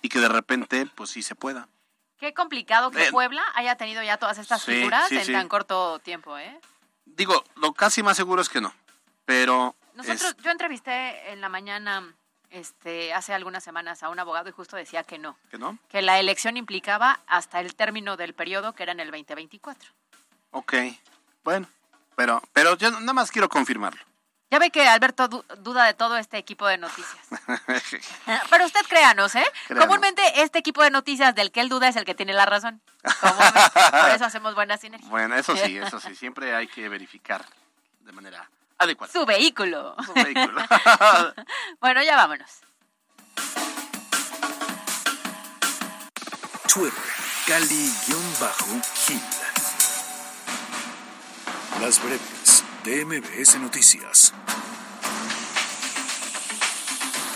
y 0.03 0.09
que 0.09 0.21
de 0.21 0.29
repente, 0.29 0.87
pues 0.95 1.11
sí 1.11 1.23
se 1.23 1.35
pueda. 1.35 1.69
Qué 2.19 2.33
complicado 2.35 2.91
que 2.91 3.07
Eh, 3.09 3.11
Puebla 3.11 3.43
haya 3.55 3.77
tenido 3.77 4.03
ya 4.03 4.17
todas 4.17 4.39
estas 4.39 4.63
sí, 4.63 4.73
figuras 4.73 5.09
sí, 5.09 5.19
en 5.19 5.25
sí. 5.27 5.33
tan 5.33 5.49
corto 5.49 5.99
tiempo, 6.01 6.37
¿eh? 6.39 6.59
Digo, 7.05 7.45
lo 7.57 7.73
casi 7.73 8.03
más 8.03 8.17
seguro 8.17 8.43
es 8.43 8.49
que 8.49 8.61
no, 8.61 8.73
pero... 9.25 9.75
Nosotros, 9.95 10.23
es- 10.23 10.37
yo 10.43 10.51
entrevisté 10.51 11.31
en 11.33 11.41
la 11.41 11.49
mañana, 11.49 12.15
este, 12.51 13.13
hace 13.15 13.33
algunas 13.33 13.65
semanas 13.65 14.03
a 14.03 14.09
un 14.11 14.19
abogado 14.19 14.49
y 14.49 14.53
justo 14.53 14.77
decía 14.77 15.03
que 15.05 15.19
no, 15.19 15.39
¿Que 15.51 15.59
no? 15.59 15.79
que 15.89 16.03
la 16.03 16.19
elección 16.19 16.57
implicaba 16.57 17.21
hasta 17.27 17.61
el 17.61 17.75
término 17.75 18.17
del 18.17 18.35
periodo 18.35 18.75
que 18.75 18.83
era 18.83 18.93
en 18.93 19.01
el 19.01 19.11
2024. 19.11 19.91
Ok, 20.53 20.75
bueno, 21.45 21.69
pero, 22.15 22.43
pero 22.53 22.77
yo 22.77 22.91
nada 22.91 23.13
más 23.13 23.31
quiero 23.31 23.49
confirmarlo. 23.49 24.01
Ya 24.51 24.59
ve 24.61 24.71
que 24.71 24.87
Alberto 24.87 25.27
du- 25.29 25.45
duda 25.59 25.85
de 25.85 25.95
todo 25.95 26.17
este 26.17 26.39
equipo 26.39 26.67
de 26.69 26.79
noticias. 26.79 27.19
Pero 28.51 28.65
usted 28.65 28.81
créanos, 28.89 29.35
¿eh? 29.35 29.45
Créanos. 29.67 29.87
Comúnmente 29.87 30.23
este 30.43 30.61
equipo 30.61 30.83
de 30.85 30.91
noticias 30.91 31.35
del 31.35 31.51
que 31.51 31.61
él 31.61 31.69
duda 31.69 31.89
es 31.89 31.97
el 31.97 32.05
que 32.05 32.15
tiene 32.15 32.33
la 32.33 32.47
razón. 32.47 32.81
Comúnmente. 33.21 33.61
Por 33.91 34.11
eso 34.11 34.25
hacemos 34.25 34.55
buenas 34.55 34.81
sinergias. 34.81 35.11
bueno, 35.11 35.35
eso 35.37 35.57
sí, 35.57 35.77
eso 35.83 35.99
sí, 35.99 36.15
siempre 36.15 36.55
hay 36.55 36.69
que 36.69 36.89
verificar 36.89 37.45
de 38.01 38.13
manera 38.13 38.49
adecuada. 38.79 39.13
Su 39.13 39.27
vehículo. 39.27 39.97
Su 40.05 40.13
vehículo. 40.15 40.63
bueno, 41.81 42.03
ya 42.05 42.15
vámonos. 42.15 42.51
Twitter, 46.73 46.93
Cali-Gil. 47.47 49.21
Las 51.81 52.03
breves 52.03 52.21
de 52.87 53.05
MBS 53.05 53.59
Noticias. 53.59 54.33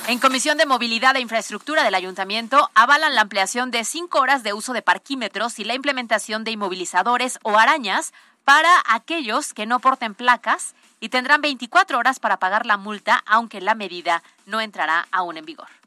En 0.07 0.21
Comisión 0.21 0.57
de 0.57 0.65
Movilidad 0.65 1.17
e 1.17 1.21
Infraestructura 1.21 1.83
del 1.83 1.97
Ayuntamiento 1.97 2.71
avalan 2.77 3.17
la 3.17 3.23
ampliación 3.23 3.73
de 3.73 3.83
cinco 3.83 4.21
horas 4.21 4.45
de 4.45 4.53
uso 4.53 4.73
de 4.73 4.83
parquímetros 4.83 5.59
y 5.59 5.65
la 5.65 5.75
implementación 5.75 6.45
de 6.45 6.53
inmovilizadores 6.53 7.41
o 7.43 7.59
arañas 7.59 8.13
para 8.45 8.71
aquellos 8.89 9.53
que 9.53 9.67
no 9.67 9.81
porten 9.81 10.15
placas 10.15 10.77
y 11.01 11.09
tendrán 11.09 11.41
24 11.41 11.99
horas 11.99 12.21
para 12.21 12.39
pagar 12.39 12.65
la 12.65 12.77
multa, 12.77 13.21
aunque 13.27 13.61
la 13.61 13.75
medida 13.75 14.23
no 14.47 14.61
entrará 14.61 15.09
aún 15.11 15.37
en 15.37 15.47
vigor. 15.47 15.80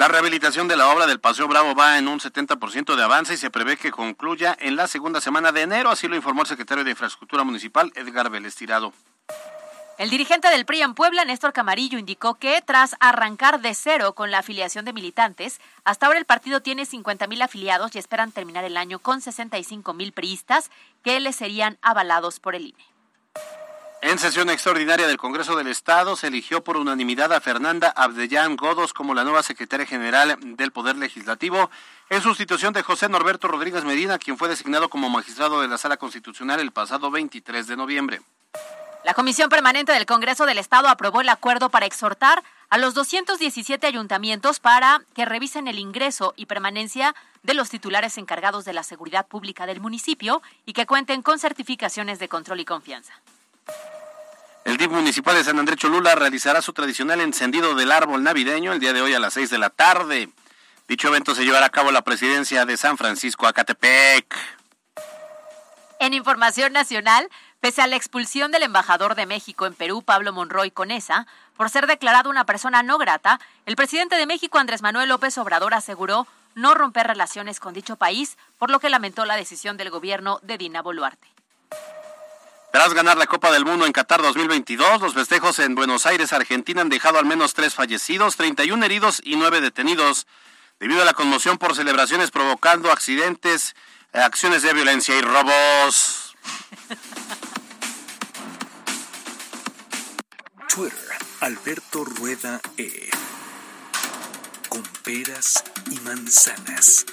La 0.00 0.08
rehabilitación 0.08 0.66
de 0.66 0.78
la 0.78 0.88
obra 0.88 1.06
del 1.06 1.20
Paseo 1.20 1.46
Bravo 1.46 1.74
va 1.74 1.98
en 1.98 2.08
un 2.08 2.20
70% 2.20 2.96
de 2.96 3.02
avance 3.02 3.34
y 3.34 3.36
se 3.36 3.50
prevé 3.50 3.76
que 3.76 3.90
concluya 3.90 4.56
en 4.58 4.74
la 4.74 4.86
segunda 4.86 5.20
semana 5.20 5.52
de 5.52 5.60
enero, 5.60 5.90
así 5.90 6.08
lo 6.08 6.16
informó 6.16 6.40
el 6.40 6.48
secretario 6.48 6.84
de 6.84 6.92
Infraestructura 6.92 7.44
Municipal, 7.44 7.92
Edgar 7.94 8.30
Vélez 8.30 8.54
Tirado. 8.54 8.94
El 9.98 10.08
dirigente 10.08 10.48
del 10.48 10.64
PRI 10.64 10.80
en 10.80 10.94
Puebla, 10.94 11.26
Néstor 11.26 11.52
Camarillo, 11.52 11.98
indicó 11.98 12.36
que 12.36 12.62
tras 12.62 12.96
arrancar 12.98 13.60
de 13.60 13.74
cero 13.74 14.14
con 14.14 14.30
la 14.30 14.38
afiliación 14.38 14.86
de 14.86 14.94
militantes, 14.94 15.60
hasta 15.84 16.06
ahora 16.06 16.18
el 16.18 16.24
partido 16.24 16.62
tiene 16.62 16.86
50 16.86 17.26
mil 17.26 17.42
afiliados 17.42 17.94
y 17.94 17.98
esperan 17.98 18.32
terminar 18.32 18.64
el 18.64 18.78
año 18.78 19.00
con 19.00 19.20
65 19.20 19.92
mil 19.92 20.12
priistas 20.12 20.70
que 21.04 21.20
les 21.20 21.36
serían 21.36 21.76
avalados 21.82 22.40
por 22.40 22.54
el 22.54 22.68
INE. 22.68 22.89
En 24.02 24.18
sesión 24.18 24.48
extraordinaria 24.48 25.06
del 25.06 25.18
Congreso 25.18 25.56
del 25.56 25.66
Estado 25.66 26.16
se 26.16 26.28
eligió 26.28 26.64
por 26.64 26.78
unanimidad 26.78 27.34
a 27.34 27.40
Fernanda 27.42 27.92
Abdellán 27.94 28.56
Godos 28.56 28.94
como 28.94 29.12
la 29.12 29.24
nueva 29.24 29.42
secretaria 29.42 29.84
general 29.84 30.38
del 30.40 30.72
Poder 30.72 30.96
Legislativo, 30.96 31.70
en 32.08 32.22
sustitución 32.22 32.72
de 32.72 32.82
José 32.82 33.10
Norberto 33.10 33.46
Rodríguez 33.46 33.84
Medina, 33.84 34.18
quien 34.18 34.38
fue 34.38 34.48
designado 34.48 34.88
como 34.88 35.10
magistrado 35.10 35.60
de 35.60 35.68
la 35.68 35.76
Sala 35.76 35.98
Constitucional 35.98 36.60
el 36.60 36.72
pasado 36.72 37.10
23 37.10 37.66
de 37.66 37.76
noviembre. 37.76 38.22
La 39.04 39.12
Comisión 39.12 39.50
Permanente 39.50 39.92
del 39.92 40.06
Congreso 40.06 40.46
del 40.46 40.58
Estado 40.58 40.88
aprobó 40.88 41.20
el 41.20 41.28
acuerdo 41.28 41.68
para 41.68 41.84
exhortar 41.84 42.42
a 42.70 42.78
los 42.78 42.94
217 42.94 43.86
ayuntamientos 43.86 44.60
para 44.60 45.02
que 45.14 45.26
revisen 45.26 45.68
el 45.68 45.78
ingreso 45.78 46.32
y 46.36 46.46
permanencia 46.46 47.14
de 47.42 47.52
los 47.52 47.68
titulares 47.68 48.16
encargados 48.16 48.64
de 48.64 48.72
la 48.72 48.82
seguridad 48.82 49.26
pública 49.26 49.66
del 49.66 49.80
municipio 49.80 50.40
y 50.64 50.72
que 50.72 50.86
cuenten 50.86 51.20
con 51.20 51.38
certificaciones 51.38 52.18
de 52.18 52.28
control 52.28 52.60
y 52.60 52.64
confianza. 52.64 53.12
El 54.64 54.76
DIF 54.76 54.90
municipal 54.90 55.34
de 55.34 55.44
San 55.44 55.58
Andrés 55.58 55.78
Cholula 55.78 56.14
realizará 56.14 56.62
su 56.62 56.72
tradicional 56.72 57.20
encendido 57.20 57.74
del 57.74 57.90
árbol 57.90 58.22
navideño 58.22 58.72
el 58.72 58.80
día 58.80 58.92
de 58.92 59.02
hoy 59.02 59.14
a 59.14 59.18
las 59.18 59.34
6 59.34 59.50
de 59.50 59.58
la 59.58 59.70
tarde. 59.70 60.28
Dicho 60.86 61.08
evento 61.08 61.34
se 61.34 61.44
llevará 61.44 61.66
a 61.66 61.70
cabo 61.70 61.90
la 61.90 62.02
presidencia 62.02 62.66
de 62.66 62.76
San 62.76 62.98
Francisco 62.98 63.46
Acatepec. 63.46 64.36
En 65.98 66.14
información 66.14 66.72
nacional, 66.72 67.28
pese 67.60 67.82
a 67.82 67.86
la 67.86 67.96
expulsión 67.96 68.52
del 68.52 68.62
embajador 68.62 69.14
de 69.14 69.26
México 69.26 69.66
en 69.66 69.74
Perú, 69.74 70.02
Pablo 70.02 70.32
Monroy 70.32 70.70
Conesa, 70.70 71.26
por 71.56 71.68
ser 71.68 71.86
declarado 71.86 72.30
una 72.30 72.46
persona 72.46 72.82
no 72.82 72.96
grata, 72.96 73.38
el 73.66 73.76
presidente 73.76 74.16
de 74.16 74.26
México, 74.26 74.58
Andrés 74.58 74.82
Manuel 74.82 75.08
López 75.08 75.36
Obrador, 75.38 75.74
aseguró 75.74 76.26
no 76.54 76.74
romper 76.74 77.06
relaciones 77.06 77.60
con 77.60 77.74
dicho 77.74 77.96
país, 77.96 78.38
por 78.58 78.70
lo 78.70 78.80
que 78.80 78.90
lamentó 78.90 79.24
la 79.24 79.36
decisión 79.36 79.76
del 79.76 79.90
gobierno 79.90 80.40
de 80.42 80.58
Dina 80.58 80.82
Boluarte. 80.82 81.28
Tras 82.72 82.94
ganar 82.94 83.16
la 83.16 83.26
Copa 83.26 83.50
del 83.50 83.64
Mundo 83.64 83.84
en 83.84 83.92
Qatar 83.92 84.22
2022, 84.22 85.00
los 85.00 85.14
festejos 85.14 85.58
en 85.58 85.74
Buenos 85.74 86.06
Aires, 86.06 86.32
Argentina, 86.32 86.82
han 86.82 86.88
dejado 86.88 87.18
al 87.18 87.24
menos 87.24 87.52
tres 87.52 87.74
fallecidos, 87.74 88.36
31 88.36 88.84
heridos 88.84 89.20
y 89.24 89.34
nueve 89.34 89.60
detenidos, 89.60 90.28
debido 90.78 91.02
a 91.02 91.04
la 91.04 91.12
conmoción 91.12 91.58
por 91.58 91.74
celebraciones 91.74 92.30
provocando 92.30 92.92
accidentes, 92.92 93.74
eh, 94.12 94.20
acciones 94.20 94.62
de 94.62 94.72
violencia 94.72 95.16
y 95.16 95.20
robos. 95.20 96.36
Twitter, 100.72 101.18
Alberto 101.40 102.04
Rueda 102.04 102.60
E. 102.76 103.10
Con 104.68 104.84
peras 105.02 105.64
y 105.90 105.98
manzanas. 106.00 107.04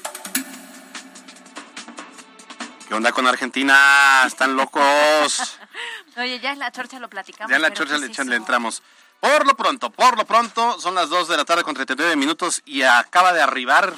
¿Qué 2.88 2.94
onda 2.94 3.12
con 3.12 3.28
Argentina? 3.28 4.24
Están 4.26 4.56
locos. 4.56 5.60
Oye, 6.18 6.40
ya 6.40 6.54
en 6.54 6.60
la 6.60 6.72
chorcha 6.72 7.00
lo 7.00 7.10
platicamos. 7.10 7.50
Ya 7.50 7.58
en 7.58 7.62
la 7.62 7.74
chorcha 7.74 7.96
¿qué 8.00 8.24
le, 8.24 8.30
le 8.30 8.36
entramos. 8.38 8.82
Por 9.20 9.46
lo 9.46 9.56
pronto, 9.56 9.90
por 9.90 10.18
lo 10.18 10.26
pronto, 10.26 10.80
son 10.80 10.96
las 10.96 11.10
2 11.10 11.28
de 11.28 11.38
la 11.38 11.44
tarde 11.44 11.64
con 11.64 11.74
39 11.74 12.16
minutos 12.16 12.62
y 12.66 12.84
acaba 12.84 13.34
de 13.34 13.42
arribar 13.42 13.94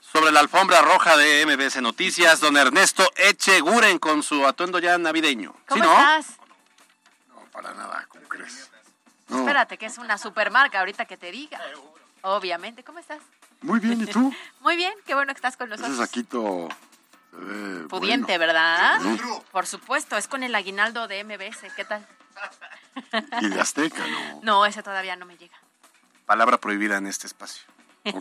sobre 0.00 0.32
la 0.32 0.40
alfombra 0.40 0.80
roja 0.82 1.16
de 1.16 1.46
MBS 1.46 1.80
Noticias, 1.80 2.40
don 2.40 2.56
Ernesto 2.56 3.08
Echeguren 3.16 3.98
con 3.98 4.22
su 4.22 4.46
atuendo 4.46 4.78
ya 4.78 4.98
navideño. 4.98 5.52
¿Sí, 5.52 5.64
¿Cómo 5.68 5.84
no? 5.84 5.92
estás? 5.92 6.36
Para 7.52 7.72
nada, 7.74 8.06
¿cómo 8.08 8.26
crees? 8.28 8.70
Espérate, 9.30 9.78
que 9.78 9.86
es 9.86 9.98
una 9.98 10.18
supermarca 10.18 10.80
ahorita 10.80 11.04
que 11.04 11.16
te 11.16 11.30
diga. 11.30 11.60
Obviamente, 12.22 12.82
¿cómo 12.82 12.98
estás? 12.98 13.20
Muy 13.60 13.78
bien, 13.78 14.00
¿y 14.02 14.06
tú? 14.06 14.34
Muy 14.60 14.76
bien, 14.76 14.92
qué 15.06 15.14
bueno 15.14 15.32
que 15.32 15.38
estás 15.38 15.56
con 15.56 15.68
nosotros. 15.68 15.94
Ese 15.94 16.04
saquito 16.04 16.68
ve 17.32 17.88
Pudiente, 17.88 18.38
bueno. 18.38 18.52
¿verdad? 18.52 19.00
Sí. 19.00 19.20
Por 19.50 19.66
supuesto, 19.66 20.16
es 20.16 20.28
con 20.28 20.42
el 20.42 20.54
aguinaldo 20.54 21.08
de 21.08 21.24
MBS. 21.24 21.72
¿Qué 21.74 21.84
tal? 21.84 22.06
Y 23.40 23.48
de 23.48 23.60
Azteca, 23.60 24.06
¿no? 24.06 24.40
No, 24.42 24.66
ese 24.66 24.82
todavía 24.82 25.16
no 25.16 25.26
me 25.26 25.36
llega. 25.36 25.56
Palabra 26.26 26.58
prohibida 26.58 26.98
en 26.98 27.06
este 27.06 27.26
espacio. 27.26 27.64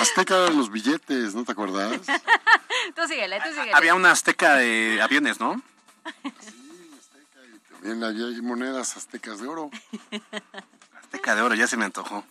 Azteca 0.00 0.36
eran 0.36 0.56
los 0.56 0.70
billetes, 0.70 1.34
¿no 1.34 1.44
te 1.44 1.52
acuerdas? 1.52 2.00
tú 2.94 3.06
síguele, 3.06 3.40
tú 3.40 3.50
síguele. 3.50 3.74
Había 3.74 3.94
una 3.94 4.10
azteca 4.10 4.54
de 4.56 5.00
aviones, 5.02 5.38
¿no? 5.38 5.60
También 7.72 8.02
había 8.02 8.26
hay 8.26 8.40
monedas 8.40 8.96
aztecas 8.96 9.40
de 9.40 9.48
oro. 9.48 9.70
Azteca 11.00 11.34
de 11.34 11.42
oro, 11.42 11.54
ya 11.54 11.66
se 11.66 11.76
me 11.76 11.84
antojó. 11.84 12.24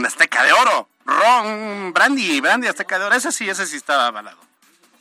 Una 0.00 0.08
azteca 0.08 0.42
de 0.44 0.52
oro. 0.54 0.88
Ron, 1.04 1.92
brandy, 1.92 2.40
brandy 2.40 2.66
azteca 2.68 2.98
de 2.98 3.04
oro. 3.04 3.14
Ese 3.14 3.30
sí, 3.32 3.48
ese 3.50 3.66
sí 3.66 3.76
estaba 3.76 4.06
avalado. 4.06 4.38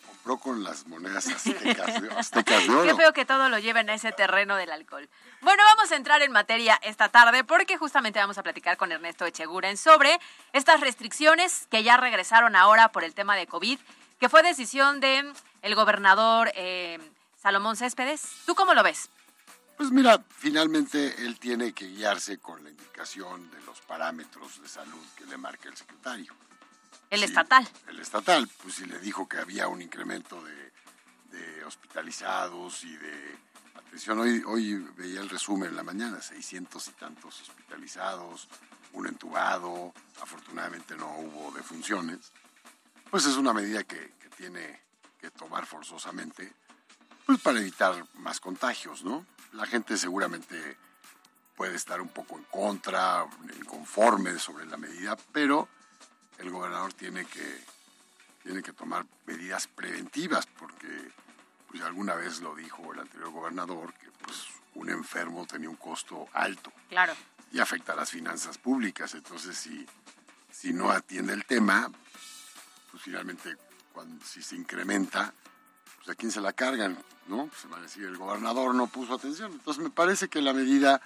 compró 0.05 0.37
con 0.37 0.61
las 0.61 0.85
monedas 0.87 1.25
aztecas 1.27 1.87
aztecas 2.17 2.59
de 2.61 2.65
Qué 2.67 2.71
oro. 2.73 2.97
feo 2.97 3.13
que 3.13 3.23
todo 3.23 3.47
lo 3.47 3.59
lleven 3.59 3.89
a 3.89 3.93
ese 3.93 4.11
terreno 4.11 4.57
del 4.57 4.71
alcohol. 4.73 5.07
Bueno, 5.39 5.63
vamos 5.63 5.89
a 5.93 5.95
entrar 5.95 6.21
en 6.21 6.33
materia 6.33 6.77
esta 6.83 7.07
tarde 7.07 7.45
porque 7.45 7.77
justamente 7.77 8.19
vamos 8.19 8.37
a 8.37 8.43
platicar 8.43 8.75
con 8.75 8.91
Ernesto 8.91 9.25
Echeguren 9.25 9.77
sobre 9.77 10.19
estas 10.51 10.81
restricciones 10.81 11.67
que 11.71 11.81
ya 11.83 11.95
regresaron 11.95 12.57
ahora 12.57 12.91
por 12.91 13.05
el 13.05 13.13
tema 13.15 13.37
de 13.37 13.47
COVID, 13.47 13.79
que 14.19 14.27
fue 14.27 14.43
decisión 14.43 14.99
de 14.99 15.31
el 15.61 15.75
gobernador 15.75 16.51
eh, 16.55 16.99
Salomón 17.41 17.77
Céspedes. 17.77 18.23
¿Tú 18.45 18.53
cómo 18.53 18.73
lo 18.73 18.83
ves? 18.83 19.09
Pues 19.79 19.91
mira, 19.91 20.21
finalmente 20.35 21.23
él 21.23 21.39
tiene 21.39 21.71
que 21.71 21.87
guiarse 21.87 22.37
con 22.37 22.61
la 22.61 22.69
indicación 22.69 23.49
de 23.49 23.61
los 23.61 23.79
parámetros 23.79 24.61
de 24.61 24.67
salud 24.67 25.01
que 25.15 25.25
le 25.25 25.37
marca 25.37 25.69
el 25.69 25.77
secretario. 25.77 26.35
El 27.09 27.23
estatal. 27.23 27.65
El 27.87 27.97
estatal, 28.01 28.49
pues 28.61 28.75
si 28.75 28.85
le 28.85 28.99
dijo 28.99 29.29
que 29.29 29.37
había 29.37 29.69
un 29.69 29.81
incremento 29.81 30.43
de, 30.43 30.73
de 31.31 31.63
hospitalizados 31.63 32.83
y 32.83 32.97
de 32.97 33.37
atención. 33.75 34.19
Hoy, 34.19 34.43
hoy 34.45 34.73
veía 34.97 35.21
el 35.21 35.29
resumen 35.29 35.69
en 35.69 35.77
la 35.77 35.83
mañana, 35.83 36.21
600 36.21 36.85
y 36.85 36.91
tantos 36.91 37.39
hospitalizados, 37.39 38.49
un 38.91 39.07
entubado, 39.07 39.93
afortunadamente 40.21 40.97
no 40.97 41.09
hubo 41.19 41.53
defunciones. 41.53 42.33
Pues 43.09 43.25
es 43.25 43.37
una 43.37 43.53
medida 43.53 43.85
que, 43.85 44.11
que 44.19 44.27
tiene 44.27 44.81
que 45.21 45.31
tomar 45.31 45.65
forzosamente, 45.65 46.51
pues 47.25 47.39
para 47.39 47.61
evitar 47.61 48.05
más 48.15 48.41
contagios, 48.41 49.05
¿no? 49.05 49.25
La 49.53 49.65
gente 49.65 49.97
seguramente 49.97 50.77
puede 51.55 51.75
estar 51.75 51.99
un 52.01 52.09
poco 52.09 52.37
en 52.37 52.43
contra, 52.45 53.25
inconforme 53.59 54.37
sobre 54.39 54.65
la 54.65 54.77
medida, 54.77 55.17
pero 55.33 55.67
el 56.37 56.49
gobernador 56.49 56.93
tiene 56.93 57.25
que, 57.25 57.63
tiene 58.43 58.61
que 58.63 58.71
tomar 58.73 59.05
medidas 59.25 59.67
preventivas, 59.67 60.45
porque 60.45 61.11
pues 61.67 61.81
alguna 61.83 62.15
vez 62.15 62.39
lo 62.41 62.55
dijo 62.55 62.93
el 62.93 62.99
anterior 62.99 63.29
gobernador, 63.31 63.93
que 63.95 64.09
pues 64.23 64.45
un 64.75 64.89
enfermo 64.89 65.45
tenía 65.45 65.69
un 65.69 65.75
costo 65.75 66.27
alto 66.33 66.71
Claro. 66.87 67.13
y 67.51 67.59
afecta 67.59 67.93
a 67.93 67.95
las 67.95 68.09
finanzas 68.11 68.57
públicas. 68.57 69.13
Entonces, 69.13 69.57
si, 69.57 69.85
si 70.51 70.71
no 70.73 70.91
atiende 70.91 71.33
el 71.33 71.45
tema, 71.45 71.91
pues 72.91 73.03
finalmente, 73.03 73.57
cuando, 73.91 74.23
si 74.25 74.41
se 74.41 74.55
incrementa, 74.55 75.33
pues 75.99 76.09
a 76.09 76.15
quién 76.15 76.31
se 76.31 76.41
la 76.41 76.53
cargan, 76.53 76.97
¿no? 77.27 77.49
Se 77.61 77.67
va 77.67 77.77
a 77.77 77.81
decir, 77.81 78.05
el 78.05 78.17
gobernador 78.17 78.73
no 78.73 78.87
puso 78.87 79.13
atención. 79.13 79.51
Entonces, 79.51 79.83
me 79.83 79.91
parece 79.91 80.27
que 80.27 80.41
la 80.41 80.53
medida, 80.53 81.01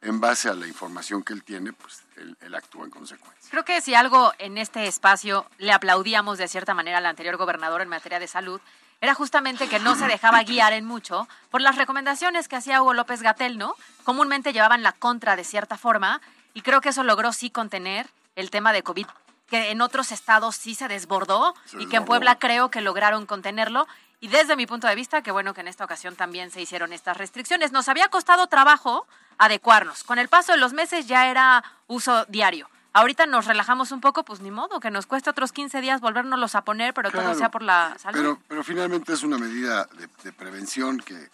en 0.00 0.20
base 0.20 0.48
a 0.48 0.54
la 0.54 0.66
información 0.66 1.22
que 1.22 1.34
él 1.34 1.44
tiene, 1.44 1.72
pues 1.72 2.02
él, 2.16 2.36
él 2.40 2.54
actúa 2.54 2.84
en 2.84 2.90
consecuencia. 2.90 3.50
Creo 3.50 3.64
que 3.64 3.80
si 3.80 3.94
algo 3.94 4.32
en 4.38 4.56
este 4.56 4.86
espacio 4.86 5.46
le 5.58 5.72
aplaudíamos 5.72 6.38
de 6.38 6.48
cierta 6.48 6.74
manera 6.74 6.98
al 6.98 7.06
anterior 7.06 7.36
gobernador 7.36 7.82
en 7.82 7.88
materia 7.88 8.18
de 8.18 8.28
salud, 8.28 8.60
era 9.00 9.14
justamente 9.14 9.68
que 9.68 9.78
no 9.78 9.94
se 9.94 10.06
dejaba 10.06 10.42
guiar 10.42 10.72
en 10.72 10.84
mucho 10.84 11.28
por 11.50 11.60
las 11.60 11.76
recomendaciones 11.76 12.48
que 12.48 12.56
hacía 12.56 12.80
Hugo 12.80 12.94
López 12.94 13.22
Gatel, 13.22 13.58
¿no? 13.58 13.74
Comúnmente 14.04 14.52
llevaban 14.52 14.82
la 14.82 14.92
contra 14.92 15.36
de 15.36 15.44
cierta 15.44 15.76
forma 15.76 16.20
y 16.54 16.62
creo 16.62 16.80
que 16.80 16.88
eso 16.88 17.02
logró 17.02 17.32
sí 17.32 17.50
contener 17.50 18.08
el 18.36 18.50
tema 18.50 18.72
de 18.72 18.82
COVID, 18.82 19.06
que 19.48 19.70
en 19.70 19.82
otros 19.82 20.12
estados 20.12 20.56
sí 20.56 20.74
se 20.74 20.88
desbordó 20.88 21.54
Se 21.66 21.82
y 21.82 21.86
que 21.86 21.98
en. 21.98 22.04
Puebla 22.06 22.38
creo 22.38 22.70
que 22.70 22.80
lograron 22.80 23.26
contenerlo. 23.26 23.86
Y 24.20 24.28
desde 24.28 24.56
mi 24.56 24.66
punto 24.66 24.86
de 24.86 24.94
vista, 24.94 25.22
que 25.22 25.30
bueno 25.30 25.52
que 25.54 25.60
en 25.60 25.68
esta 25.68 25.84
ocasión 25.84 26.16
también 26.16 26.50
se 26.50 26.60
hicieron 26.60 26.92
estas 26.92 27.16
restricciones. 27.16 27.72
Nos 27.72 27.88
había 27.88 28.08
costado 28.08 28.46
trabajo 28.46 29.06
adecuarnos. 29.38 30.04
Con 30.04 30.18
el 30.18 30.28
paso 30.28 30.52
de 30.52 30.58
los 30.58 30.72
meses 30.72 31.06
ya 31.06 31.28
era 31.28 31.62
uso 31.86 32.24
diario. 32.26 32.68
Ahorita 32.94 33.26
nos 33.26 33.44
relajamos 33.44 33.92
un 33.92 34.00
poco, 34.00 34.24
pues 34.24 34.40
ni 34.40 34.50
modo, 34.50 34.80
que 34.80 34.90
nos 34.90 35.04
cueste 35.04 35.28
otros 35.28 35.52
15 35.52 35.82
días 35.82 36.00
volvernoslos 36.00 36.54
a 36.54 36.64
poner, 36.64 36.94
pero 36.94 37.10
todo 37.10 37.34
sea 37.34 37.50
por 37.50 37.60
la 37.62 37.94
salud. 37.98 38.16
Pero, 38.18 38.40
pero 38.48 38.64
finalmente 38.64 39.12
es 39.12 39.22
una 39.22 39.36
medida 39.36 39.84
de, 39.98 40.08
de 40.24 40.32
prevención 40.32 40.96
que 40.98 41.28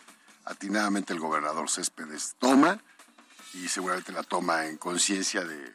atinadamente 0.44 1.12
el 1.12 1.20
gobernador 1.20 1.70
Céspedes 1.70 2.34
toma 2.40 2.78
y 3.54 3.68
seguramente 3.68 4.10
la 4.10 4.24
toma 4.24 4.66
en 4.66 4.76
conciencia 4.76 5.44
de, 5.44 5.56
de- 5.56 5.72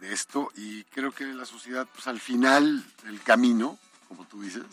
de 0.00 0.12
esto 0.14 0.50
y 0.56 0.84
creo 0.84 1.12
que 1.12 1.24
la 1.26 1.44
sociedad, 1.44 1.86
pues 1.92 2.06
al 2.06 2.18
final 2.20 2.82
del 3.02 3.20
camino, 3.22 3.78
como 4.08 4.24
tú 4.24 4.40
dices, 4.40 4.64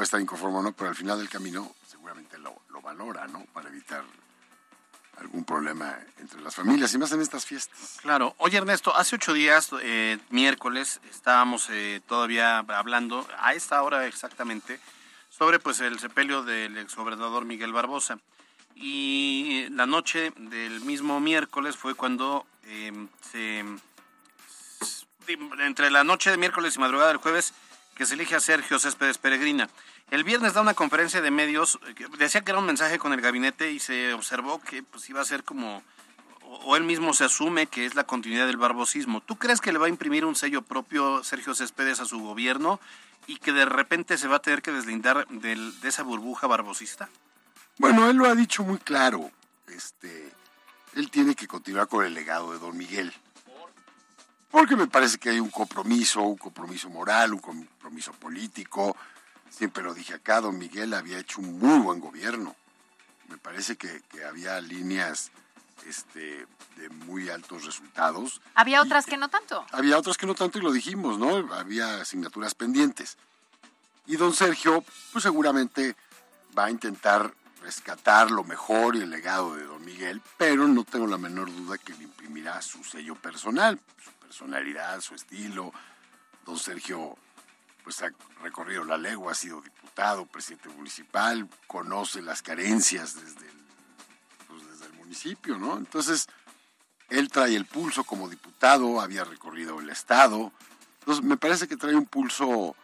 puede 0.00 0.06
estar 0.06 0.20
inconforme 0.22 0.56
o 0.56 0.62
no, 0.62 0.72
pero 0.72 0.88
al 0.88 0.96
final 0.96 1.18
del 1.18 1.28
camino 1.28 1.74
seguramente 1.86 2.38
lo, 2.38 2.62
lo 2.70 2.80
valora, 2.80 3.26
¿no? 3.26 3.44
Para 3.52 3.68
evitar 3.68 4.02
algún 5.18 5.44
problema 5.44 5.94
entre 6.18 6.40
las 6.40 6.54
familias 6.54 6.94
y 6.94 6.98
más 6.98 7.12
en 7.12 7.20
estas 7.20 7.44
fiestas. 7.44 7.98
Claro. 8.00 8.34
Oye, 8.38 8.56
Ernesto, 8.56 8.96
hace 8.96 9.16
ocho 9.16 9.34
días, 9.34 9.68
eh, 9.82 10.18
miércoles, 10.30 11.02
estábamos 11.10 11.68
eh, 11.68 12.00
todavía 12.08 12.60
hablando, 12.60 13.28
a 13.40 13.52
esta 13.52 13.82
hora 13.82 14.06
exactamente, 14.06 14.80
sobre 15.28 15.58
pues 15.58 15.80
el 15.80 15.98
sepelio 15.98 16.44
del 16.44 16.78
exgobernador 16.78 17.44
Miguel 17.44 17.74
Barbosa. 17.74 18.20
Y 18.74 19.66
la 19.68 19.84
noche 19.84 20.32
del 20.34 20.80
mismo 20.80 21.20
miércoles 21.20 21.76
fue 21.76 21.94
cuando 21.94 22.46
eh, 22.64 23.06
se... 23.30 23.66
Entre 25.58 25.90
la 25.90 26.04
noche 26.04 26.30
de 26.30 26.38
miércoles 26.38 26.76
y 26.76 26.78
madrugada 26.78 27.08
del 27.08 27.18
jueves, 27.18 27.52
que 28.00 28.06
se 28.06 28.14
elige 28.14 28.34
a 28.34 28.40
Sergio 28.40 28.78
Céspedes 28.78 29.18
Peregrina. 29.18 29.68
El 30.10 30.24
viernes 30.24 30.54
da 30.54 30.62
una 30.62 30.72
conferencia 30.72 31.20
de 31.20 31.30
medios, 31.30 31.78
eh, 31.86 32.06
decía 32.16 32.40
que 32.40 32.50
era 32.50 32.58
un 32.58 32.64
mensaje 32.64 32.98
con 32.98 33.12
el 33.12 33.20
gabinete 33.20 33.72
y 33.72 33.78
se 33.78 34.14
observó 34.14 34.58
que 34.58 34.82
pues 34.82 35.10
iba 35.10 35.20
a 35.20 35.24
ser 35.26 35.44
como 35.44 35.82
o 36.64 36.76
él 36.76 36.84
mismo 36.84 37.12
se 37.12 37.24
asume 37.24 37.66
que 37.66 37.84
es 37.84 37.94
la 37.94 38.04
continuidad 38.04 38.46
del 38.46 38.56
barbosismo. 38.56 39.20
¿Tú 39.20 39.36
crees 39.36 39.60
que 39.60 39.70
le 39.70 39.78
va 39.78 39.84
a 39.84 39.90
imprimir 39.90 40.24
un 40.24 40.34
sello 40.34 40.62
propio 40.62 41.22
Sergio 41.22 41.54
Céspedes 41.54 42.00
a 42.00 42.06
su 42.06 42.20
gobierno 42.20 42.80
y 43.26 43.36
que 43.36 43.52
de 43.52 43.66
repente 43.66 44.16
se 44.16 44.28
va 44.28 44.36
a 44.36 44.40
tener 44.40 44.62
que 44.62 44.72
deslindar 44.72 45.28
de 45.28 45.70
esa 45.86 46.02
burbuja 46.02 46.46
barbosista? 46.46 47.10
Bueno, 47.76 48.08
él 48.08 48.16
lo 48.16 48.24
ha 48.24 48.34
dicho 48.34 48.62
muy 48.62 48.78
claro. 48.78 49.30
Este, 49.66 50.32
él 50.94 51.10
tiene 51.10 51.34
que 51.34 51.46
continuar 51.46 51.86
con 51.86 52.06
el 52.06 52.14
legado 52.14 52.50
de 52.52 52.60
Don 52.60 52.78
Miguel. 52.78 53.12
Porque 54.50 54.76
me 54.76 54.86
parece 54.86 55.18
que 55.18 55.30
hay 55.30 55.40
un 55.40 55.50
compromiso, 55.50 56.22
un 56.22 56.36
compromiso 56.36 56.90
moral, 56.90 57.34
un 57.34 57.40
compromiso 57.40 58.12
político. 58.12 58.96
Siempre 59.48 59.82
lo 59.82 59.94
dije 59.94 60.14
acá, 60.14 60.40
Don 60.40 60.58
Miguel 60.58 60.94
había 60.94 61.18
hecho 61.18 61.40
un 61.40 61.58
muy 61.58 61.78
buen 61.78 62.00
gobierno. 62.00 62.56
Me 63.28 63.38
parece 63.38 63.76
que, 63.76 64.02
que 64.10 64.24
había 64.24 64.60
líneas 64.60 65.30
este, 65.86 66.46
de 66.76 66.88
muy 67.06 67.30
altos 67.30 67.64
resultados. 67.64 68.40
Había 68.54 68.82
otras 68.82 69.06
que 69.06 69.16
no 69.16 69.28
tanto. 69.28 69.64
Había 69.72 69.98
otras 69.98 70.16
que 70.16 70.26
no 70.26 70.34
tanto 70.34 70.58
y 70.58 70.62
lo 70.62 70.72
dijimos, 70.72 71.18
¿no? 71.18 71.54
Había 71.54 72.00
asignaturas 72.00 72.54
pendientes. 72.54 73.16
Y 74.06 74.16
don 74.16 74.34
Sergio, 74.34 74.84
pues 75.12 75.22
seguramente 75.22 75.94
va 76.56 76.66
a 76.66 76.70
intentar 76.70 77.32
rescatar 77.62 78.30
lo 78.30 78.42
mejor 78.44 78.96
y 78.96 79.02
el 79.02 79.10
legado 79.10 79.54
de 79.54 79.64
don 79.64 79.84
Miguel, 79.84 80.22
pero 80.38 80.66
no 80.66 80.84
tengo 80.84 81.06
la 81.06 81.18
menor 81.18 81.54
duda 81.54 81.78
que 81.78 81.92
le 81.94 82.04
imprimirá 82.04 82.60
su 82.62 82.82
sello 82.82 83.14
personal, 83.16 83.78
su 84.02 84.10
personalidad, 84.30 85.00
su 85.00 85.16
estilo. 85.16 85.72
Don 86.46 86.56
Sergio, 86.56 87.16
pues 87.82 88.00
ha 88.02 88.10
recorrido 88.40 88.84
la 88.84 88.96
legua, 88.96 89.32
ha 89.32 89.34
sido 89.34 89.60
diputado, 89.60 90.24
presidente 90.24 90.68
municipal, 90.68 91.48
conoce 91.66 92.22
las 92.22 92.40
carencias 92.40 93.16
desde 93.16 93.48
el, 93.48 93.56
pues, 94.46 94.70
desde 94.70 94.86
el 94.86 94.92
municipio, 94.92 95.58
¿no? 95.58 95.76
Entonces, 95.76 96.28
él 97.08 97.28
trae 97.28 97.56
el 97.56 97.66
pulso 97.66 98.04
como 98.04 98.28
diputado, 98.28 99.00
había 99.00 99.24
recorrido 99.24 99.80
el 99.80 99.90
Estado. 99.90 100.52
Entonces, 101.00 101.24
me 101.24 101.36
parece 101.36 101.66
que 101.66 101.76
trae 101.76 101.96
un 101.96 102.06
pulso 102.06 102.76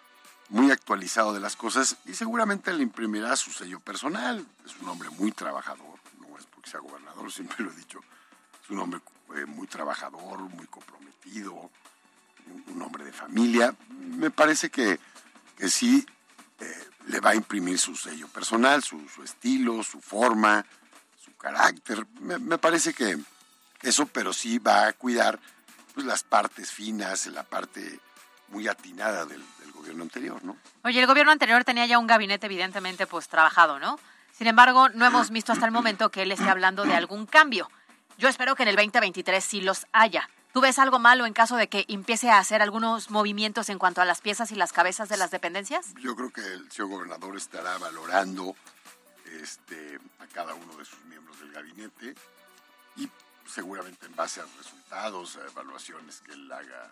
muy 0.49 0.73
actualizado 0.73 1.33
de 1.33 1.39
las 1.39 1.55
cosas 1.55 1.97
y 2.07 2.15
seguramente 2.15 2.73
le 2.73 2.83
imprimirá 2.83 3.37
su 3.37 3.53
sello 3.53 3.79
personal. 3.79 4.45
Es 4.65 4.77
un 4.81 4.89
hombre 4.89 5.11
muy 5.11 5.31
trabajador, 5.31 6.01
no 6.19 6.37
es 6.37 6.47
porque 6.47 6.71
sea 6.71 6.81
gobernador, 6.81 7.31
siempre 7.33 7.65
lo 7.65 7.71
he 7.71 7.77
dicho. 7.77 8.01
Es 8.67 8.71
un 8.71 8.81
hombre 8.81 9.01
eh, 9.37 9.47
muy 9.47 9.69
trabajador, 9.69 10.41
muy 10.41 10.67
comprometido, 10.67 11.71
un, 12.67 12.83
hombre 12.83 13.05
de 13.05 13.13
familia. 13.13 13.73
Me 13.89 14.33
parece 14.33 14.71
que, 14.71 14.99
que 15.57 15.69
sí 15.69 16.05
eh, 16.59 16.89
le 17.07 17.21
va 17.21 17.31
a 17.31 17.35
imprimir 17.37 17.79
su 17.79 17.95
sello 17.95 18.27
personal, 18.27 18.83
su, 18.83 19.09
su 19.09 19.23
estilo, 19.23 19.85
su 19.85 20.01
forma, 20.01 20.67
su 21.17 21.37
carácter. 21.37 22.09
Me, 22.19 22.39
me 22.39 22.59
parece 22.59 22.93
que 22.93 23.17
eso, 23.83 24.07
pero 24.07 24.33
sí 24.33 24.59
va 24.59 24.89
a 24.89 24.93
cuidar 24.95 25.39
pues, 25.95 26.05
las 26.05 26.25
partes 26.25 26.73
finas, 26.73 27.27
la 27.27 27.45
parte 27.45 28.01
muy 28.49 28.67
atinada 28.67 29.27
del, 29.27 29.45
del 29.61 29.71
gobierno 29.71 30.03
anterior, 30.03 30.45
¿no? 30.45 30.57
Oye, 30.83 30.99
el 30.99 31.07
gobierno 31.07 31.31
anterior 31.31 31.63
tenía 31.63 31.87
ya 31.87 32.01
un 32.01 32.09
gabinete 32.09 32.47
evidentemente 32.47 33.07
pues 33.07 33.29
trabajado, 33.29 33.79
¿no? 33.79 34.01
Sin 34.33 34.49
embargo, 34.49 34.89
no 34.89 35.07
hemos 35.07 35.31
visto 35.31 35.53
hasta 35.53 35.67
el 35.67 35.73
momento 35.73 36.11
que 36.11 36.23
él 36.23 36.33
esté 36.33 36.51
hablando 36.51 36.83
de 36.83 36.95
algún 36.95 37.27
cambio. 37.27 37.71
Yo 38.19 38.29
espero 38.29 38.55
que 38.55 38.63
en 38.63 38.71
el 38.71 38.77
2023 38.77 39.45
sí 39.45 39.61
los 39.61 39.87
haya. 39.93 40.29
¿Tú 40.53 40.61
ves 40.63 40.79
algo 40.79 40.99
malo 40.99 41.27
en 41.27 41.35
caso 41.35 41.57
de 41.57 41.69
que 41.69 41.85
empiece 41.89 42.31
a 42.31 42.39
hacer 42.39 42.63
algunos 42.63 43.11
movimientos 43.11 43.69
en 43.69 43.79
cuanto 43.79 44.01
a 44.01 44.07
las 44.07 44.23
piezas 44.23 44.51
y 44.53 44.55
las 44.55 44.73
cabezas 44.73 45.09
de 45.09 45.19
las 45.19 45.31
dependencias? 45.31 45.95
Yo 46.01 46.17
creo 46.17 46.31
que 46.31 46.41
el 46.41 46.71
señor 46.73 46.91
gobernador 46.91 47.37
estará 47.37 47.77
valorando 47.77 48.57
este, 49.43 49.99
a 50.19 50.27
cada 50.29 50.55
uno 50.55 50.75
de 50.77 50.85
sus 50.85 51.05
miembros 51.05 51.39
del 51.41 51.53
gabinete 51.53 52.15
y 52.97 53.11
seguramente 53.47 54.07
en 54.07 54.17
base 54.17 54.41
a 54.41 54.47
resultados, 54.57 55.39
evaluaciones 55.51 56.21
que 56.21 56.33
él 56.33 56.51
haga 56.51 56.91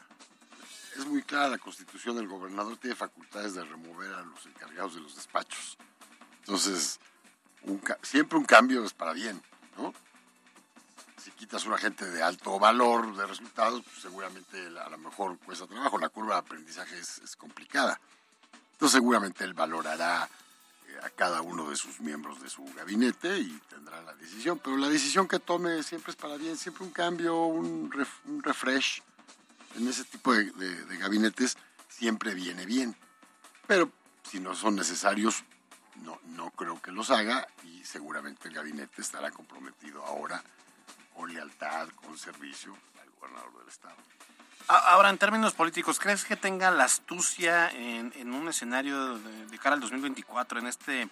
es 0.96 1.06
muy 1.06 1.22
clara 1.22 1.48
la 1.48 1.58
constitución, 1.58 2.18
el 2.18 2.28
gobernador 2.28 2.76
tiene 2.76 2.94
facultades 2.94 3.54
de 3.54 3.64
remover 3.64 4.12
a 4.14 4.22
los 4.22 4.46
encargados 4.46 4.94
de 4.94 5.00
los 5.00 5.16
despachos. 5.16 5.76
Entonces, 6.40 7.00
siempre 8.02 8.38
un 8.38 8.44
cambio 8.44 8.84
es 8.84 8.92
para 8.92 9.12
bien, 9.12 9.42
¿no? 9.76 9.92
Si 11.24 11.30
quitas 11.30 11.64
un 11.64 11.72
agente 11.72 12.04
de 12.04 12.22
alto 12.22 12.58
valor 12.58 13.16
de 13.16 13.26
resultados, 13.26 13.82
pues 13.82 14.02
seguramente 14.02 14.58
a 14.78 14.90
lo 14.90 14.98
mejor 14.98 15.38
cuesta 15.38 15.66
trabajo. 15.66 15.96
La 15.98 16.10
curva 16.10 16.34
de 16.34 16.40
aprendizaje 16.40 16.98
es, 16.98 17.34
complicada. 17.36 17.98
Entonces 18.72 18.96
seguramente 18.96 19.42
él 19.42 19.54
valorará 19.54 20.28
eh, 20.86 20.98
a 21.02 21.08
cada 21.08 21.40
uno 21.40 21.70
de 21.70 21.76
sus 21.76 21.98
miembros 22.00 22.42
de 22.42 22.50
su 22.50 22.62
gabinete 22.74 23.38
y 23.38 23.58
tendrá 23.70 24.02
la 24.02 24.14
decisión. 24.16 24.58
Pero 24.62 24.76
la 24.76 24.90
decisión 24.90 25.26
que 25.26 25.38
tome 25.38 25.82
siempre 25.82 26.10
es 26.10 26.16
para 26.16 26.36
bien, 26.36 26.58
siempre 26.58 26.84
un 26.84 26.90
cambio, 26.90 27.46
un 27.46 27.90
refresh 28.42 29.02
en 29.76 29.88
ese 29.88 30.04
tipo 30.04 30.34
de, 30.34 30.50
de- 30.52 30.84
de 30.84 30.96
gabinetes 30.98 31.56
siempre 31.88 32.34
viene 32.34 32.66
bien. 32.66 32.94
Pero 33.66 33.90
si 34.30 34.40
no 34.40 34.54
son 34.54 34.76
necesarios, 34.76 35.42
no, 36.02 36.20
no 36.26 36.50
creo 36.50 36.82
que 36.82 36.92
los 36.92 37.10
haga 37.10 37.48
y 37.62 37.82
seguramente 37.82 38.48
el 38.48 38.54
gabinete 38.54 39.00
estará 39.00 39.30
comprometido 39.30 40.04
ahora 40.04 40.44
con 41.14 41.32
lealtad, 41.32 41.88
con 41.90 42.16
servicio 42.18 42.76
al 43.00 43.10
gobernador 43.18 43.58
del 43.60 43.68
estado. 43.68 43.96
Ahora, 44.66 45.10
en 45.10 45.18
términos 45.18 45.52
políticos, 45.52 45.98
¿crees 45.98 46.24
que 46.24 46.36
tenga 46.36 46.70
la 46.70 46.84
astucia 46.84 47.68
en, 47.70 48.12
en 48.16 48.32
un 48.32 48.48
escenario 48.48 49.18
de, 49.18 49.46
de 49.46 49.58
cara 49.58 49.74
al 49.74 49.80
2024, 49.80 50.58
en 50.58 50.66
este 50.66 51.08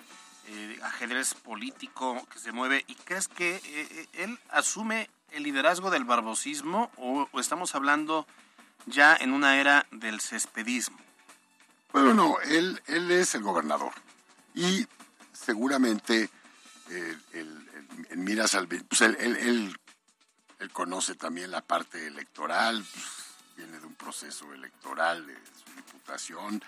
eh, 0.47 0.79
ajedrez 0.83 1.35
político 1.35 2.27
que 2.33 2.39
se 2.39 2.51
mueve? 2.53 2.83
¿Y 2.89 2.95
crees 2.95 3.29
que 3.29 3.57
eh, 3.57 3.63
eh, 3.67 4.07
él 4.15 4.39
asume 4.51 5.11
el 5.33 5.43
liderazgo 5.43 5.91
del 5.91 6.05
barbosismo 6.05 6.91
o, 6.97 7.29
o 7.31 7.41
estamos 7.41 7.75
hablando 7.75 8.27
ya 8.87 9.15
en 9.15 9.33
una 9.35 9.57
era 9.61 9.87
del 9.91 10.21
cespedismo? 10.23 10.97
Bueno, 11.93 12.15
no, 12.15 12.41
él, 12.41 12.81
él 12.87 13.11
es 13.11 13.35
el 13.35 13.43
gobernador 13.43 13.93
y 14.55 14.87
seguramente 15.35 16.31
miras 18.17 18.55
al... 18.55 18.67
Pues 18.67 19.03
él, 19.03 19.17
él- 19.21 19.37
él- 19.37 19.79
él 20.63 20.71
conoce 20.71 21.17
también 21.17 21.51
la 21.51 21.61
parte 21.61 22.07
electoral, 22.07 22.85
viene 23.57 23.81
de 23.81 23.87
un 23.87 23.97
proceso 23.97 24.53
electoral 24.55 25.27
de 25.27 25.35
su 25.35 25.75
diputación. 25.75 26.63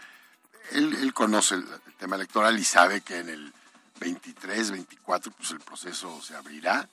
Él, 0.72 1.14
conoce 1.14 1.54
el, 1.54 1.64
tema 1.96 2.16
electoral 2.16 2.58
y 2.58 2.64
sabe 2.64 3.02
que 3.02 3.18
en 3.18 3.28
el 3.28 3.52
23, 4.00 4.72
24, 4.72 5.30
pues 5.30 5.52
el 5.52 5.60
proceso 5.60 6.20
se 6.20 6.34
abrirá 6.34 6.88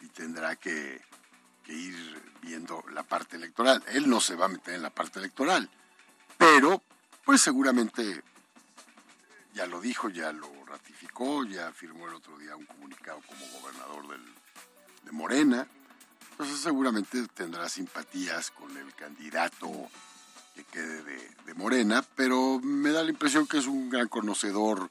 y 0.00 0.08
tendrá 0.08 0.56
que, 0.56 1.00
ir 1.66 2.22
viendo 2.42 2.84
la 2.92 3.04
parte 3.04 3.36
electoral. 3.36 3.82
Él 3.86 4.08
no 4.10 4.20
se 4.20 4.34
va 4.34 4.46
a 4.46 4.48
meter 4.48 4.74
en 4.74 4.82
la 4.82 4.90
parte 4.90 5.20
electoral, 5.20 5.70
pero 6.36 6.82
pues 7.24 7.40
seguramente 7.40 8.22
ya 9.54 9.66
lo 9.66 9.80
dijo, 9.80 10.08
ya 10.08 10.32
lo 10.32 10.50
ratificó, 10.66 11.44
ya 11.44 11.72
firmó 11.72 12.08
el 12.08 12.14
otro 12.14 12.36
día 12.38 12.56
un 12.56 12.66
comunicado 12.66 13.22
como 13.26 13.46
gobernador 13.60 14.18
de 15.04 15.12
Morena. 15.12 15.68
Entonces 16.34 16.58
seguramente 16.58 17.28
tendrá 17.28 17.68
simpatías 17.68 18.50
con 18.50 18.76
el 18.76 18.92
candidato 18.96 19.70
que 20.56 20.64
quede 20.64 21.04
de, 21.04 21.54
Morena, 21.54 22.04
pero 22.16 22.58
me 22.60 22.90
da 22.90 23.04
la 23.04 23.10
impresión 23.10 23.46
que 23.46 23.58
es 23.58 23.68
un 23.68 23.88
gran 23.88 24.08
conocedor 24.08 24.90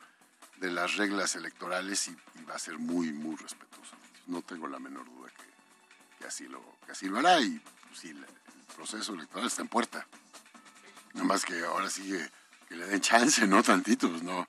de 0.62 0.72
las 0.72 0.96
reglas 0.96 1.36
electorales 1.36 2.08
y, 2.08 2.16
va 2.50 2.56
a 2.56 2.60
ser 2.60 2.80
muy, 2.80 3.12
muy 3.12 3.36
respetuoso. 3.36 3.94
No 4.28 4.42
tengo 4.42 4.70
la 4.70 4.80
menor 4.80 5.04
duda 5.04 5.30
que, 6.18 6.26
así, 6.26 6.48
lo, 6.48 6.64
así 6.90 7.10
lo 7.10 7.20
hará 7.20 7.42
y 7.42 7.60
pues, 7.90 8.00
sí, 8.00 8.12
el 8.12 8.26
proceso 8.78 9.14
electoral 9.14 9.48
está 9.48 9.64
en 9.64 9.68
puerta. 9.68 10.08
Nada 11.14 11.26
más 11.26 11.44
que 11.44 11.62
ahora 11.66 11.90
sí 11.90 12.10
que, 12.70 12.76
le 12.76 12.88
den 12.88 13.02
chance, 13.02 13.46
¿no? 13.46 13.62
Tantito, 13.62 14.10
pues 14.10 14.24
no, 14.24 14.48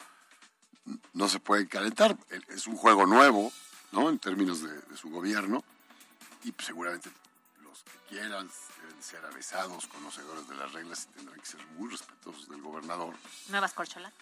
no 1.12 1.28
se 1.28 1.40
puede 1.40 1.66
calentar. 1.66 2.16
Es 2.51 2.68
un 2.68 2.76
juego 2.76 3.05
nuevo, 3.05 3.53
¿no? 3.90 4.11
En 4.11 4.20
términos 4.20 4.62
de 4.62 4.97
su 4.97 5.11
gobierno. 5.11 5.64
Y 6.45 6.53
pues, 6.53 6.66
seguramente 6.66 7.11
los 7.62 7.82
que 7.82 7.99
quieran 8.09 8.49
deben 8.80 9.03
ser 9.03 9.24
avesados, 9.24 9.86
conocedores 9.86 10.49
de 10.49 10.55
las 10.57 10.72
reglas 10.72 11.09
y 11.11 11.14
tendrán 11.14 11.40
que 11.40 11.47
ser 11.47 11.66
muy 11.68 11.90
respetuosos 11.90 12.49
del 12.49 12.62
gobernador. 12.62 13.14
Nuevas 13.49 13.72
corcholas. 13.72 14.12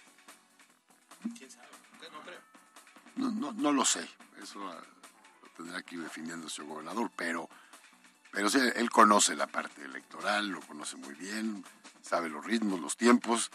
No, 3.16 3.30
no, 3.30 3.52
no 3.52 3.72
lo 3.72 3.84
sé, 3.84 4.08
eso 4.42 4.58
lo 4.58 5.48
tendrá 5.56 5.82
que 5.82 5.96
ir 5.96 6.02
definiendo 6.02 6.46
el 6.46 6.52
señor 6.52 6.70
gobernador, 6.70 7.10
pero, 7.14 7.48
pero 8.30 8.48
sí, 8.48 8.58
él 8.74 8.90
conoce 8.90 9.36
la 9.36 9.46
parte 9.46 9.84
electoral, 9.84 10.48
lo 10.48 10.60
conoce 10.60 10.96
muy 10.96 11.14
bien, 11.14 11.64
sabe 12.00 12.28
los 12.30 12.44
ritmos, 12.44 12.80
los 12.80 12.96
tiempos, 12.96 13.50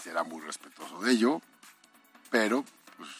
será 0.00 0.24
muy 0.24 0.42
respetuoso 0.42 1.00
de 1.00 1.12
ello, 1.12 1.40
pero 2.30 2.64
pues 2.96 3.10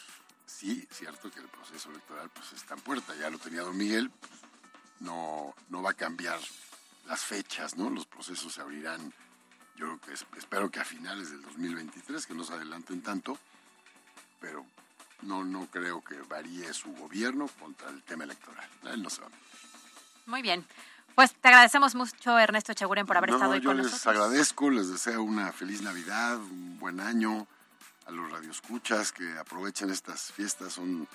sí, 0.45 0.87
cierto 0.93 1.31
que 1.31 1.41
el 1.41 1.49
proceso 1.49 1.91
electoral 1.91 2.31
pues 2.31 2.53
está 2.53 2.75
en 2.75 2.81
puerta, 2.81 3.15
ya 3.17 3.31
lo 3.31 3.39
tenía 3.39 3.63
don 3.63 3.77
Miguel, 3.77 4.11
pues, 4.11 4.33
no, 5.01 5.55
no 5.69 5.83
va 5.83 5.91
a 5.91 5.95
cambiar 5.95 6.39
las 7.07 7.21
fechas, 7.21 7.77
¿no? 7.77 7.91
Los 7.91 8.07
procesos 8.07 8.55
se 8.55 8.61
abrirán, 8.61 9.13
yo 9.77 9.87
creo 9.87 10.01
que 10.01 10.13
es- 10.15 10.27
espero 10.37 10.71
que 10.71 10.81
a 10.81 10.85
finales 10.85 11.31
del 11.31 11.43
2023, 11.43 12.27
que 12.27 12.35
no 12.35 12.45
se 12.45 12.55
adelanten 12.55 13.03
tanto, 13.03 13.39
pero 14.41 14.65
no, 15.23 15.45
no 15.45 15.67
creo 15.67 16.03
que 16.03 16.21
varíe 16.23 16.73
su 16.75 16.93
gobierno 16.95 17.49
contra 17.61 17.89
el 17.91 18.03
tema 18.03 18.25
electoral. 18.25 18.69
Él 18.85 19.03
no 19.03 19.11
se 19.11 19.21
va 19.21 19.29
a 19.29 19.31
meter. 19.31 19.47
Muy 20.27 20.43
bien. 20.43 20.67
Pues 21.15 21.33
te 21.35 21.49
agradecemos 21.49 21.95
mucho, 21.95 22.39
Ernesto 22.39 22.75
Chaguren, 22.75 23.07
por 23.07 23.17
haber 23.17 23.31
No, 23.31 23.37
estado 23.37 23.53
hoy 23.53 23.61
yo 23.61 23.71
con 23.71 23.79
les 23.79 23.87
nosotros. 23.87 24.07
agradezco, 24.15 24.71
les 24.71 24.89
deseo 24.91 25.23
una 25.23 25.51
feliz 25.53 25.81
Navidad, 25.81 26.37
un 26.37 26.79
buen 26.79 27.01
año 27.01 27.47
a 28.07 28.11
los 28.11 28.31
radioescuchas 28.31 29.13
que 29.13 29.39
aprovechen 29.39 29.91
estas 29.91 30.31
fiestas, 30.33 30.75
son 30.75 31.09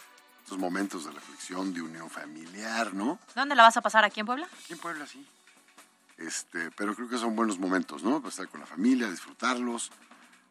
estos 0.52 0.60
momentos 0.60 1.06
de 1.06 1.12
reflexión, 1.12 1.74
de 1.74 1.82
unión 1.82 2.10
familiar, 2.10 2.94
¿no? 2.94 3.18
¿Dónde 3.36 3.56
la 3.56 3.64
vas 3.64 3.78
a 3.78 3.82
pasar? 3.82 4.04
¿Aquí 4.04 4.20
en 4.20 4.26
Puebla? 4.26 4.50
Aquí 4.66 4.74
en 4.74 4.80
Puebla, 4.80 5.08
sí. 5.08 5.26
Este, 6.18 6.70
pero 6.72 6.94
creo 6.94 7.08
que 7.08 7.18
son 7.18 7.38
buenos 7.38 7.58
momentos, 7.58 8.04
¿no? 8.04 8.18
Para 8.20 8.28
estar 8.32 8.50
con 8.50 8.60
la 8.60 8.66
familia, 8.66 9.10
disfrutarlos, 9.10 9.92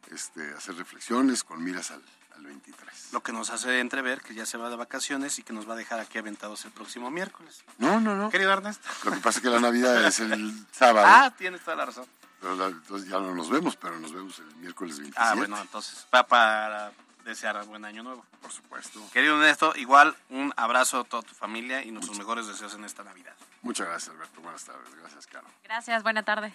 este, 0.09 0.53
hacer 0.55 0.73
reflexiones 0.75 1.43
con 1.43 1.63
miras 1.63 1.91
al, 1.91 2.01
al 2.35 2.43
23. 2.45 3.09
Lo 3.13 3.21
que 3.21 3.31
nos 3.31 3.51
hace 3.51 3.79
entrever 3.79 4.21
que 4.23 4.33
ya 4.33 4.47
se 4.47 4.57
va 4.57 4.71
de 4.71 4.75
vacaciones 4.75 5.37
y 5.37 5.43
que 5.43 5.53
nos 5.53 5.69
va 5.69 5.73
a 5.73 5.77
dejar 5.77 5.99
aquí 5.99 6.17
aventados 6.17 6.65
el 6.65 6.71
próximo 6.71 7.11
miércoles. 7.11 7.63
No, 7.77 7.99
no, 8.01 8.15
no. 8.15 8.31
Querido 8.31 8.51
Ernesto. 8.51 8.89
Lo 9.03 9.11
que 9.11 9.17
pasa 9.19 9.37
es 9.37 9.43
que 9.43 9.49
la 9.51 9.59
Navidad 9.59 10.03
es 10.03 10.19
el 10.19 10.65
sábado. 10.71 11.05
Ah, 11.07 11.31
tienes 11.37 11.61
toda 11.61 11.75
la 11.77 11.85
razón. 11.85 12.07
Pero 12.39 12.55
la- 12.55 12.65
entonces 12.69 13.07
ya 13.07 13.19
no 13.19 13.35
nos 13.35 13.51
vemos, 13.51 13.75
pero 13.75 13.99
nos 13.99 14.11
vemos 14.11 14.39
el 14.39 14.55
miércoles 14.55 14.97
27. 14.97 15.15
Ah, 15.31 15.35
bueno, 15.35 15.61
entonces, 15.61 16.07
va 16.13 16.23
para 16.25 16.91
desear 17.23 17.63
buen 17.65 17.85
año 17.85 18.03
nuevo. 18.03 18.25
Por 18.41 18.51
supuesto. 18.51 18.99
Querido 19.11 19.35
Ernesto, 19.35 19.73
igual 19.75 20.15
un 20.29 20.53
abrazo 20.55 21.01
a 21.01 21.03
toda 21.03 21.23
tu 21.23 21.33
familia 21.33 21.83
y 21.83 21.91
nuestros 21.91 22.17
mejores 22.17 22.47
deseos 22.47 22.73
en 22.75 22.85
esta 22.85 23.03
Navidad. 23.03 23.33
Muchas 23.61 23.87
gracias, 23.87 24.15
Alberto. 24.15 24.41
Buenas 24.41 24.63
tardes. 24.63 24.95
Gracias, 24.95 25.27
Caro. 25.27 25.47
Gracias, 25.63 26.03
buena 26.03 26.23
tarde. 26.23 26.53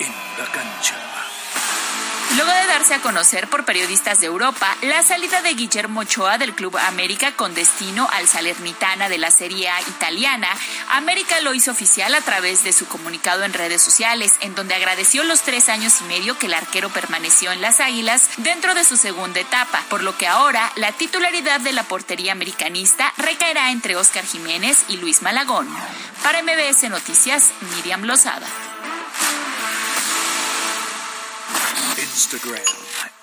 En 0.00 0.12
la 0.38 0.52
cancha. 0.52 1.27
Luego 2.38 2.52
de 2.52 2.66
darse 2.68 2.94
a 2.94 3.02
conocer 3.02 3.48
por 3.48 3.64
periodistas 3.64 4.20
de 4.20 4.26
Europa 4.26 4.76
la 4.82 5.02
salida 5.02 5.42
de 5.42 5.54
Guillermo 5.54 6.00
Ochoa 6.00 6.38
del 6.38 6.54
Club 6.54 6.76
América 6.76 7.32
con 7.32 7.52
destino 7.52 8.08
al 8.12 8.28
Salernitana 8.28 9.08
de 9.08 9.18
la 9.18 9.32
Serie 9.32 9.68
A 9.68 9.80
italiana, 9.80 10.46
América 10.90 11.40
lo 11.40 11.52
hizo 11.52 11.72
oficial 11.72 12.14
a 12.14 12.20
través 12.20 12.62
de 12.62 12.72
su 12.72 12.86
comunicado 12.86 13.42
en 13.42 13.54
redes 13.54 13.82
sociales, 13.82 14.34
en 14.40 14.54
donde 14.54 14.76
agradeció 14.76 15.24
los 15.24 15.42
tres 15.42 15.68
años 15.68 16.00
y 16.00 16.04
medio 16.04 16.38
que 16.38 16.46
el 16.46 16.54
arquero 16.54 16.90
permaneció 16.90 17.50
en 17.50 17.60
las 17.60 17.80
Águilas 17.80 18.30
dentro 18.36 18.76
de 18.76 18.84
su 18.84 18.96
segunda 18.96 19.40
etapa, 19.40 19.82
por 19.90 20.04
lo 20.04 20.16
que 20.16 20.28
ahora 20.28 20.70
la 20.76 20.92
titularidad 20.92 21.60
de 21.60 21.72
la 21.72 21.82
portería 21.82 22.30
americanista 22.30 23.12
recaerá 23.16 23.72
entre 23.72 23.96
Óscar 23.96 24.24
Jiménez 24.24 24.84
y 24.88 24.98
Luis 24.98 25.22
Malagón. 25.22 25.68
Para 26.22 26.40
MBS 26.44 26.88
Noticias, 26.88 27.50
Miriam 27.74 28.04
Lozada. 28.04 28.46
Instagram, 32.14 32.62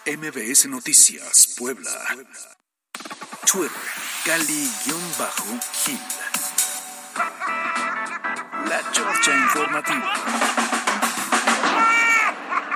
MBS 0.05 0.67
Noticias, 0.67 1.55
Puebla. 1.57 1.89
Twitter, 3.51 3.71
Cali-Gil. 4.25 4.95
La 8.69 8.91
Chorcha 8.91 9.35
Informativa. 9.35 10.13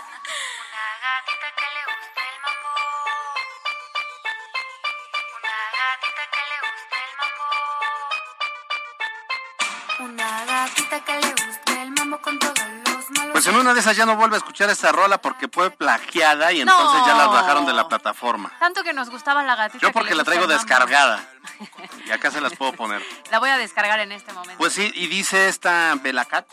Pues 13.31 13.47
en 13.47 13.55
una 13.57 13.73
de 13.73 13.79
esas 13.81 13.97
ya 13.97 14.05
no 14.05 14.15
vuelve 14.15 14.35
a 14.35 14.37
escuchar 14.37 14.69
esta 14.69 14.91
rola 14.91 15.17
porque 15.19 15.47
fue 15.47 15.69
plagiada 15.69 16.51
y 16.53 16.61
entonces 16.61 17.01
ya 17.05 17.13
la 17.13 17.27
bajaron 17.27 17.65
de 17.65 17.73
la 17.73 17.87
plataforma. 17.87 18.51
Tanto 18.59 18.83
que 18.83 18.93
nos 18.93 19.09
gustaba 19.09 19.43
la 19.43 19.55
gatita. 19.55 19.81
Yo 19.81 19.89
que 19.89 19.93
porque 19.93 20.15
la 20.15 20.23
traigo 20.23 20.47
descargada. 20.47 21.23
Y 22.05 22.11
acá 22.11 22.29
se 22.29 22.39
las 22.39 22.55
puedo 22.55 22.73
poner. 22.73 23.03
La 23.31 23.39
voy 23.39 23.49
a 23.49 23.57
descargar 23.57 23.99
en 23.99 24.11
este 24.11 24.31
momento. 24.31 24.57
Pues 24.57 24.73
sí, 24.73 24.91
y 24.93 25.07
dice 25.07 25.47
esta 25.47 25.95
Belacat, 25.95 26.45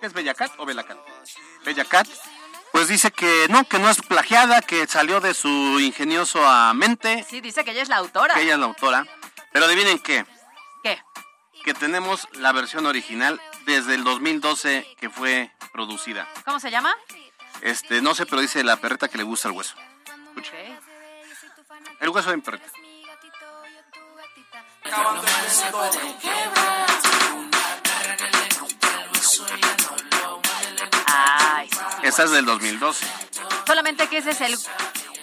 ¿qué 0.00 0.06
es 0.06 0.12
Bellacat 0.12 0.52
o 0.58 0.66
Belacat? 0.66 0.98
Bellacat, 1.64 2.06
pues 2.72 2.88
dice 2.88 3.10
que 3.10 3.46
no, 3.48 3.64
que 3.64 3.78
no 3.78 3.90
es 3.90 4.00
plagiada, 4.02 4.62
que 4.62 4.86
salió 4.86 5.20
de 5.20 5.34
su 5.34 5.48
ingenioso 5.80 6.40
ah, 6.44 6.72
mente, 6.74 7.26
Sí, 7.28 7.40
dice 7.40 7.64
que 7.64 7.72
ella 7.72 7.82
es 7.82 7.88
la 7.88 7.96
autora. 7.96 8.34
que 8.34 8.42
ella 8.42 8.54
es 8.54 8.58
la 8.60 8.66
autora. 8.66 9.06
Pero 9.52 9.64
adivinen 9.64 9.98
qué, 9.98 10.24
¿Qué? 10.84 11.02
que 11.64 11.74
tenemos 11.74 12.28
la 12.34 12.52
versión 12.52 12.86
original 12.86 13.40
desde 13.66 13.94
el 13.94 14.04
2012 14.04 14.96
que 14.98 15.10
fue 15.10 15.50
producida. 15.72 16.26
¿Cómo 16.44 16.60
se 16.60 16.70
llama? 16.70 16.94
Este, 17.62 18.00
no 18.00 18.14
sé, 18.14 18.26
pero 18.26 18.40
dice 18.40 18.64
la 18.64 18.76
perreta 18.76 19.08
que 19.08 19.18
le 19.18 19.24
gusta 19.24 19.48
el 19.48 19.54
hueso. 19.54 19.74
El 22.00 22.08
hueso 22.08 22.30
de 22.30 22.36
mi 22.36 22.42
perreta. 22.42 22.66
Ay, 31.06 31.68
Esa 32.02 32.24
es 32.24 32.30
del 32.30 32.44
2012. 32.44 33.06
solamente 33.66 34.08
que 34.08 34.18
ese 34.18 34.30
es 34.30 34.40
el, 34.40 34.52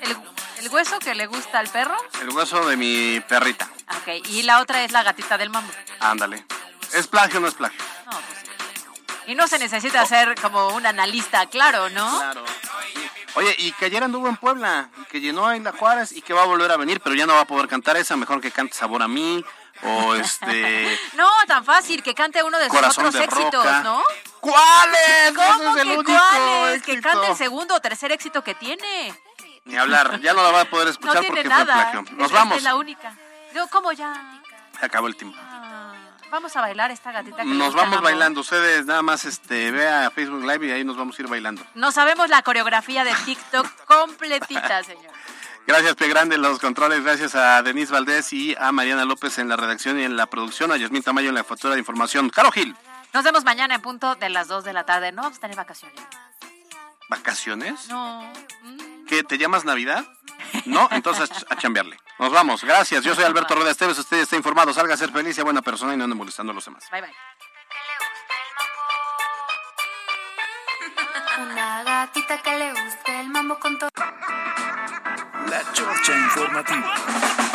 el, 0.01 0.17
el 0.59 0.69
hueso 0.69 0.99
que 0.99 1.15
le 1.15 1.27
gusta 1.27 1.59
al 1.59 1.67
perro. 1.69 1.95
El 2.21 2.29
hueso 2.29 2.67
de 2.67 2.77
mi 2.77 3.19
perrita. 3.21 3.69
Ok, 4.01 4.25
y 4.27 4.43
la 4.43 4.59
otra 4.61 4.83
es 4.83 4.91
la 4.91 5.03
gatita 5.03 5.37
del 5.37 5.49
mambo. 5.49 5.71
Ándale. 5.99 6.45
¿Es 6.93 7.07
plagio 7.07 7.37
o 7.39 7.41
no 7.41 7.47
es 7.47 7.53
plagio? 7.55 7.79
No. 9.27 9.31
Y 9.31 9.35
no 9.35 9.47
se 9.47 9.59
necesita 9.59 10.05
ser 10.05 10.35
como 10.41 10.69
un 10.69 10.85
analista, 10.85 11.45
claro, 11.47 11.89
¿no? 11.89 12.19
Claro. 12.19 12.45
Oye, 13.35 13.53
y 13.59 13.71
que 13.73 13.85
ayer 13.85 14.03
anduvo 14.03 14.27
en 14.29 14.37
Puebla, 14.37 14.89
y 14.99 15.03
que 15.05 15.19
llenó 15.21 15.51
en 15.51 15.63
la 15.63 15.71
Juárez 15.71 16.11
y 16.11 16.21
que 16.21 16.33
va 16.33 16.41
a 16.41 16.45
volver 16.45 16.71
a 16.71 16.77
venir, 16.77 17.01
pero 17.01 17.15
ya 17.15 17.25
no 17.27 17.33
va 17.35 17.41
a 17.41 17.45
poder 17.45 17.67
cantar 17.67 17.95
esa, 17.97 18.15
mejor 18.15 18.41
que 18.41 18.49
cante 18.51 18.73
Sabor 18.73 19.03
a 19.03 19.07
mí, 19.07 19.43
o 19.83 20.15
este... 20.15 20.97
No, 21.13 21.29
tan 21.45 21.63
fácil, 21.63 22.01
que 22.01 22.15
cante 22.15 22.41
uno 22.41 22.57
de 22.57 22.65
sus 22.65 22.73
Corazón 22.73 23.05
otros 23.05 23.13
de 23.19 23.25
éxitos, 23.25 23.63
roca. 23.63 23.81
¿no? 23.83 24.01
¿Cuáles? 24.39 25.33
¿Cómo 25.35 25.77
el 25.77 25.87
que 25.87 25.93
único 25.97 26.11
cuáles? 26.13 26.81
Que 26.83 26.99
cante 27.01 27.27
el 27.27 27.35
segundo 27.35 27.75
o 27.75 27.79
tercer 27.79 28.11
éxito 28.11 28.43
que 28.43 28.55
tiene. 28.55 29.13
Ni 29.65 29.75
hablar, 29.77 30.19
ya 30.21 30.33
no 30.33 30.41
la 30.41 30.51
va 30.51 30.61
a 30.61 30.65
poder 30.65 30.85
No 30.87 30.91
escuchar 30.91 31.19
tiene 31.19 31.35
porque 31.35 31.49
nada. 31.49 31.65
fue 31.65 31.91
plagio. 31.91 32.15
Nos 32.17 32.27
Es- 32.27 32.33
vamos. 32.33 32.57
Es 32.57 32.63
la 32.63 32.75
única. 32.75 33.13
Yo, 33.53 33.67
¿cómo 33.67 33.91
ya? 33.91 34.41
Se 34.79 34.85
acabó 34.85 35.07
el 35.07 35.15
tiempo. 35.15 35.37
Vamos 36.31 36.55
a 36.55 36.61
bailar 36.61 36.91
esta 36.91 37.11
gatita 37.11 37.37
que 37.37 37.45
Nos 37.45 37.73
vamos 37.73 38.01
bailando. 38.01 38.41
Ustedes 38.41 38.85
nada 38.85 39.01
más 39.01 39.25
este, 39.25 39.71
vea 39.71 40.11
Facebook 40.11 40.43
Live 40.43 40.67
y 40.67 40.71
ahí 40.71 40.83
nos 40.83 40.97
vamos 40.97 41.17
a 41.17 41.21
ir 41.21 41.27
bailando. 41.27 41.63
No 41.75 41.91
sabemos 41.91 42.29
la 42.29 42.41
coreografía 42.41 43.03
de 43.03 43.13
TikTok 43.25 43.67
completita, 43.85 44.83
señor. 44.83 45.11
Gracias, 45.65 45.95
Pie 45.95 46.07
Grande, 46.07 46.35
en 46.35 46.41
los 46.41 46.59
controles. 46.59 47.03
Gracias 47.03 47.35
a 47.35 47.61
Denise 47.61 47.91
Valdés 47.91 48.31
y 48.31 48.55
a 48.57 48.71
Mariana 48.71 49.03
López 49.05 49.37
en 49.37 49.49
la 49.49 49.57
redacción 49.57 49.99
y 49.99 50.03
en 50.03 50.15
la 50.15 50.27
producción. 50.27 50.71
A 50.71 50.77
Yasmín 50.77 51.03
Tamayo 51.03 51.29
en 51.29 51.35
la 51.35 51.43
factura 51.43 51.73
de 51.73 51.79
información. 51.79 52.29
Caro 52.29 52.51
Gil, 52.51 52.75
Nos 53.13 53.23
vemos 53.23 53.43
mañana 53.43 53.75
en 53.75 53.81
punto 53.81 54.15
de 54.15 54.29
las 54.29 54.47
2 54.47 54.63
de 54.63 54.73
la 54.73 54.85
tarde. 54.85 55.11
No 55.11 55.23
vamos 55.23 55.37
a 55.37 55.41
tener 55.41 55.57
vacaciones. 55.57 55.99
¿vacaciones? 57.09 57.87
No. 57.89 58.21
¿Qué, 59.07 59.23
te 59.23 59.37
llamas 59.37 59.65
Navidad? 59.65 60.05
No, 60.65 60.87
entonces 60.91 61.29
a 61.49 61.55
chambearle. 61.55 61.97
Nos 62.19 62.31
vamos, 62.31 62.63
gracias. 62.63 63.03
Yo 63.03 63.15
soy 63.15 63.23
Alberto 63.23 63.55
Rueda 63.55 63.71
Esteves, 63.71 63.97
usted 63.97 64.17
está 64.17 64.35
informado. 64.35 64.73
Salga 64.73 64.93
a 64.93 64.97
ser 64.97 65.11
feliz 65.11 65.31
y 65.31 65.33
sea 65.35 65.43
buena 65.43 65.61
persona 65.61 65.93
y 65.93 65.97
no 65.97 66.03
ande 66.03 66.15
molestando 66.15 66.51
a 66.51 66.55
los 66.55 66.65
demás. 66.65 66.83
Bye, 66.91 67.01
bye. 67.01 67.13
Una 71.39 71.83
gatita 71.83 72.41
que 72.41 72.57
le 72.57 72.71
gusta 72.71 73.21
el 73.21 73.29
mambo 73.29 73.59
con 73.59 73.77
todo. 73.77 73.89
La 75.49 75.71
Chorcha 75.71 76.17
Informativa. 76.17 77.46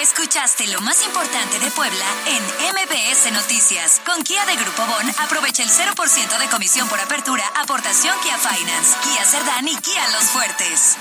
Escuchaste 0.01 0.67
lo 0.69 0.81
más 0.81 1.05
importante 1.05 1.59
de 1.61 1.71
Puebla 1.71 2.07
en 2.27 2.43
MBS 2.75 3.31
Noticias. 3.33 4.01
Con 4.05 4.25
Kia 4.25 4.45
de 4.47 4.57
Grupo 4.57 4.85
Bon, 4.87 5.09
aprovecha 5.19 5.63
el 5.63 5.71
0% 5.71 6.39
de 6.41 6.49
comisión 6.49 6.89
por 6.89 6.99
apertura, 6.99 7.45
aportación 7.55 8.19
Kia 8.23 8.37
Finance, 8.37 8.97
Kia 9.05 9.25
Cerdán 9.25 9.69
y 9.69 9.77
Kia 9.77 10.09
Los 10.09 10.25
Fuertes. 10.31 10.97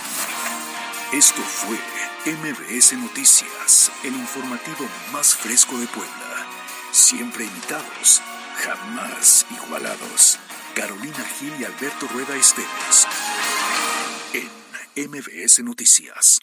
Esto 1.14 1.41
fue 1.41 1.76
MBS 2.32 2.93
Noticias, 2.93 3.91
el 4.03 4.14
informativo 4.14 4.88
más 5.12 5.34
fresco 5.34 5.76
de 5.80 5.88
Puebla. 5.88 6.45
Siempre 6.91 7.45
imitados, 7.45 8.22
jamás 8.57 9.43
igualados. 9.49 10.38
Carolina 10.76 11.26
Gil 11.39 11.51
y 11.60 11.64
Alberto 11.64 12.07
Rueda 12.14 12.36
Esteves. 12.36 13.07
En 14.34 15.10
MBS 15.10 15.64
Noticias. 15.64 16.39